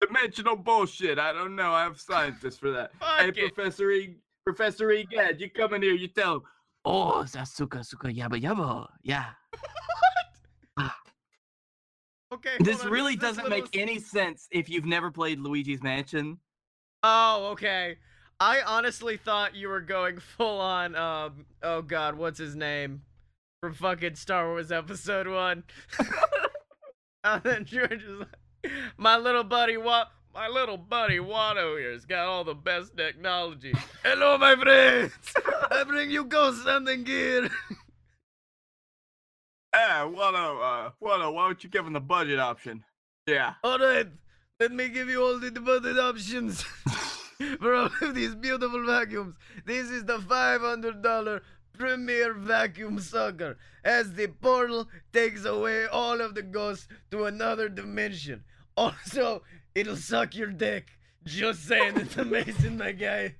Dimensional 0.00 0.56
bullshit. 0.56 1.18
I 1.18 1.32
don't 1.32 1.56
know. 1.56 1.72
I 1.72 1.82
have 1.82 1.98
scientists 1.98 2.58
for 2.58 2.70
that. 2.72 2.90
hey, 3.18 3.28
it. 3.28 3.54
Professor 3.54 3.90
E, 3.90 4.16
Professor 4.44 4.90
Egad, 4.90 5.40
you 5.40 5.48
come 5.50 5.72
in 5.72 5.82
here. 5.82 5.94
You 5.94 6.08
tell 6.08 6.34
him. 6.34 6.42
Oh, 6.84 7.24
Sasuka, 7.26 7.84
suka, 7.84 8.08
yabba, 8.08 8.40
yabba. 8.40 8.86
Yeah. 9.02 9.26
Okay. 12.32 12.56
This 12.58 12.84
on, 12.84 12.90
really 12.90 13.14
this 13.14 13.36
doesn't 13.36 13.48
make 13.48 13.76
any 13.76 13.98
sense 13.98 14.48
if 14.50 14.68
you've 14.68 14.84
never 14.84 15.10
played 15.10 15.38
Luigi's 15.38 15.82
Mansion. 15.82 16.38
Oh, 17.02 17.50
okay. 17.52 17.96
I 18.40 18.60
honestly 18.62 19.16
thought 19.16 19.54
you 19.54 19.68
were 19.68 19.80
going 19.80 20.18
full 20.18 20.60
on. 20.60 20.94
Um. 20.96 21.46
Oh 21.62 21.82
God, 21.82 22.16
what's 22.16 22.38
his 22.38 22.56
name? 22.56 23.02
From 23.62 23.74
fucking 23.74 24.16
Star 24.16 24.48
Wars 24.48 24.70
Episode 24.70 25.28
One. 25.28 25.64
and 27.24 27.42
then 27.42 27.66
you're 27.70 27.88
just 27.88 28.18
like, 28.18 28.72
my 28.96 29.16
little 29.16 29.44
buddy 29.44 29.76
Wa- 29.76 30.08
my 30.34 30.48
little 30.48 30.76
buddy 30.76 31.18
Watto 31.18 31.78
here's 31.78 32.04
got 32.04 32.26
all 32.26 32.44
the 32.44 32.54
best 32.54 32.94
technology. 32.96 33.72
Hello, 34.04 34.36
my 34.36 34.54
friends. 34.56 35.12
I 35.70 35.84
bring 35.84 36.10
you 36.10 36.24
ghost 36.24 36.64
hunting 36.64 37.04
gear. 37.04 37.48
Hey, 39.74 39.80
Watto, 39.82 40.62
uh, 40.62 40.90
Watto, 41.02 41.34
why 41.34 41.48
don't 41.48 41.62
you 41.62 41.68
give 41.68 41.84
him 41.86 41.92
the 41.92 42.00
budget 42.00 42.38
option? 42.38 42.82
Yeah. 43.26 43.54
All 43.62 43.78
right, 43.78 44.06
let 44.58 44.72
me 44.72 44.88
give 44.88 45.10
you 45.10 45.22
all 45.22 45.38
the 45.38 45.50
budget 45.50 45.98
options 45.98 46.62
for 47.60 47.74
all 47.74 47.90
of 48.00 48.14
these 48.14 48.34
beautiful 48.34 48.86
vacuums. 48.86 49.34
This 49.66 49.90
is 49.90 50.02
the 50.06 50.16
$500 50.16 51.40
premier 51.76 52.34
vacuum 52.34 52.98
sucker, 53.00 53.56
as 53.84 54.12
the 54.14 54.28
portal 54.28 54.88
takes 55.12 55.44
away 55.44 55.86
all 55.86 56.20
of 56.20 56.34
the 56.34 56.42
ghosts 56.42 56.88
to 57.10 57.24
another 57.24 57.68
dimension. 57.68 58.44
Also, 58.78 59.42
it'll 59.74 59.96
suck 59.96 60.34
your 60.34 60.52
dick. 60.52 60.88
Just 61.24 61.64
saying, 61.64 61.96
it's 61.96 62.16
amazing, 62.18 62.76
my 62.76 62.92
guy. 62.92 63.36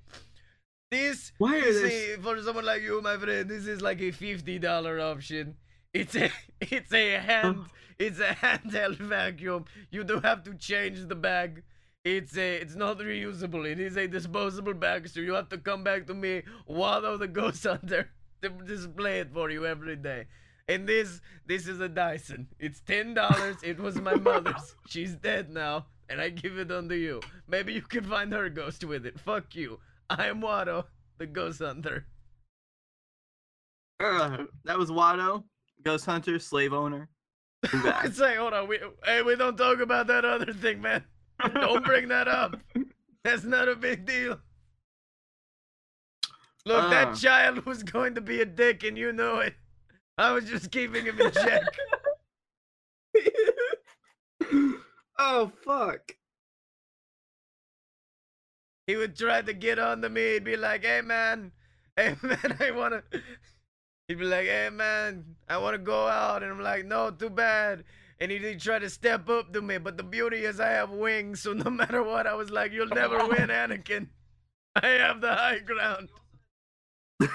This, 0.89 1.31
Why 1.37 1.59
there 1.61 1.89
see, 1.89 2.15
for 2.21 2.41
someone 2.41 2.65
like 2.65 2.81
you, 2.81 3.01
my 3.01 3.17
friend, 3.17 3.47
this 3.47 3.67
is 3.67 3.81
like 3.81 4.01
a 4.01 4.11
fifty 4.11 4.57
dollar 4.57 4.99
option. 4.99 5.57
It's 5.93 6.15
a, 6.15 6.31
it's 6.61 6.93
a 6.93 7.17
hand, 7.17 7.65
it's 7.99 8.19
a 8.19 8.29
handheld 8.29 8.97
vacuum. 8.97 9.65
You 9.91 10.03
don't 10.03 10.23
have 10.23 10.43
to 10.45 10.55
change 10.55 11.07
the 11.07 11.15
bag. 11.15 11.63
It's 12.05 12.37
a, 12.37 12.55
it's 12.55 12.75
not 12.75 12.99
reusable. 12.99 13.69
It 13.69 13.79
is 13.79 13.97
a 13.97 14.07
disposable 14.07 14.73
bag, 14.73 15.09
so 15.09 15.19
you 15.19 15.33
have 15.33 15.49
to 15.49 15.57
come 15.57 15.83
back 15.83 16.07
to 16.07 16.13
me, 16.13 16.43
Watto 16.69 17.19
the 17.19 17.27
Ghost 17.27 17.63
Hunter, 17.65 18.09
display 18.65 19.19
it 19.19 19.33
for 19.33 19.49
you 19.49 19.65
every 19.65 19.95
day. 19.95 20.25
And 20.67 20.87
this, 20.87 21.21
this 21.45 21.67
is 21.67 21.79
a 21.79 21.87
Dyson. 21.87 22.47
It's 22.59 22.81
ten 22.81 23.13
dollars. 23.13 23.57
It 23.63 23.79
was 23.79 23.99
my 24.01 24.15
mother's. 24.15 24.75
She's 24.87 25.15
dead 25.15 25.49
now, 25.49 25.85
and 26.09 26.19
I 26.19 26.29
give 26.29 26.57
it 26.57 26.71
unto 26.71 26.95
you. 26.95 27.21
Maybe 27.47 27.73
you 27.73 27.81
can 27.81 28.03
find 28.03 28.33
her 28.33 28.49
ghost 28.49 28.83
with 28.83 29.05
it. 29.05 29.19
Fuck 29.19 29.55
you. 29.55 29.79
I 30.09 30.27
am 30.27 30.41
Watto, 30.41 30.85
the 31.17 31.27
Ghost 31.27 31.59
Hunter. 31.59 32.05
Uh, 33.99 34.45
that 34.65 34.77
was 34.77 34.91
Watto, 34.91 35.43
ghost 35.83 36.05
hunter, 36.05 36.37
slave 36.39 36.73
owner. 36.73 37.09
I'm. 37.73 37.85
It's 38.05 38.19
like, 38.19 38.37
hold 38.37 38.53
on, 38.53 38.67
we, 38.67 38.79
hey, 39.05 39.21
we 39.23 39.35
don't 39.35 39.57
talk 39.57 39.79
about 39.79 40.07
that 40.07 40.25
other 40.25 40.53
thing, 40.53 40.81
man. 40.81 41.03
Don't 41.53 41.85
bring 41.85 42.07
that 42.07 42.27
up. 42.27 42.59
That's 43.23 43.43
not 43.43 43.69
a 43.69 43.75
big 43.75 44.07
deal. 44.07 44.39
Look, 46.67 46.83
Ah. 46.83 46.89
that 46.89 47.15
child 47.15 47.65
was 47.65 47.81
going 47.83 48.15
to 48.15 48.21
be 48.21 48.41
a 48.41 48.45
dick, 48.45 48.83
and 48.83 48.97
you 48.97 49.13
know 49.13 49.39
it. 49.39 49.55
I 50.17 50.31
was 50.31 50.43
just 50.45 50.69
keeping 50.71 51.05
him 51.05 51.19
in 51.21 51.31
check. 51.31 51.63
oh 55.19 55.51
fuck. 55.63 56.11
he 58.85 58.95
would 58.95 59.15
try 59.17 59.41
to 59.41 59.53
get 59.53 59.79
on 59.79 60.01
to 60.01 60.09
me. 60.09 60.33
He'd 60.33 60.43
be 60.43 60.57
like, 60.57 60.83
"Hey 60.83 61.01
man, 61.01 61.51
hey 61.95 62.15
man, 62.23 62.57
I 62.59 62.71
wanna." 62.71 63.03
He'd 64.07 64.19
be 64.19 64.25
like, 64.25 64.45
"Hey 64.47 64.69
man, 64.71 65.35
I 65.49 65.57
wanna 65.57 65.77
go 65.77 66.07
out," 66.07 66.43
and 66.43 66.51
I'm 66.51 66.61
like, 66.61 66.85
"No, 66.85 67.11
too 67.11 67.29
bad." 67.29 67.83
And 68.19 68.31
he'd 68.31 68.59
try 68.59 68.79
to 68.79 68.89
step 68.89 69.29
up 69.29 69.53
to 69.53 69.61
me, 69.61 69.77
but 69.77 69.95
the 69.97 70.03
beauty 70.03 70.43
is 70.45 70.59
I 70.59 70.69
have 70.69 70.89
wings, 70.89 71.41
so 71.41 71.53
no 71.53 71.69
matter 71.81 72.01
what, 72.03 72.27
I 72.27 72.33
was 72.33 72.49
like, 72.49 72.71
"You'll 72.73 72.87
never 72.87 73.17
win, 73.27 73.49
Anakin. 73.49 74.07
I 74.75 74.87
have 74.87 75.21
the 75.21 75.33
high 75.35 75.59
ground. 75.59 76.09
I 77.21 77.27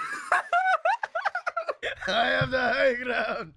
have 2.27 2.51
the 2.51 2.61
high 2.61 2.95
ground." 2.95 3.53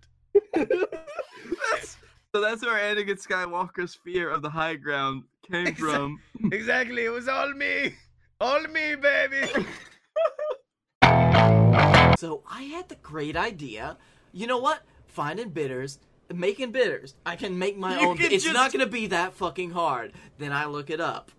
That's, 0.54 1.98
so 2.36 2.42
that's 2.42 2.66
where 2.66 2.96
Anakin 2.96 3.22
Skywalker's 3.26 3.96
fear 3.96 4.30
of 4.30 4.42
the 4.42 4.50
high 4.50 4.76
ground 4.76 5.24
came 5.50 5.68
Exa- 5.68 5.78
from. 5.78 6.20
Exactly, 6.52 7.06
it 7.06 7.10
was 7.10 7.28
all 7.28 7.52
me, 7.54 7.96
all 8.40 8.62
me, 8.64 8.96
baby. 8.96 9.48
So 12.18 12.44
I 12.50 12.64
had 12.64 12.88
the 12.88 12.96
great 12.96 13.36
idea. 13.36 13.98
You 14.32 14.48
know 14.48 14.58
what? 14.58 14.80
Finding 15.06 15.50
bitters, 15.50 16.00
making 16.34 16.72
bitters. 16.72 17.14
I 17.26 17.36
can 17.36 17.60
make 17.60 17.78
my 17.78 18.00
You 18.00 18.08
own. 18.08 18.18
can 18.18 18.32
It's 18.32 18.46
just- 18.46 18.54
not 18.56 18.72
gonna 18.72 18.86
be 18.88 19.08
that 19.08 19.34
fucking 19.34 19.72
hard. 19.72 20.14
Then 20.38 20.54
I 20.54 20.66
look 20.66 20.90
it 20.90 21.02
up. 21.02 21.32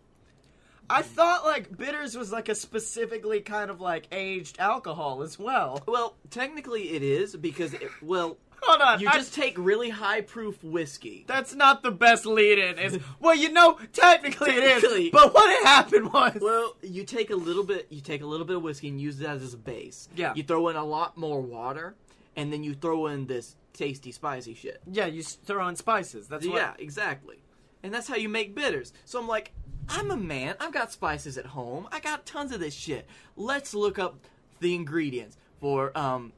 I 0.89 1.03
thought 1.03 1.45
like 1.45 1.77
bitters 1.77 2.17
was 2.17 2.33
like 2.33 2.49
a 2.49 2.55
specifically 2.55 3.41
kind 3.41 3.71
of 3.71 3.81
like 3.81 4.07
aged 4.13 4.59
alcohol 4.59 5.23
as 5.23 5.39
well. 5.39 5.83
Well, 5.87 6.17
technically 6.31 6.91
it 6.91 7.03
is 7.03 7.37
because 7.37 7.75
it, 7.75 7.91
well, 8.03 8.37
Hold 8.63 8.81
on, 8.81 9.01
you 9.01 9.09
I- 9.09 9.13
just 9.19 9.35
take 9.35 9.55
really 9.59 9.91
high 9.91 10.23
proof 10.23 10.63
whiskey. 10.65 11.25
That's 11.29 11.55
not 11.55 11.83
the 11.83 11.91
best 11.91 12.25
lead 12.27 12.59
in. 12.59 12.79
Is 12.79 12.99
well, 13.21 13.35
you 13.35 13.53
know, 13.53 13.79
technically, 13.93 14.51
it 14.53 14.61
Technically. 14.61 15.05
is. 15.07 15.11
But 15.13 15.35
what 15.35 15.65
happened 15.65 16.13
was 16.13 16.39
Well, 16.41 16.75
you 16.83 17.05
take 17.05 17.31
a 17.31 17.37
little 17.37 17.65
bit. 17.65 17.87
You 17.91 18.01
take 18.01 18.23
a 18.23 18.27
little 18.27 18.47
bit 18.47 18.57
of 18.57 18.63
whiskey 18.63 18.89
and 18.89 19.01
use 19.01 19.19
that 19.19 19.37
as 19.37 19.55
a 19.55 19.59
base. 19.59 20.09
Yeah. 20.17 20.33
You 20.35 20.43
throw 20.43 20.69
in 20.69 20.77
a 20.77 20.85
lot 20.85 21.17
more 21.17 21.41
water, 21.41 21.95
and 22.35 22.53
then 22.53 22.65
you 22.65 22.75
throw 22.75 23.07
in 23.09 23.27
this 23.27 23.57
tasty, 23.73 24.11
spicy 24.11 24.55
shit. 24.55 24.81
Yeah, 24.91 25.07
you 25.07 25.23
throw 25.23 25.69
in 25.69 25.77
spices. 25.77 26.27
That's 26.27 26.47
what... 26.47 26.57
yeah, 26.57 26.73
exactly. 26.79 27.43
And 27.83 27.93
that's 27.93 28.09
how 28.09 28.17
you 28.17 28.29
make 28.29 28.55
bitters. 28.55 28.93
So 29.05 29.21
I'm 29.21 29.29
like, 29.29 29.53
I'm 29.89 30.11
a 30.11 30.17
man. 30.17 30.57
I've 30.61 30.73
got 30.73 30.93
spices 30.93 31.39
at 31.39 31.47
home. 31.47 31.89
I 31.93 32.01
got 32.01 32.27
tons 32.27 32.53
of 32.53 32.61
this 32.61 32.75
shit. 32.75 33.07
Let's 33.37 33.75
look 33.75 33.99
up 33.99 34.19
the 34.61 34.75
ingredients 34.75 35.37
for 35.61 35.97
um, 35.97 36.33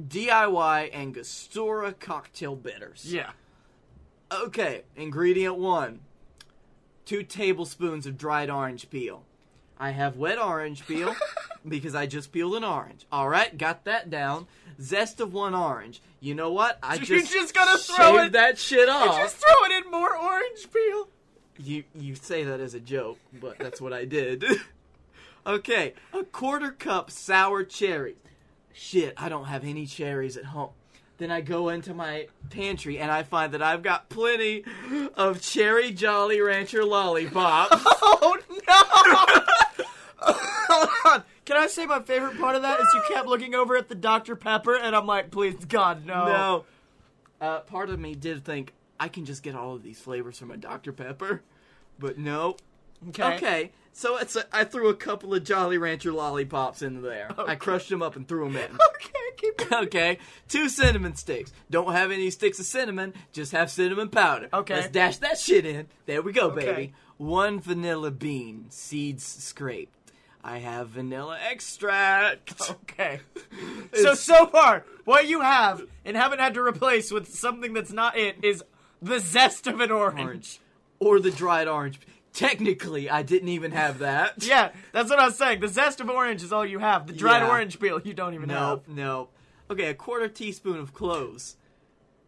DIY 0.00 0.92
Angostura 0.94 1.92
cocktail 1.92 2.56
bitters. 2.56 3.04
Yeah. 3.12 3.30
Okay, 4.32 4.82
ingredient 4.96 5.56
one 5.56 6.00
two 7.04 7.22
tablespoons 7.24 8.06
of 8.06 8.16
dried 8.16 8.48
orange 8.48 8.88
peel. 8.88 9.24
I 9.78 9.90
have 9.90 10.16
wet 10.16 10.38
orange 10.38 10.86
peel 10.86 11.14
because 11.68 11.94
I 11.96 12.06
just 12.06 12.30
peeled 12.32 12.54
an 12.54 12.62
orange. 12.64 13.06
All 13.10 13.28
right, 13.28 13.56
got 13.58 13.84
that 13.84 14.08
down. 14.08 14.46
Zest 14.80 15.20
of 15.20 15.34
one 15.34 15.54
orange. 15.54 16.00
You 16.20 16.34
know 16.36 16.52
what? 16.52 16.78
I 16.82 16.94
You 16.94 17.04
just 17.04 17.32
just 17.32 17.54
gotta 17.54 17.76
throw 17.78 18.18
it- 18.18 18.32
that 18.32 18.56
shit 18.58 18.88
off. 18.88 19.16
Just 19.18 19.36
throw 19.36 19.64
it 19.66 19.84
in 19.84 19.90
more 19.90 20.16
orange 20.16 20.68
peel. 20.72 21.08
You 21.58 21.84
you 21.94 22.14
say 22.14 22.44
that 22.44 22.60
as 22.60 22.74
a 22.74 22.80
joke, 22.80 23.18
but 23.40 23.58
that's 23.58 23.80
what 23.80 23.92
I 23.92 24.04
did. 24.04 24.44
okay, 25.46 25.94
a 26.12 26.24
quarter 26.24 26.70
cup 26.70 27.10
sour 27.10 27.64
cherry. 27.64 28.16
Shit, 28.72 29.14
I 29.16 29.28
don't 29.28 29.44
have 29.44 29.64
any 29.64 29.86
cherries 29.86 30.36
at 30.36 30.46
home. 30.46 30.70
Then 31.18 31.30
I 31.30 31.42
go 31.42 31.68
into 31.68 31.94
my 31.94 32.26
pantry 32.50 32.98
and 32.98 33.10
I 33.10 33.22
find 33.22 33.52
that 33.52 33.62
I've 33.62 33.82
got 33.82 34.08
plenty 34.08 34.64
of 35.14 35.40
cherry 35.40 35.92
Jolly 35.92 36.40
Rancher 36.40 36.84
lollipops. 36.84 37.84
Oh 38.14 38.38
no! 41.06 41.22
Can 41.44 41.56
I 41.56 41.66
say 41.66 41.86
my 41.86 42.00
favorite 42.00 42.38
part 42.38 42.56
of 42.56 42.62
that 42.62 42.80
is 42.80 42.86
you 42.94 43.02
kept 43.08 43.26
looking 43.26 43.54
over 43.54 43.76
at 43.76 43.88
the 43.88 43.94
Dr. 43.94 44.36
Pepper, 44.36 44.76
and 44.76 44.94
I'm 44.94 45.06
like, 45.06 45.30
please, 45.30 45.64
God, 45.66 46.06
no. 46.06 46.26
no. 46.26 46.64
Uh, 47.40 47.60
part 47.60 47.90
of 47.90 47.98
me 47.98 48.14
did 48.14 48.44
think 48.44 48.72
I 49.02 49.08
can 49.08 49.24
just 49.24 49.42
get 49.42 49.56
all 49.56 49.74
of 49.74 49.82
these 49.82 49.98
flavors 49.98 50.38
from 50.38 50.52
a 50.52 50.56
Dr. 50.56 50.92
Pepper, 50.92 51.42
but 51.98 52.18
no. 52.18 52.56
Okay. 53.08 53.34
Okay, 53.34 53.70
so 53.92 54.16
it's 54.18 54.36
a, 54.36 54.44
I 54.52 54.62
threw 54.62 54.88
a 54.88 54.94
couple 54.94 55.34
of 55.34 55.42
Jolly 55.42 55.76
Rancher 55.76 56.12
lollipops 56.12 56.82
into 56.82 57.00
there. 57.00 57.28
I 57.36 57.56
crushed 57.56 57.88
them 57.88 58.00
up 58.00 58.14
and 58.14 58.28
threw 58.28 58.44
them 58.44 58.56
in. 58.56 58.78
Okay, 58.94 59.10
keep 59.36 59.56
going. 59.70 59.84
okay, 59.86 60.18
two 60.48 60.68
cinnamon 60.68 61.16
sticks. 61.16 61.52
Don't 61.68 61.90
have 61.92 62.12
any 62.12 62.30
sticks 62.30 62.60
of 62.60 62.64
cinnamon, 62.66 63.12
just 63.32 63.50
have 63.50 63.72
cinnamon 63.72 64.08
powder. 64.08 64.48
Okay. 64.52 64.74
Let's 64.76 64.88
dash 64.88 65.16
that 65.16 65.36
shit 65.36 65.66
in. 65.66 65.88
There 66.06 66.22
we 66.22 66.32
go, 66.32 66.50
Okay. 66.52 66.64
baby. 66.64 66.92
One 67.16 67.58
vanilla 67.58 68.12
bean, 68.12 68.66
seeds 68.68 69.24
scraped. 69.24 70.12
I 70.44 70.58
have 70.58 70.90
vanilla 70.90 71.38
extract. 71.50 72.70
Okay. 72.70 73.20
So 73.94 74.14
so 74.14 74.46
far, 74.46 74.86
what 75.04 75.28
you 75.28 75.40
have 75.42 75.82
and 76.06 76.16
haven't 76.16 76.38
had 76.38 76.54
to 76.54 76.62
replace 76.62 77.10
with 77.10 77.34
something 77.34 77.74
that's 77.74 77.92
not 77.92 78.16
it 78.16 78.42
is 78.42 78.64
the 79.02 79.18
zest 79.18 79.66
of 79.66 79.80
an 79.80 79.90
orange. 79.90 80.20
Orange. 80.20 80.60
Or 81.00 81.18
the 81.20 81.30
dried 81.30 81.68
orange. 81.68 82.00
Technically, 82.32 83.10
I 83.10 83.22
didn't 83.22 83.48
even 83.48 83.72
have 83.72 83.98
that. 83.98 84.34
Yeah, 84.46 84.70
that's 84.92 85.10
what 85.10 85.18
I 85.18 85.26
was 85.26 85.36
saying. 85.36 85.60
The 85.60 85.68
zest 85.68 86.00
of 86.00 86.08
orange 86.08 86.42
is 86.42 86.52
all 86.52 86.64
you 86.64 86.78
have. 86.78 87.06
The 87.06 87.12
dried 87.12 87.42
Yeah. 87.42 87.50
orange 87.50 87.78
peel 87.78 88.00
you 88.02 88.14
don't 88.14 88.32
even 88.34 88.48
have. 88.48 88.58
Nope, 88.58 88.84
nope. 88.88 89.32
Okay, 89.70 89.86
a 89.88 89.94
quarter 89.94 90.28
teaspoon 90.28 90.78
of 90.78 90.94
cloves. 90.94 91.56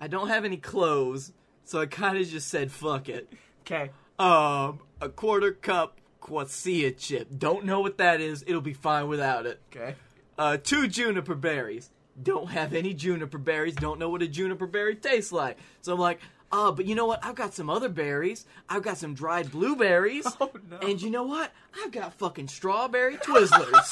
I 0.01 0.09
don't 0.09 0.29
have 0.29 0.45
any 0.45 0.57
cloves, 0.59 1.33
so 1.64 1.81
I 1.81 1.87
kind 1.87 2.18
of 2.18 2.29
just 2.29 2.49
said 2.49 2.70
fuck 2.70 3.09
it. 3.09 3.33
Okay. 3.62 3.91
Um, 4.18 4.81
a 5.01 5.09
quarter 5.09 5.53
cup 5.53 5.99
quassia 6.20 6.97
chip. 6.97 7.29
Don't 7.37 7.64
know 7.64 7.81
what 7.81 7.99
that 7.99 8.20
is. 8.20 8.45
It'll 8.47 8.61
be 8.61 8.72
fine 8.75 9.09
without 9.09 9.47
it. 9.47 9.61
Okay. 9.75 9.95
Uh, 10.37 10.57
two 10.57 10.89
juniper 10.89 11.35
berries. 11.35 11.91
Don't 12.20 12.51
have 12.51 12.75
any 12.75 12.95
juniper 12.95 13.39
berries. 13.39 13.75
Don't 13.75 13.99
know 13.99 14.09
what 14.09 14.22
a 14.22 14.29
juniper 14.29 14.66
berry 14.66 14.95
tastes 14.97 15.33
like. 15.33 15.59
So 15.83 15.93
I'm 15.95 15.99
like, 15.99 16.20
oh, 16.57 16.73
but 16.73 16.87
you 16.87 16.95
know 16.95 17.07
what? 17.07 17.25
I've 17.25 17.35
got 17.35 17.53
some 17.53 17.69
other 17.69 17.89
berries. 17.89 18.47
I've 18.69 18.83
got 18.83 18.97
some 18.97 19.15
dried 19.15 19.51
blueberries. 19.51 20.27
Oh, 20.41 20.51
no. 20.71 20.79
And 20.79 21.01
you 21.03 21.11
know 21.11 21.25
what? 21.25 21.53
I've 21.83 21.91
got 21.93 22.15
fucking 22.15 22.49
strawberry 22.49 23.17
Twizzlers. 23.17 23.89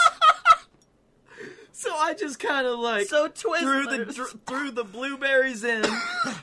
so 1.72 1.94
I 1.94 2.14
just 2.14 2.38
kind 2.38 2.66
of 2.66 2.78
like 2.78 3.06
So 3.06 3.28
threw 3.28 3.86
the 3.86 4.04
dr- 4.04 4.38
threw 4.46 4.70
the 4.70 4.84
blueberries 4.84 5.64
in, 5.64 5.84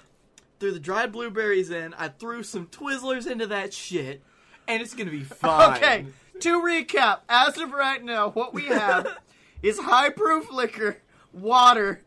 threw 0.60 0.72
the 0.72 0.80
dried 0.80 1.12
blueberries 1.12 1.70
in. 1.70 1.94
I 1.96 2.10
threw 2.10 2.44
some 2.44 2.68
Twizzlers 2.68 3.30
into 3.30 3.48
that 3.48 3.74
shit, 3.74 4.22
and 4.68 4.82
it's 4.82 4.94
gonna 4.94 5.12
be 5.12 5.24
fine. 5.24 5.78
Okay. 5.78 6.06
To 6.42 6.62
recap, 6.62 7.20
as 7.28 7.58
of 7.58 7.72
right 7.72 8.04
now, 8.04 8.30
what 8.30 8.54
we 8.54 8.66
have 8.66 9.18
is 9.62 9.78
high 9.80 10.10
proof 10.10 10.50
liquor, 10.52 10.98
water, 11.34 12.02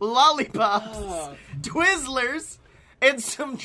lollipops, 0.00 0.88
Oh. 0.92 1.34
Twizzlers, 1.62 2.58
and 3.02 3.20
some 3.22 3.58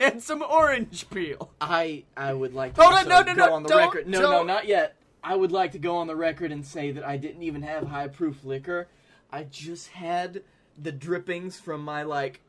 and 0.00 0.22
some 0.22 0.42
orange 0.42 1.08
peel. 1.10 1.50
I 1.60 2.04
I 2.16 2.32
would 2.32 2.54
like 2.54 2.74
to 2.74 2.82
Hold 2.82 2.94
on, 2.94 2.98
also 3.12 3.24
no, 3.24 3.32
no, 3.32 3.34
go 3.34 3.46
no, 3.46 3.54
on 3.54 3.62
the 3.62 3.68
don't- 3.68 3.78
record. 3.80 4.06
No, 4.08 4.20
no, 4.20 4.30
don't. 4.32 4.46
not 4.46 4.66
yet. 4.66 4.94
I 5.22 5.34
would 5.34 5.52
like 5.52 5.72
to 5.72 5.78
go 5.78 5.96
on 5.96 6.06
the 6.06 6.16
record 6.16 6.52
and 6.52 6.64
say 6.64 6.92
that 6.92 7.04
I 7.04 7.16
didn't 7.16 7.42
even 7.42 7.62
have 7.62 7.86
high 7.88 8.08
proof 8.08 8.44
liquor. 8.44 8.88
I 9.30 9.42
just 9.44 9.88
had 9.88 10.42
the 10.80 10.92
drippings 10.92 11.58
from 11.58 11.82
my 11.84 12.04
like 12.04 12.40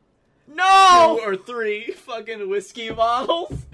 No! 0.47 1.17
two 1.19 1.27
or 1.29 1.35
three 1.35 1.91
fucking 1.91 2.47
whiskey 2.49 2.91
bottles. 2.91 3.65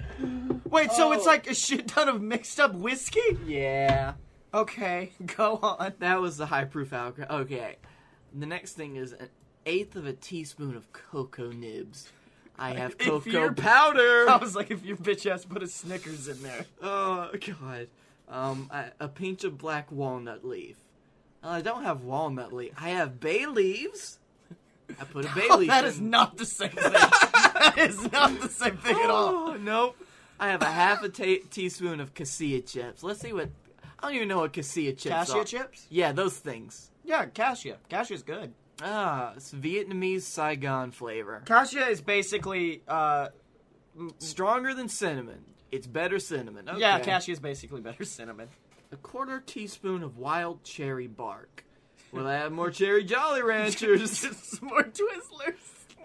Wait, 0.64 0.90
so 0.92 1.12
it's 1.12 1.24
Oh. 1.26 1.30
like 1.30 1.46
a 1.48 1.54
shit 1.54 1.86
ton 1.88 2.08
of 2.08 2.20
mixed 2.22 2.58
up 2.58 2.74
whiskey? 2.74 3.20
Yeah. 3.46 4.14
Okay, 4.54 5.12
go 5.36 5.58
on. 5.62 5.92
That 5.98 6.20
was 6.20 6.38
the 6.38 6.46
high 6.46 6.64
proof 6.64 6.92
alcohol. 6.92 7.40
Okay. 7.42 7.76
The 8.34 8.46
next 8.46 8.72
thing 8.72 8.96
is 8.96 9.12
an 9.12 9.28
eighth 9.66 9.94
of 9.94 10.06
a 10.06 10.12
teaspoon 10.14 10.74
of 10.74 10.90
cocoa 10.92 11.50
nibs. 11.52 12.10
I 12.58 12.70
have 12.74 12.96
cocoa 12.98 13.52
powder. 13.52 14.26
I 14.30 14.36
was 14.40 14.54
like, 14.56 14.70
if 14.70 14.84
your 14.84 14.96
bitch 14.96 15.30
ass 15.30 15.44
put 15.44 15.62
a 15.62 15.66
Snickers 15.66 16.28
in 16.28 16.42
there. 16.42 16.64
Oh 16.82 17.30
god. 17.60 17.88
Um, 18.28 18.68
I, 18.72 18.86
a 18.98 19.08
pinch 19.08 19.44
of 19.44 19.56
black 19.58 19.92
walnut 19.92 20.44
leaf. 20.44 20.76
Uh, 21.44 21.48
I 21.48 21.60
don't 21.60 21.84
have 21.84 22.02
walnut 22.02 22.52
leaf. 22.52 22.72
I 22.80 22.90
have 22.90 23.20
bay 23.20 23.46
leaves. 23.46 24.18
I 25.00 25.04
put 25.04 25.24
a 25.24 25.34
bay 25.34 25.46
Oh, 25.50 25.58
leaf. 25.58 25.68
that 25.68 25.84
in. 25.84 25.90
is 25.90 26.00
not 26.00 26.36
the 26.36 26.44
same 26.46 26.70
thing. 26.70 26.92
that 26.92 27.74
is 27.78 28.10
not 28.10 28.40
the 28.40 28.48
same 28.48 28.76
thing 28.78 28.96
at 28.96 29.10
all. 29.10 29.50
Oh, 29.50 29.56
nope. 29.56 29.96
I 30.40 30.48
have 30.48 30.62
a 30.62 30.66
half 30.66 31.02
a 31.02 31.08
ta- 31.08 31.44
teaspoon 31.50 32.00
of 32.00 32.14
cassia 32.14 32.60
chips. 32.62 33.02
Let's 33.02 33.20
see 33.20 33.32
what. 33.32 33.48
I 33.98 34.06
don't 34.08 34.14
even 34.16 34.28
know 34.28 34.38
what 34.38 34.52
cassia 34.52 34.92
chips 34.92 35.06
are. 35.06 35.18
Cassia 35.18 35.38
are. 35.40 35.44
chips? 35.44 35.86
Yeah, 35.88 36.12
those 36.12 36.36
things. 36.36 36.90
Yeah, 37.04 37.26
cassia. 37.26 37.76
Cassia's 37.88 38.22
good. 38.22 38.52
Ah, 38.82 39.32
it's 39.36 39.52
Vietnamese 39.52 40.22
Saigon 40.22 40.90
flavor. 40.90 41.42
Cassia 41.46 41.86
is 41.88 42.00
basically, 42.00 42.82
uh, 42.86 43.28
Stronger 44.18 44.74
than 44.74 44.88
cinnamon. 44.90 45.42
It's 45.72 45.86
better 45.86 46.18
cinnamon. 46.18 46.68
Okay. 46.68 46.80
yeah, 46.80 46.98
cassia 47.00 47.32
is 47.32 47.40
basically 47.40 47.80
better 47.80 48.04
cinnamon. 48.04 48.48
A 48.92 48.96
quarter 48.96 49.40
teaspoon 49.40 50.02
of 50.02 50.18
wild 50.18 50.62
cherry 50.62 51.06
bark. 51.06 51.64
Will 52.12 52.26
I 52.26 52.34
have 52.34 52.52
more 52.52 52.70
cherry 52.70 53.04
Jolly 53.04 53.42
Ranchers? 53.42 54.22
More 54.62 54.82
Twizzlers. 54.82 55.54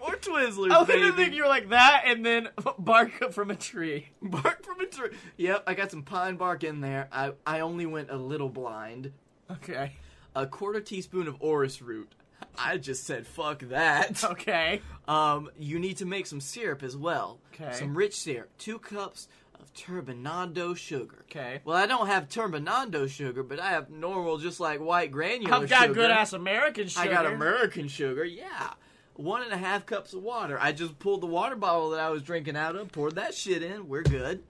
more 0.00 0.16
Twizzlers, 0.16 0.70
I 0.72 0.78
was 0.80 0.88
gonna 0.88 1.12
think 1.12 1.32
you 1.34 1.42
were 1.42 1.48
like 1.48 1.68
that, 1.68 2.02
and 2.06 2.24
then 2.26 2.48
bark 2.78 3.32
from 3.32 3.50
a 3.50 3.56
tree. 3.56 4.08
bark 4.20 4.64
from 4.64 4.80
a 4.80 4.86
tree. 4.86 5.10
Yep, 5.36 5.62
I 5.66 5.74
got 5.74 5.90
some 5.90 6.02
pine 6.02 6.36
bark 6.36 6.64
in 6.64 6.80
there. 6.80 7.08
I 7.12 7.32
I 7.46 7.60
only 7.60 7.86
went 7.86 8.10
a 8.10 8.16
little 8.16 8.48
blind. 8.48 9.12
Okay. 9.50 9.96
A 10.34 10.46
quarter 10.46 10.80
teaspoon 10.80 11.28
of 11.28 11.36
orris 11.40 11.80
root. 11.82 12.14
I 12.58 12.76
just 12.78 13.04
said 13.04 13.26
fuck 13.26 13.60
that. 13.60 14.22
Okay. 14.24 14.80
Um, 15.08 15.50
you 15.58 15.78
need 15.78 15.96
to 15.98 16.06
make 16.06 16.26
some 16.26 16.40
syrup 16.40 16.82
as 16.82 16.96
well. 16.96 17.38
Okay. 17.54 17.72
Some 17.72 17.96
rich 17.96 18.14
syrup. 18.16 18.50
Two 18.58 18.78
cups 18.78 19.28
of 19.60 19.72
turbinado 19.74 20.76
sugar. 20.76 21.24
Okay. 21.30 21.60
Well, 21.64 21.76
I 21.76 21.86
don't 21.86 22.06
have 22.06 22.28
turbinado 22.28 23.08
sugar, 23.08 23.42
but 23.42 23.58
I 23.60 23.70
have 23.70 23.90
normal, 23.90 24.38
just 24.38 24.60
like 24.60 24.80
white 24.80 25.10
granular 25.10 25.54
I've 25.54 25.68
got 25.68 25.82
sugar. 25.82 25.94
good 25.94 26.10
ass 26.10 26.32
American 26.32 26.88
sugar. 26.88 27.08
I 27.08 27.12
got 27.12 27.26
American 27.26 27.88
sugar, 27.88 28.24
yeah. 28.24 28.74
One 29.14 29.42
and 29.42 29.52
a 29.52 29.58
half 29.58 29.84
cups 29.84 30.14
of 30.14 30.22
water. 30.22 30.58
I 30.60 30.72
just 30.72 30.98
pulled 30.98 31.20
the 31.20 31.26
water 31.26 31.56
bottle 31.56 31.90
that 31.90 32.00
I 32.00 32.10
was 32.10 32.22
drinking 32.22 32.56
out 32.56 32.76
of, 32.76 32.90
poured 32.92 33.16
that 33.16 33.34
shit 33.34 33.62
in. 33.62 33.88
We're 33.88 34.02
good. 34.02 34.42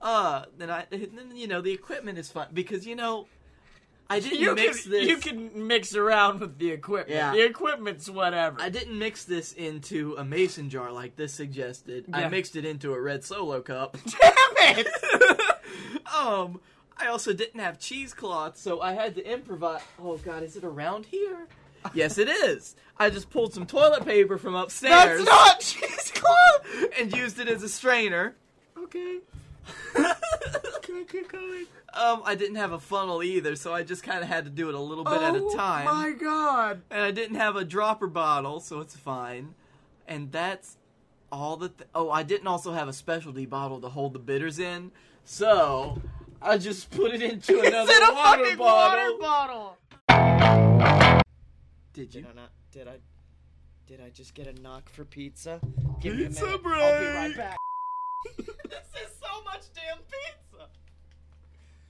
Uh, 0.00 0.44
then 0.58 0.70
I, 0.70 0.84
then 0.90 1.32
you 1.34 1.48
know, 1.48 1.60
the 1.62 1.72
equipment 1.72 2.18
is 2.18 2.30
fine 2.30 2.48
because 2.52 2.86
you 2.86 2.94
know, 2.94 3.26
I 4.10 4.20
didn't 4.20 4.38
You 4.40 4.54
mix 4.54 4.82
can, 4.82 4.90
this. 4.92 5.06
you 5.08 5.16
can 5.16 5.66
mix 5.66 5.94
around 5.96 6.40
with 6.40 6.58
the 6.58 6.70
equipment. 6.70 7.10
Yeah. 7.16 7.32
The 7.32 7.44
equipment's 7.44 8.08
whatever. 8.10 8.60
I 8.60 8.68
didn't 8.68 8.98
mix 8.98 9.24
this 9.24 9.52
into 9.52 10.14
a 10.18 10.24
mason 10.24 10.68
jar 10.68 10.92
like 10.92 11.16
this 11.16 11.32
suggested. 11.32 12.04
I 12.12 12.28
mixed 12.28 12.54
it 12.56 12.64
into 12.64 12.92
a 12.92 13.00
red 13.00 13.24
solo 13.24 13.62
cup. 13.62 13.96
Damn 14.06 14.76
it! 14.78 14.88
um, 16.14 16.60
I 16.98 17.06
also 17.08 17.32
didn't 17.32 17.60
have 17.60 17.78
cheesecloth, 17.78 18.56
so 18.58 18.80
I 18.80 18.92
had 18.92 19.14
to 19.16 19.30
improvise. 19.32 19.80
Oh 19.98 20.16
God, 20.18 20.42
is 20.42 20.56
it 20.56 20.64
around 20.64 21.06
here? 21.06 21.46
Yes, 21.92 22.18
it 22.18 22.28
is. 22.28 22.76
I 22.98 23.10
just 23.10 23.30
pulled 23.30 23.52
some 23.52 23.66
toilet 23.66 24.04
paper 24.04 24.38
from 24.38 24.54
upstairs 24.54 25.24
That's 25.24 25.28
not 25.28 25.60
cheesecloth! 25.60 26.66
and 26.98 27.14
used 27.16 27.38
it 27.38 27.48
as 27.48 27.62
a 27.62 27.68
strainer. 27.68 28.36
Okay. 28.78 29.18
Okay, 30.90 31.04
keep 31.04 31.30
going. 31.30 31.66
Um, 31.92 32.22
I 32.24 32.34
didn't 32.34 32.56
have 32.56 32.72
a 32.72 32.78
funnel 32.80 33.22
either, 33.22 33.54
so 33.56 33.72
I 33.74 33.82
just 33.82 34.02
kind 34.02 34.22
of 34.22 34.28
had 34.28 34.44
to 34.44 34.50
do 34.50 34.68
it 34.68 34.74
a 34.74 34.80
little 34.80 35.04
bit 35.04 35.20
at 35.22 35.34
a 35.36 35.50
time. 35.56 35.86
Oh 35.88 35.94
my 35.94 36.10
god. 36.12 36.82
And 36.90 37.02
I 37.02 37.10
didn't 37.10 37.36
have 37.36 37.56
a 37.56 37.64
dropper 37.64 38.06
bottle, 38.08 38.60
so 38.60 38.80
it's 38.80 38.96
fine. 38.96 39.54
And 40.08 40.30
that's 40.32 40.76
all 41.30 41.56
the. 41.56 41.68
Th- 41.68 41.88
oh, 41.94 42.10
I 42.10 42.22
didn't 42.22 42.46
also 42.48 42.72
have 42.72 42.88
a 42.88 42.92
specialty 42.92 43.46
bottle 43.46 43.80
to 43.80 43.88
hold 43.88 44.12
the 44.12 44.18
bitters 44.18 44.58
in, 44.58 44.90
so 45.24 46.00
I 46.42 46.58
just 46.58 46.90
put 46.90 47.12
it 47.14 47.22
into 47.22 47.60
another 47.60 47.90
It's 47.90 47.96
in 48.00 48.08
a 48.10 48.14
water 48.14 48.42
fucking 48.44 48.58
bottle. 48.58 49.18
water 49.20 49.76
bottle. 50.08 51.20
Did 51.92 52.10
Did 52.10 52.14
you? 52.22 52.26
I 52.30 52.34
not? 52.34 52.50
Did 52.72 52.88
I? 52.88 52.96
Did 53.86 54.00
I 54.00 54.08
just 54.10 54.34
get 54.34 54.46
a 54.46 54.60
knock 54.60 54.88
for 54.88 55.04
pizza? 55.04 55.60
Give 56.00 56.16
me 56.16 56.24
a 56.24 56.28
Pizza 56.28 56.44
minute. 56.44 56.62
break. 56.62 56.82
I'll 56.82 57.00
be 57.00 57.06
right 57.06 57.36
back. 57.36 57.56
this 58.36 58.46
is 58.46 59.12
so 59.20 59.42
much 59.44 59.62
damn 59.74 59.98
pizza. 59.98 60.38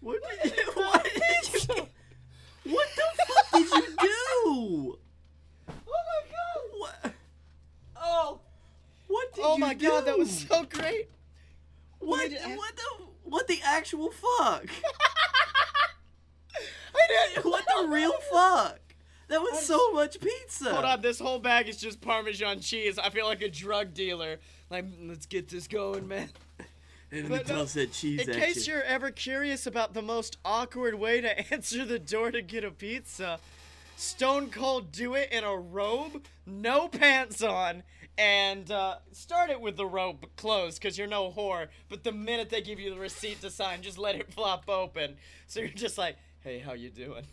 What 0.14 0.20
did 0.42 0.52
you? 0.56 0.72
What 0.74 1.04
did 1.04 1.68
you? 1.68 1.88
What 2.72 2.88
the 2.96 3.24
fuck 3.24 3.50
did 3.52 3.70
you 3.70 3.96
do? 4.00 4.98
Oh 5.66 6.02
my 6.06 6.22
god. 6.30 6.62
What? 6.78 7.14
Oh, 7.96 8.40
what 9.08 9.32
did 9.34 9.38
you 9.38 9.42
do? 9.44 9.48
Oh 9.48 9.54
you 9.54 9.60
my 9.60 9.74
do? 9.74 9.88
god, 9.88 10.04
that 10.06 10.18
was 10.18 10.30
so 10.46 10.64
great. 10.64 11.08
What? 12.00 12.30
What 12.30 12.40
I- 12.44 12.56
What 12.56 12.76
the? 12.76 13.04
What 13.24 13.48
the 13.48 13.60
actual 13.64 14.10
fuck? 14.10 14.66
I 16.94 17.06
didn't. 17.34 17.44
what 17.50 17.64
the 17.66 17.88
real 17.88 18.12
fuck? 18.30 18.78
That 19.28 19.40
was 19.40 19.66
so 19.66 19.92
much 19.92 20.20
pizza. 20.20 20.70
Hold 20.72 20.84
on, 20.84 21.00
this 21.00 21.18
whole 21.18 21.38
bag 21.38 21.68
is 21.68 21.78
just 21.78 22.00
Parmesan 22.02 22.60
cheese. 22.60 22.98
I 22.98 23.08
feel 23.10 23.24
like 23.26 23.40
a 23.42 23.48
drug 23.50 23.94
dealer. 23.94 24.38
Like, 24.70 24.84
let's 25.02 25.24
get 25.26 25.48
this 25.48 25.66
going, 25.66 26.06
man. 26.06 26.28
And 27.14 27.28
But 27.28 27.48
no, 27.48 27.64
cheese 27.64 28.26
In 28.26 28.34
case 28.34 28.66
you're 28.66 28.82
ever 28.82 29.10
curious 29.10 29.66
about 29.66 29.94
the 29.94 30.02
most 30.02 30.36
awkward 30.44 30.96
way 30.96 31.20
to 31.20 31.52
answer 31.54 31.84
the 31.84 31.98
door 31.98 32.30
to 32.30 32.42
get 32.42 32.64
a 32.64 32.70
pizza, 32.70 33.38
Stone 33.96 34.50
Cold 34.50 34.90
do 34.90 35.14
it 35.14 35.30
in 35.30 35.44
a 35.44 35.56
robe, 35.56 36.24
no 36.44 36.88
pants 36.88 37.42
on, 37.42 37.84
and 38.18 38.68
uh, 38.70 38.96
start 39.12 39.50
it 39.50 39.60
with 39.60 39.76
the 39.76 39.86
robe 39.86 40.26
closed 40.36 40.80
because 40.80 40.98
you're 40.98 41.06
no 41.06 41.30
whore. 41.30 41.68
But 41.88 42.02
the 42.02 42.12
minute 42.12 42.50
they 42.50 42.60
give 42.60 42.80
you 42.80 42.90
the 42.90 42.98
receipt 42.98 43.40
to 43.42 43.50
sign, 43.50 43.82
just 43.82 43.98
let 43.98 44.16
it 44.16 44.32
flop 44.34 44.68
open. 44.68 45.16
So 45.46 45.60
you're 45.60 45.68
just 45.68 45.96
like, 45.96 46.16
hey, 46.40 46.58
how 46.58 46.72
you 46.72 46.90
doing? 46.90 47.26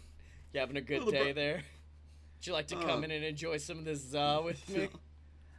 You 0.54 0.60
having 0.60 0.78
a 0.78 0.82
good 0.82 1.08
day 1.10 1.32
there? 1.32 1.56
Would 1.56 2.48
you 2.48 2.54
like 2.54 2.68
to 2.68 2.76
come 2.76 3.02
Uh, 3.02 3.06
in 3.06 3.12
and 3.12 3.24
enjoy 3.24 3.58
some 3.58 3.80
of 3.80 3.86
this 3.86 4.02
za 4.02 4.42
with 4.44 4.68
me? 4.70 4.90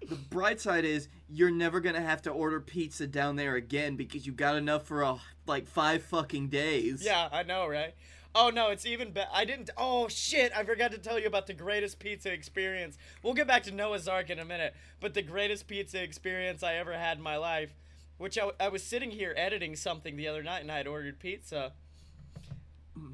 The 0.09 0.17
bright 0.17 0.61
side 0.61 0.85
is 0.85 1.09
you're 1.29 1.51
never 1.51 1.81
gonna 1.81 2.01
have 2.01 2.23
to 2.23 2.31
order 2.31 2.61
pizza 2.61 3.07
down 3.07 3.37
there 3.37 3.55
again 3.55 3.97
because 3.97 4.27
you 4.27 4.33
got 4.33 4.57
enough 4.57 4.87
for 4.87 5.03
a, 5.03 5.17
like 5.47 5.67
five 5.67 6.03
fucking 6.03 6.49
days. 6.49 7.03
Yeah, 7.05 7.29
I 7.31 7.43
know, 7.43 7.67
right? 7.67 7.95
Oh 8.35 8.51
no, 8.51 8.71
it's 8.71 8.87
even 8.87 9.13
better. 9.13 9.31
I 9.33 9.45
didn't. 9.45 9.71
Oh 9.77 10.09
shit! 10.09 10.53
I 10.57 10.65
forgot 10.65 10.91
to 10.93 10.99
tell 10.99 11.19
you 11.19 11.27
about 11.27 11.47
the 11.47 11.55
greatest 11.55 11.99
pizza 11.99 12.33
experience. 12.33 12.97
We'll 13.23 13.35
get 13.35 13.47
back 13.47 13.63
to 13.65 13.71
Noah's 13.71 14.09
Ark 14.09 14.31
in 14.31 14.39
a 14.39 14.45
minute, 14.45 14.75
but 15.01 15.15
the 15.15 15.23
greatest 15.23 15.67
pizza 15.67 16.03
experience 16.03 16.63
I 16.63 16.75
ever 16.75 16.95
had 16.95 17.19
in 17.19 17.23
my 17.23 17.37
life, 17.37 17.75
which 18.17 18.39
I, 18.39 18.51
I 18.59 18.69
was 18.69 18.83
sitting 18.83 19.11
here 19.11 19.35
editing 19.37 19.77
something 19.77 20.17
the 20.17 20.29
other 20.29 20.43
night 20.43 20.63
and 20.63 20.73
I 20.73 20.79
had 20.79 20.87
ordered 20.87 21.19
pizza, 21.19 21.73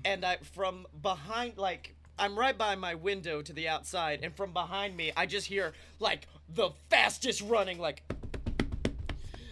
and 0.04 0.24
I 0.24 0.36
from 0.36 0.86
behind 1.02 1.58
like. 1.58 1.94
I'm 2.18 2.38
right 2.38 2.56
by 2.56 2.74
my 2.74 2.94
window 2.94 3.42
to 3.42 3.52
the 3.52 3.68
outside, 3.68 4.20
and 4.22 4.34
from 4.34 4.52
behind 4.52 4.96
me, 4.96 5.12
I 5.16 5.26
just 5.26 5.46
hear 5.46 5.72
like 6.00 6.26
the 6.48 6.70
fastest 6.90 7.42
running, 7.42 7.78
like, 7.78 8.02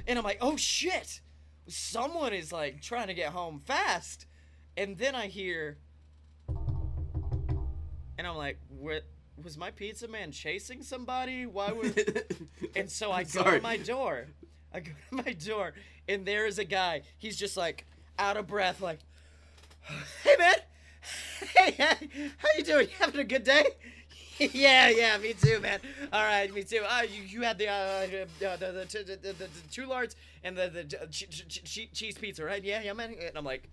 and 0.06 0.18
I'm 0.18 0.24
like, 0.24 0.38
oh 0.40 0.56
shit, 0.56 1.20
someone 1.68 2.32
is 2.32 2.52
like 2.52 2.82
trying 2.82 3.06
to 3.06 3.14
get 3.14 3.32
home 3.32 3.60
fast. 3.64 4.26
And 4.76 4.98
then 4.98 5.14
I 5.14 5.26
hear, 5.28 5.78
and 6.48 8.26
I'm 8.26 8.36
like, 8.36 8.58
what? 8.68 9.04
Was 9.42 9.58
my 9.58 9.70
pizza 9.70 10.08
man 10.08 10.32
chasing 10.32 10.82
somebody? 10.82 11.44
Why 11.44 11.70
would? 11.70 12.24
and 12.76 12.90
so 12.90 13.12
I 13.12 13.24
go 13.24 13.44
to 13.44 13.60
my 13.60 13.76
door. 13.76 14.28
I 14.72 14.80
go 14.80 14.92
to 15.10 15.14
my 15.16 15.32
door, 15.34 15.74
and 16.08 16.24
there 16.24 16.46
is 16.46 16.58
a 16.58 16.64
guy. 16.64 17.02
He's 17.18 17.36
just 17.36 17.54
like 17.56 17.84
out 18.18 18.38
of 18.38 18.46
breath, 18.46 18.80
like, 18.80 19.00
"Hey 20.24 20.36
man, 20.38 20.54
hey, 21.56 21.74
how 22.38 22.48
you 22.56 22.64
doing? 22.64 22.88
You 22.88 22.94
having 22.98 23.20
a 23.20 23.24
good 23.24 23.44
day?" 23.44 23.66
yeah, 24.38 24.90
yeah, 24.90 25.16
me 25.16 25.32
too, 25.32 25.60
man. 25.60 25.80
All 26.12 26.22
right, 26.22 26.52
me 26.52 26.62
too. 26.62 26.82
Uh, 26.86 27.02
you, 27.02 27.22
you 27.22 27.42
had 27.42 27.56
the 27.56 27.68
uh, 27.68 27.72
uh, 27.72 28.06
the, 28.38 28.58
the, 28.58 29.18
the, 29.22 29.32
the, 29.32 29.48
two 29.70 29.86
lards 29.86 30.14
and 30.44 30.56
the 30.56 30.68
the 30.68 31.06
che- 31.10 31.26
che- 31.26 31.62
che- 31.64 31.88
cheese 31.92 32.18
pizza, 32.18 32.44
right? 32.44 32.62
Yeah, 32.62 32.82
yeah, 32.82 32.92
man. 32.92 33.14
And 33.18 33.36
I'm 33.36 33.44
like, 33.44 33.70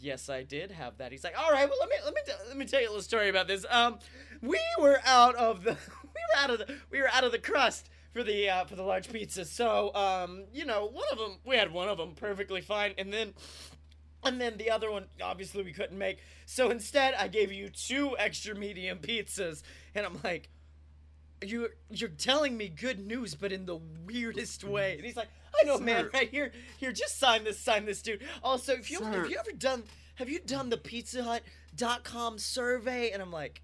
yes, 0.00 0.30
I 0.30 0.42
did 0.42 0.70
have 0.70 0.96
that. 0.98 1.12
He's 1.12 1.22
like, 1.22 1.38
all 1.38 1.50
right, 1.52 1.68
well, 1.68 1.78
let 1.80 1.88
me 1.90 1.96
let 2.04 2.14
me 2.14 2.20
let 2.48 2.56
me 2.56 2.64
tell 2.64 2.80
you 2.80 2.86
a 2.86 2.90
little 2.90 3.02
story 3.02 3.28
about 3.28 3.46
this. 3.46 3.66
Um, 3.68 3.98
we 4.40 4.60
were 4.80 5.00
out 5.04 5.34
of 5.34 5.64
the 5.64 5.72
we 6.02 6.20
were 6.34 6.38
out 6.42 6.50
of 6.50 6.58
the 6.60 6.74
we 6.90 7.00
were 7.00 7.08
out 7.08 7.24
of 7.24 7.32
the 7.32 7.38
crust 7.38 7.90
for 8.12 8.22
the 8.22 8.48
uh, 8.48 8.64
for 8.64 8.74
the 8.76 8.82
large 8.82 9.12
pizza. 9.12 9.44
So 9.44 9.94
um, 9.94 10.44
you 10.52 10.64
know, 10.64 10.86
one 10.86 11.06
of 11.12 11.18
them 11.18 11.32
we 11.44 11.56
had 11.56 11.72
one 11.72 11.88
of 11.88 11.98
them 11.98 12.14
perfectly 12.14 12.62
fine, 12.62 12.94
and 12.96 13.12
then 13.12 13.34
and 14.24 14.40
then 14.40 14.56
the 14.56 14.70
other 14.70 14.90
one, 14.90 15.06
obviously, 15.22 15.62
we 15.62 15.72
couldn't 15.72 15.98
make. 15.98 16.18
So 16.46 16.70
instead, 16.70 17.14
I 17.14 17.28
gave 17.28 17.52
you 17.52 17.68
two 17.68 18.16
extra 18.18 18.54
medium 18.54 18.98
pizzas, 18.98 19.62
and 19.94 20.04
I'm 20.06 20.18
like, 20.24 20.48
"You, 21.44 21.68
you're 21.90 22.08
telling 22.10 22.56
me 22.56 22.68
good 22.68 22.98
news, 23.06 23.34
but 23.34 23.52
in 23.52 23.66
the 23.66 23.76
weirdest 24.06 24.64
way." 24.64 24.94
And 24.96 25.04
he's 25.04 25.16
like, 25.16 25.28
"I 25.60 25.64
know, 25.64 25.78
man. 25.78 26.10
Right 26.12 26.28
here, 26.30 26.52
here, 26.78 26.92
just 26.92 27.18
sign 27.18 27.44
this, 27.44 27.58
sign 27.58 27.84
this, 27.86 28.02
dude." 28.02 28.22
Also, 28.42 28.72
if 28.72 28.90
you 28.90 28.98
Sir. 28.98 29.04
have 29.12 29.30
you 29.30 29.38
ever 29.38 29.52
done 29.52 29.84
have 30.16 30.28
you 30.28 30.40
done 30.40 30.68
the 30.68 30.76
Pizza 30.76 31.22
Hut.com 31.22 32.38
survey? 32.38 33.10
And 33.10 33.22
I'm 33.22 33.30
like, 33.30 33.62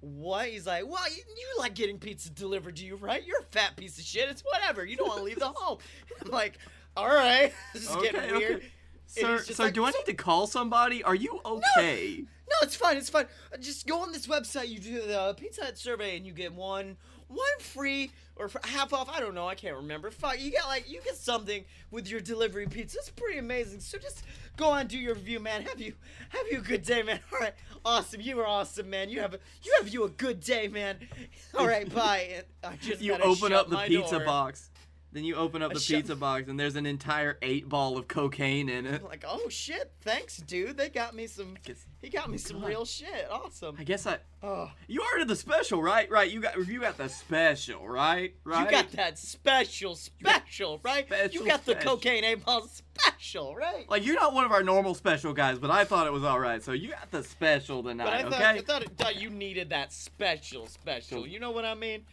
what? 0.00 0.48
He's 0.48 0.66
like, 0.66 0.86
well, 0.86 1.08
you, 1.10 1.16
you 1.16 1.46
like 1.58 1.74
getting 1.74 1.98
pizza 1.98 2.28
delivered 2.30 2.76
to 2.76 2.84
you, 2.84 2.96
right? 2.96 3.24
You're 3.24 3.40
a 3.40 3.44
fat 3.44 3.74
piece 3.76 3.98
of 3.98 4.04
shit. 4.04 4.28
It's 4.28 4.42
whatever. 4.42 4.84
You 4.84 4.96
don't 4.98 5.08
want 5.08 5.20
to 5.20 5.24
leave 5.24 5.38
the 5.38 5.46
home. 5.56 5.78
I'm 6.22 6.30
like, 6.30 6.58
all 6.94 7.08
right, 7.08 7.54
this 7.72 7.84
is 7.84 7.90
Okay, 7.96 8.10
getting 8.12 8.36
weird. 8.36 8.56
okay. 8.56 8.66
Sir, 9.08 9.38
sir, 9.38 9.64
like, 9.64 9.74
do 9.74 9.84
I 9.84 9.90
need 9.90 10.04
to 10.06 10.14
call 10.14 10.46
somebody? 10.46 11.02
Are 11.02 11.14
you 11.14 11.40
okay? 11.44 12.24
No, 12.48 12.54
it's 12.62 12.76
fine. 12.76 12.96
It's 12.96 13.08
fine. 13.08 13.26
Uh, 13.52 13.56
Just 13.56 13.86
go 13.86 14.00
on 14.00 14.12
this 14.12 14.26
website. 14.26 14.68
You 14.68 14.78
do 14.78 15.00
the 15.00 15.34
Pizza 15.36 15.64
Hut 15.64 15.78
survey, 15.78 16.16
and 16.16 16.26
you 16.26 16.32
get 16.32 16.52
one 16.52 16.96
one 17.28 17.58
free 17.58 18.10
or 18.36 18.50
half 18.64 18.92
off. 18.92 19.08
I 19.10 19.20
don't 19.20 19.34
know. 19.34 19.46
I 19.48 19.54
can't 19.54 19.76
remember. 19.76 20.10
Fuck, 20.10 20.40
you 20.40 20.50
get 20.50 20.66
like 20.66 20.90
you 20.90 21.00
get 21.02 21.16
something 21.16 21.64
with 21.90 22.08
your 22.08 22.20
delivery 22.20 22.66
pizza. 22.66 22.98
It's 23.00 23.10
pretty 23.10 23.38
amazing. 23.38 23.80
So 23.80 23.98
just 23.98 24.24
go 24.56 24.68
on, 24.68 24.86
do 24.86 24.98
your 24.98 25.14
review, 25.14 25.40
man. 25.40 25.62
Have 25.62 25.80
you 25.80 25.94
have 26.30 26.46
you 26.50 26.58
a 26.58 26.62
good 26.62 26.82
day, 26.82 27.02
man. 27.02 27.20
All 27.32 27.38
right, 27.38 27.54
awesome. 27.84 28.20
You 28.20 28.40
are 28.40 28.46
awesome, 28.46 28.90
man. 28.90 29.10
You 29.10 29.20
have 29.20 29.34
a, 29.34 29.38
you 29.62 29.74
have 29.78 29.88
you 29.88 30.04
a 30.04 30.08
good 30.10 30.40
day, 30.40 30.68
man. 30.68 30.96
All 31.58 31.66
right, 31.66 31.92
bye. 31.94 32.30
And 32.36 32.44
I 32.64 32.76
just 32.76 33.00
you 33.00 33.14
open 33.14 33.52
up 33.52 33.68
the 33.68 33.76
pizza 33.86 34.16
door. 34.16 34.26
box. 34.26 34.70
Then 35.10 35.24
you 35.24 35.36
open 35.36 35.62
up 35.62 35.72
the 35.72 35.80
shut- 35.80 35.96
pizza 36.00 36.14
box, 36.16 36.48
and 36.48 36.60
there's 36.60 36.76
an 36.76 36.84
entire 36.84 37.38
eight 37.40 37.66
ball 37.66 37.96
of 37.96 38.08
cocaine 38.08 38.68
in 38.68 38.84
it. 38.84 39.00
I'm 39.02 39.08
like, 39.08 39.24
oh 39.26 39.48
shit, 39.48 39.90
thanks, 40.02 40.36
dude. 40.36 40.76
They 40.76 40.90
got 40.90 41.14
me 41.14 41.26
some. 41.26 41.56
guess- 41.64 41.86
He 42.02 42.10
got 42.10 42.30
me 42.30 42.36
some 42.36 42.62
real 42.62 42.84
shit. 42.84 43.26
Awesome. 43.30 43.76
I 43.78 43.84
guess 43.84 44.06
I. 44.06 44.18
Oh. 44.42 44.70
You 44.86 45.02
ordered 45.12 45.28
the 45.28 45.34
special, 45.36 45.82
right? 45.82 46.10
Right. 46.10 46.30
You 46.30 46.40
got 46.40 46.58
you 46.68 46.80
got 46.80 46.98
the 46.98 47.08
special, 47.08 47.88
right? 47.88 48.34
Right. 48.44 48.64
You 48.64 48.70
got 48.70 48.92
that 48.92 49.18
special, 49.18 49.96
special, 49.96 50.78
right? 50.84 51.06
special, 51.06 51.32
you 51.42 51.46
got 51.48 51.64
the 51.64 51.72
special. 51.72 51.96
cocaine 51.96 52.24
eight 52.24 52.44
ball 52.44 52.68
special, 52.68 53.56
right? 53.56 53.88
Like 53.90 54.04
you're 54.04 54.14
not 54.14 54.34
one 54.34 54.44
of 54.44 54.52
our 54.52 54.62
normal 54.62 54.94
special 54.94 55.32
guys, 55.32 55.58
but 55.58 55.70
I 55.70 55.84
thought 55.84 56.06
it 56.06 56.12
was 56.12 56.22
all 56.22 56.38
right. 56.38 56.62
So 56.62 56.72
you 56.72 56.90
got 56.90 57.10
the 57.10 57.24
special 57.24 57.82
tonight, 57.82 58.04
but 58.04 58.12
I 58.12 58.22
thought, 58.22 58.32
okay? 58.34 58.44
I 58.44 58.60
thought, 58.60 58.82
it, 58.82 58.90
thought 58.96 59.16
you 59.20 59.30
needed 59.30 59.70
that 59.70 59.92
special, 59.92 60.66
special. 60.66 61.26
You 61.26 61.40
know 61.40 61.50
what 61.50 61.64
I 61.64 61.74
mean? 61.74 62.04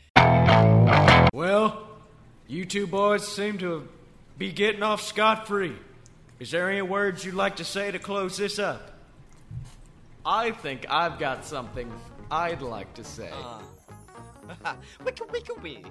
Well, 1.33 1.89
you 2.47 2.65
two 2.65 2.87
boys 2.87 3.27
seem 3.27 3.57
to 3.59 3.87
be 4.37 4.51
getting 4.51 4.83
off 4.83 5.01
scot 5.01 5.47
free. 5.47 5.75
Is 6.39 6.51
there 6.51 6.69
any 6.69 6.81
words 6.81 7.23
you'd 7.23 7.35
like 7.35 7.57
to 7.57 7.63
say 7.63 7.91
to 7.91 7.99
close 7.99 8.37
this 8.37 8.59
up? 8.59 8.91
I 10.25 10.51
think 10.51 10.85
I've 10.89 11.17
got 11.19 11.45
something 11.45 11.91
I'd 12.29 12.61
like 12.61 12.93
to 12.95 13.03
say. 13.03 13.29
Uh, 13.31 13.61
wicka 15.03 15.27
wicka 15.27 15.61
wee. 15.61 15.85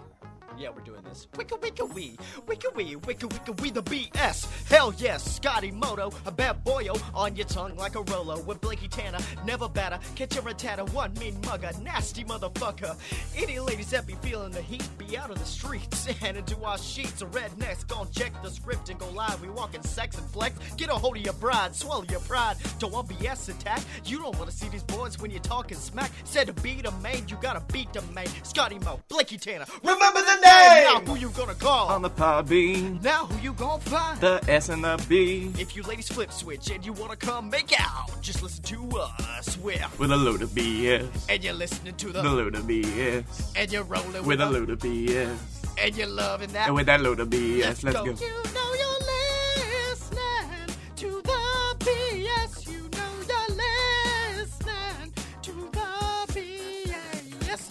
Yeah, 0.57 0.68
we're 0.74 0.82
doing 0.82 1.02
this. 1.02 1.26
Wicka 1.32 1.61
wicka 1.61 1.92
wee. 1.94 2.16
Wicka 2.46 2.74
wee. 2.76 2.94
Wicka 2.96 3.28
wicka 3.28 3.61
wee. 3.61 3.70
The 3.70 3.82
BS. 3.82 4.68
Hell 4.68 4.94
yes. 4.98 5.36
Scotty 5.36 5.72
Moto. 5.72 6.12
A 6.26 6.30
bad 6.30 6.64
boyo. 6.64 7.00
On 7.14 7.34
your 7.34 7.46
tongue 7.46 7.76
like 7.76 7.96
a 7.96 8.02
Rolo. 8.02 8.40
With 8.42 8.61
Blakey 8.61 8.86
Tanner. 8.88 9.18
Never 9.44 9.68
batter. 9.68 9.98
Catch 10.14 10.36
a 10.36 10.42
ratata. 10.42 10.88
One 10.92 11.12
mean 11.14 11.40
mugger. 11.46 11.70
Nasty 11.82 12.24
motherfucker. 12.24 12.96
Any 13.36 13.59
ladies 13.59 13.90
that 13.90 14.07
be 14.07 14.14
feeling 14.22 14.52
the 14.52 14.62
heat 14.62 14.86
be 14.96 15.18
out 15.18 15.30
of 15.30 15.38
the 15.38 15.44
streets 15.44 16.09
and 16.22 16.36
into 16.36 16.62
our 16.62 16.78
sheets. 16.78 17.20
A 17.22 17.26
rednecks 17.26 17.86
gon' 17.88 18.09
check 18.12 18.32
the 18.42 18.50
script 18.50 18.88
and 18.90 18.98
go 18.98 19.09
live. 19.11 19.40
We 19.42 19.48
walking 19.48 19.82
sex 19.82 20.16
and 20.16 20.26
flex. 20.30 20.57
Get 20.76 20.88
a 20.88 20.92
hold 20.94 21.16
of 21.16 21.22
your 21.22 21.34
bride. 21.34 21.74
Swallow 21.74 22.05
your 22.11 22.20
pride. 22.20 22.57
Don't 22.78 22.92
want 22.92 23.09
BS 23.09 23.48
attack. 23.48 23.82
You 24.05 24.18
don't 24.18 24.36
want 24.38 24.50
to 24.50 24.57
see 24.57 24.68
these 24.68 24.84
boys 24.84 25.18
when 25.18 25.32
you're 25.32 25.40
talking 25.40 25.78
smack. 25.78 26.12
Said 26.22 26.46
to 26.46 26.52
beat 26.62 26.84
the 26.84 26.92
main. 27.02 27.26
You 27.28 27.36
gotta 27.42 27.62
beat 27.72 27.92
the 27.92 28.02
main. 28.14 28.28
Scotty 28.44 28.78
Mo. 28.78 29.00
Blakey 29.09 29.36
Tanner. 29.36 29.66
Remember 29.82 30.20
the 30.20 30.43
name. 30.45 30.84
Now 30.84 31.01
who 31.01 31.16
you 31.18 31.30
gonna 31.30 31.55
call? 31.55 31.88
On 31.88 32.03
the 32.03 32.11
Podbean, 32.11 33.03
now 33.03 33.26
who 33.26 33.40
you 33.42 33.53
gonna 33.55 33.80
find? 33.82 34.20
the 34.20 34.40
S 34.49 34.68
and 34.68 34.84
the 34.84 35.03
B, 35.09 35.51
if 35.59 35.74
you 35.76 35.82
ladies 35.82 36.09
flip 36.09 36.30
switch 36.32 36.70
and 36.70 36.84
you 36.84 36.92
wanna 36.92 37.16
come 37.16 37.51
make 37.51 37.72
out, 37.78 38.11
just 38.20 38.42
listen 38.42 38.62
to 38.64 38.99
us. 38.99 39.57
We're 39.59 39.84
with 39.99 40.11
a 40.12 40.16
load 40.16 40.42
of 40.42 40.51
BS. 40.51 41.07
and 41.28 41.42
you're 41.42 41.55
listening 41.55 41.95
to 41.97 42.07
the, 42.12 42.22
The 42.22 42.30
load 42.30 42.55
of 42.55 42.64
BS. 42.64 43.24
and 43.57 43.72
you're 43.72 43.84
rolling 43.84 44.12
with, 44.12 44.26
With 44.26 44.40
a 44.40 44.47
load 44.51 44.70
of 44.70 44.78
BS. 44.78 45.36
and 45.82 45.97
you're 45.97 46.07
loving 46.07 46.51
that. 46.53 46.66
And 46.66 46.74
with 46.76 46.86
that 46.86 47.01
load 47.01 47.20
of 47.20 47.28
BS, 47.30 47.64
let's, 47.64 47.82
let's 47.84 47.97
go. 47.99 48.05
go. 48.05 48.12
You 48.12 48.28
know 48.55 48.72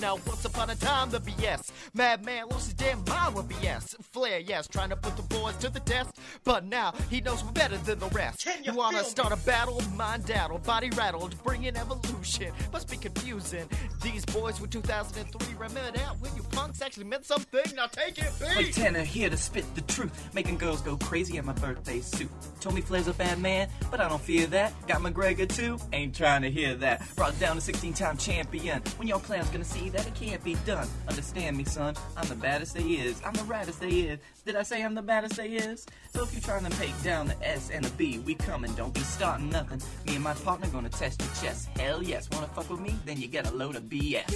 Now, 0.04 0.16
once 0.28 0.43
upon 0.43 0.70
a 0.70 0.76
time, 0.76 1.12
the 1.12 1.22
BS. 1.22 1.72
Madman 1.93 2.49
lost 2.49 2.66
his 2.66 2.74
damn 2.74 3.06
mind 3.06 3.36
with 3.36 3.47
BS. 3.47 3.95
Flair, 4.12 4.39
yes, 4.39 4.68
trying 4.68 4.89
to 4.89 4.97
put 4.97 5.16
the 5.16 5.24
boys 5.24 5.56
to 5.60 5.70
the 5.70 5.80
test. 5.80 6.18
But 6.43 6.66
now 6.66 6.93
he 7.10 7.22
knows 7.22 7.41
we're 7.41 7.54
better 7.54 7.78
than 7.78 7.99
the 7.99 8.10
rest. 8.10 8.45
you, 8.62 8.74
wanna 8.74 9.06
start 9.06 9.32
a 9.32 9.38
battle? 9.45 9.82
Mind 9.95 10.26
daddled, 10.26 10.64
body 10.64 10.89
rattled, 10.97 11.41
bring 11.45 11.64
in 11.64 11.78
evolution. 11.78 12.51
Must 12.74 12.89
be 12.89 12.97
confusing. 12.97 13.66
These 14.01 14.26
boys 14.26 14.60
were 14.60 14.68
2003. 14.68 15.54
Remember 15.54 15.97
that 15.97 16.20
when 16.20 16.36
you 16.36 16.43
punks 16.51 16.82
actually 16.82 17.06
meant 17.06 17.26
something? 17.26 17.64
Now 17.74 17.88
take 17.88 18.18
it, 18.18 18.30
Like 18.41 18.58
beat. 18.58 18.74
Tanner 18.74 19.04
here 19.04 19.30
to 19.30 19.38
spit 19.38 19.64
the 19.74 19.82
truth, 19.82 20.12
making 20.34 20.58
girls 20.58 20.82
go 20.82 20.97
crazy 20.97 21.38
in 21.38 21.45
my 21.45 21.54
birthday 21.54 22.01
suit. 22.01 22.30
Told 22.60 22.76
me 22.76 22.82
Flair's 22.82 23.08
a 23.08 23.14
bad 23.14 23.39
man, 23.39 23.70
but 23.89 24.01
I 24.01 24.10
don't 24.10 24.22
fear 24.22 24.47
that. 24.47 24.74
Got 24.86 24.99
McGregor 24.99 25.47
too, 25.47 25.80
ain't 25.93 26.14
trying 26.14 26.41
to 26.41 26.51
hear 26.51 26.76
that. 26.76 27.04
Brought 27.16 27.39
down 27.39 27.58
a 27.58 27.62
16 27.62 27.93
time 27.93 28.18
champion. 28.18 28.82
When 28.97 29.08
your 29.08 29.22
plan's 29.22 29.49
gonna 29.49 29.64
see 29.64 29.92
that 29.93 30.05
it 30.07 30.13
can't 30.15 30.43
be 30.43 30.55
done. 30.65 30.87
Understand 31.07 31.55
me, 31.57 31.63
son, 31.63 31.95
I'm 32.17 32.27
the 32.27 32.35
baddest 32.35 32.73
they 32.73 32.81
is. 32.83 33.21
I'm 33.25 33.33
the 33.33 33.41
raddest 33.43 33.79
they 33.79 33.89
is. 33.89 34.19
Did 34.45 34.55
I 34.57 34.63
say 34.63 34.83
I'm 34.83 34.95
the 34.95 35.01
baddest 35.01 35.37
they 35.37 35.49
is? 35.49 35.85
So 36.13 36.23
if 36.23 36.33
you're 36.33 36.41
trying 36.41 36.65
to 36.69 36.77
take 36.77 37.01
down 37.03 37.27
the 37.27 37.47
S 37.47 37.69
and 37.71 37.85
the 37.85 37.89
B, 37.91 38.19
we 38.19 38.35
coming, 38.35 38.73
don't 38.73 38.93
be 38.93 38.99
starting 39.01 39.49
nothing. 39.49 39.81
Me 40.05 40.15
and 40.15 40.23
my 40.23 40.33
partner 40.33 40.67
gonna 40.67 40.89
test 40.89 41.21
your 41.21 41.29
chest. 41.41 41.69
Hell 41.77 42.03
yes, 42.03 42.29
wanna 42.31 42.47
fuck 42.47 42.69
with 42.69 42.79
me? 42.81 42.95
Then 43.05 43.21
you 43.21 43.27
get 43.27 43.49
a 43.49 43.53
load 43.55 43.75
of 43.75 43.83
BS. 43.83 44.29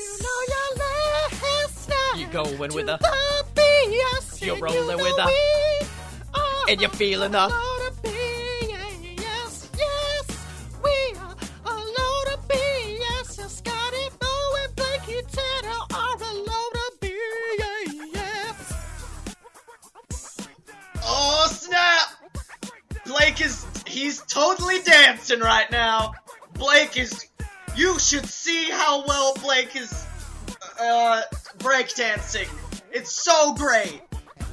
You 2.16 2.26
going 2.28 2.74
with 2.74 2.88
to 2.88 2.96
a- 2.96 2.98
the 2.98 3.46
BS, 3.56 4.42
You're 4.42 4.54
and 4.56 4.64
rolling 4.64 4.98
you 4.98 5.04
with 5.04 5.18
know 5.18 5.26
a- 5.26 5.28
we 5.28 6.72
and 6.72 6.82
you're 6.82 6.90
feeling 6.90 7.32
the- 7.34 7.46
a 7.46 7.67
totally 24.38 24.82
dancing 24.84 25.40
right 25.40 25.70
now. 25.72 26.14
Blake 26.54 26.96
is 26.96 27.28
you 27.76 27.98
should 27.98 28.28
see 28.28 28.70
how 28.70 29.04
well 29.08 29.34
Blake 29.42 29.76
is 29.76 30.06
uh 30.80 31.24
breakdancing. 31.58 32.48
It's 32.92 33.12
so 33.12 33.56
great. 33.56 34.02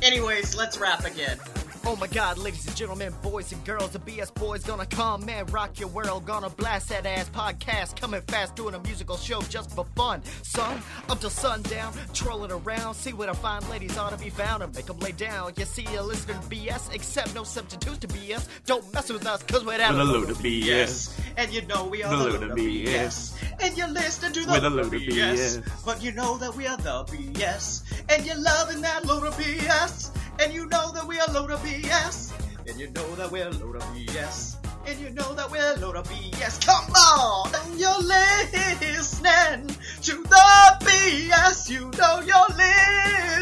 Anyways, 0.01 0.57
let's 0.57 0.79
rap 0.79 1.05
again. 1.05 1.39
Oh 1.87 1.97
my 1.97 2.07
god, 2.07 2.39
ladies 2.39 2.67
and 2.67 2.75
gentlemen, 2.75 3.13
boys 3.23 3.53
and 3.53 3.63
girls, 3.63 3.91
the 3.91 3.99
BS 3.99 4.33
boys 4.33 4.65
gonna 4.65 4.87
come 4.87 5.29
and 5.29 5.53
rock 5.53 5.79
your 5.79 5.91
world. 5.91 6.25
Gonna 6.25 6.49
blast 6.49 6.89
that 6.89 7.05
ass 7.05 7.29
podcast, 7.29 8.01
coming 8.01 8.23
fast, 8.23 8.57
doing 8.57 8.75
a 8.75 8.79
musical 8.81 9.19
show 9.19 9.43
just 9.43 9.71
for 9.73 9.85
fun. 9.95 10.23
Son, 10.43 10.81
up 11.11 11.21
till 11.21 11.29
sundown, 11.29 11.93
trolling 12.15 12.53
around, 12.53 12.95
see 12.95 13.13
where 13.13 13.29
the 13.29 13.35
fine 13.35 13.69
ladies 13.69 13.99
ought 13.99 14.11
to 14.11 14.17
be 14.17 14.31
found 14.31 14.63
and 14.63 14.75
make 14.75 14.87
them 14.87 14.99
lay 15.01 15.13
down. 15.13 15.53
You 15.59 15.67
see, 15.67 15.87
you're 15.93 16.03
listening 16.03 16.41
to 16.41 16.47
BS, 16.47 16.95
except 16.95 17.35
no 17.35 17.45
substitutes 17.45 17.99
to 17.99 18.09
BS. 18.09 18.49
Don't 18.65 18.93
mess 18.95 19.13
with 19.13 19.27
us, 19.27 19.43
cause 19.43 19.63
we're 19.63 19.77
that 19.77 19.93
With 19.93 20.01
a 20.01 20.05
load 20.05 20.31
of 20.31 20.39
BS. 20.39 21.21
And 21.37 21.53
you 21.53 21.67
know 21.67 21.85
we 21.85 22.03
are 22.03 22.17
The 22.17 22.17
load 22.17 22.33
load 22.33 22.43
of 22.45 22.51
of 22.53 22.57
BS. 22.57 22.87
BS. 22.87 23.63
And 23.63 23.77
you're 23.77 23.89
listening 23.89 24.33
to 24.33 24.47
the 24.47 24.69
a 24.69 24.71
load 24.71 24.87
of 24.87 24.93
BS. 24.93 25.85
But 25.85 26.03
you 26.03 26.13
know 26.13 26.39
that 26.39 26.57
we 26.57 26.67
are 26.67 26.79
the 26.79 27.05
BS. 27.05 27.83
And 28.09 28.25
you're 28.25 28.41
loving 28.41 28.81
that 28.81 29.05
load 29.05 29.25
of 29.25 29.35
BS. 29.37 30.11
And 30.41 30.53
you 30.53 30.67
know 30.67 30.91
that 30.93 31.07
we 31.07 31.19
are 31.21 31.29
a 31.29 31.33
load 31.33 31.51
of 31.51 31.61
BS. 31.61 32.33
And 32.67 32.79
you 32.79 32.91
know 32.91 33.15
that 33.15 33.31
we're 33.31 33.49
a 33.49 33.51
load 33.51 33.77
of 33.77 33.83
BS. 33.95 34.57
And 34.87 34.99
you 34.99 35.11
know 35.11 35.35
that 35.35 35.51
we're 35.51 35.75
a 35.75 35.79
load 35.79 35.97
of 35.97 36.09
BS. 36.09 36.65
Come 36.65 36.93
on! 36.93 37.55
And 37.55 37.81
you're 37.81 37.99
listening 37.99 39.69
to 40.03 40.23
the 40.23 40.77
BS. 40.81 41.71
You 41.71 41.91
know 41.99 42.21
you're 42.21 42.57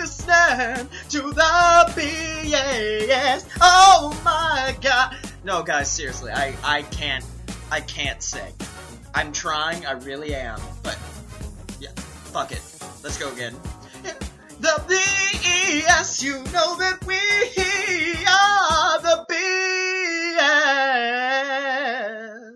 listening 0.03 0.88
to 1.09 1.32
the 1.32 1.93
BS. 1.97 3.49
Oh 3.61 4.20
my 4.24 4.76
god. 4.80 5.16
No, 5.45 5.62
guys, 5.62 5.90
seriously, 5.90 6.30
I, 6.30 6.55
I 6.62 6.82
can't, 6.82 7.24
I 7.70 7.80
can't 7.80 8.22
sing. 8.22 8.53
I'm 9.14 9.32
trying, 9.32 9.84
I 9.86 9.93
really 9.93 10.34
am, 10.34 10.61
but 10.82 10.97
yeah, 11.80 11.90
fuck 11.97 12.53
it. 12.53 12.62
Let's 13.03 13.18
go 13.18 13.32
again 13.32 13.57
the 14.62 14.80
BS. 14.88 16.22
You 16.22 16.38
know 16.52 16.76
that 16.78 17.04
we 17.04 17.18
are 18.26 19.02
the 19.02 19.26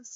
BS. 0.07 0.16